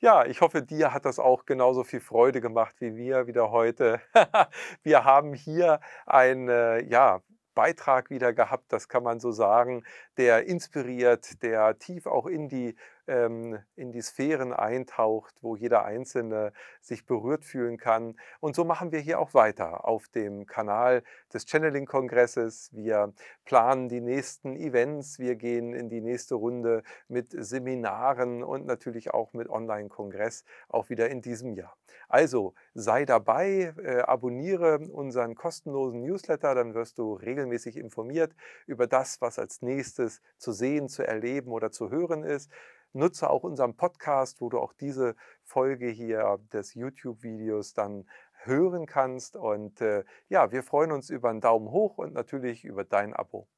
Ja, 0.00 0.24
ich 0.24 0.40
hoffe, 0.42 0.62
dir 0.62 0.94
hat 0.94 1.04
das 1.04 1.18
auch 1.18 1.44
genauso 1.44 1.82
viel 1.82 1.98
Freude 1.98 2.40
gemacht 2.40 2.76
wie 2.78 2.94
wir 2.94 3.26
wieder 3.26 3.50
heute. 3.50 4.00
wir 4.84 5.04
haben 5.04 5.34
hier 5.34 5.80
einen 6.06 6.48
äh, 6.48 6.84
ja, 6.84 7.20
Beitrag 7.54 8.08
wieder 8.08 8.32
gehabt, 8.32 8.72
das 8.72 8.88
kann 8.88 9.02
man 9.02 9.18
so 9.18 9.32
sagen, 9.32 9.82
der 10.16 10.46
inspiriert, 10.46 11.42
der 11.42 11.80
tief 11.80 12.06
auch 12.06 12.26
in 12.26 12.48
die 12.48 12.76
ähm, 13.08 13.58
in 13.74 13.90
die 13.90 14.02
Sphären 14.02 14.52
eintaucht, 14.52 15.34
wo 15.40 15.56
jeder 15.56 15.84
Einzelne 15.84 16.52
sich 16.80 17.06
berührt 17.06 17.44
fühlen 17.44 17.78
kann. 17.78 18.16
Und 18.40 18.54
so 18.54 18.64
machen 18.64 18.92
wir 18.92 19.00
hier 19.00 19.18
auch 19.18 19.34
weiter 19.34 19.86
auf 19.86 20.08
dem 20.08 20.46
Kanal 20.46 21.02
des 21.32 21.46
Channeling-Kongresses. 21.46 22.70
Wir 22.72 23.12
planen 23.44 23.88
die 23.88 24.00
nächsten 24.00 24.56
Events, 24.56 25.18
wir 25.18 25.34
gehen 25.34 25.72
in 25.72 25.88
die 25.88 26.00
nächste 26.00 26.36
Runde 26.36 26.82
mit 27.08 27.34
Seminaren 27.36 28.44
und 28.44 28.66
natürlich 28.66 29.12
auch 29.12 29.32
mit 29.32 29.48
Online-Kongress, 29.48 30.44
auch 30.68 30.90
wieder 30.90 31.08
in 31.08 31.22
diesem 31.22 31.54
Jahr. 31.54 31.76
Also 32.08 32.54
sei 32.74 33.04
dabei, 33.04 33.74
äh, 33.82 34.00
abonniere 34.00 34.78
unseren 34.78 35.34
kostenlosen 35.34 36.02
Newsletter, 36.02 36.54
dann 36.54 36.74
wirst 36.74 36.98
du 36.98 37.14
regelmäßig 37.14 37.76
informiert 37.76 38.34
über 38.66 38.86
das, 38.86 39.20
was 39.20 39.38
als 39.38 39.60
nächstes 39.60 40.22
zu 40.38 40.52
sehen, 40.52 40.88
zu 40.88 41.06
erleben 41.06 41.50
oder 41.50 41.70
zu 41.70 41.90
hören 41.90 42.22
ist. 42.22 42.50
Nutze 42.98 43.30
auch 43.30 43.44
unseren 43.44 43.76
Podcast, 43.76 44.40
wo 44.40 44.48
du 44.48 44.58
auch 44.58 44.72
diese 44.72 45.16
Folge 45.42 45.88
hier 45.88 46.38
des 46.52 46.74
YouTube-Videos 46.74 47.74
dann 47.74 48.08
hören 48.44 48.86
kannst. 48.86 49.36
Und 49.36 49.80
äh, 49.80 50.04
ja, 50.28 50.52
wir 50.52 50.62
freuen 50.62 50.92
uns 50.92 51.10
über 51.10 51.30
einen 51.30 51.40
Daumen 51.40 51.70
hoch 51.70 51.98
und 51.98 52.12
natürlich 52.12 52.64
über 52.64 52.84
dein 52.84 53.14
Abo. 53.14 53.48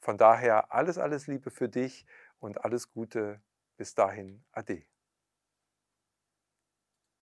Von 0.00 0.18
daher 0.18 0.72
alles, 0.72 0.98
alles 0.98 1.26
Liebe 1.26 1.50
für 1.50 1.68
dich 1.68 2.06
und 2.40 2.64
alles 2.64 2.90
Gute. 2.90 3.40
Bis 3.76 3.94
dahin, 3.94 4.42
Ade. 4.52 4.95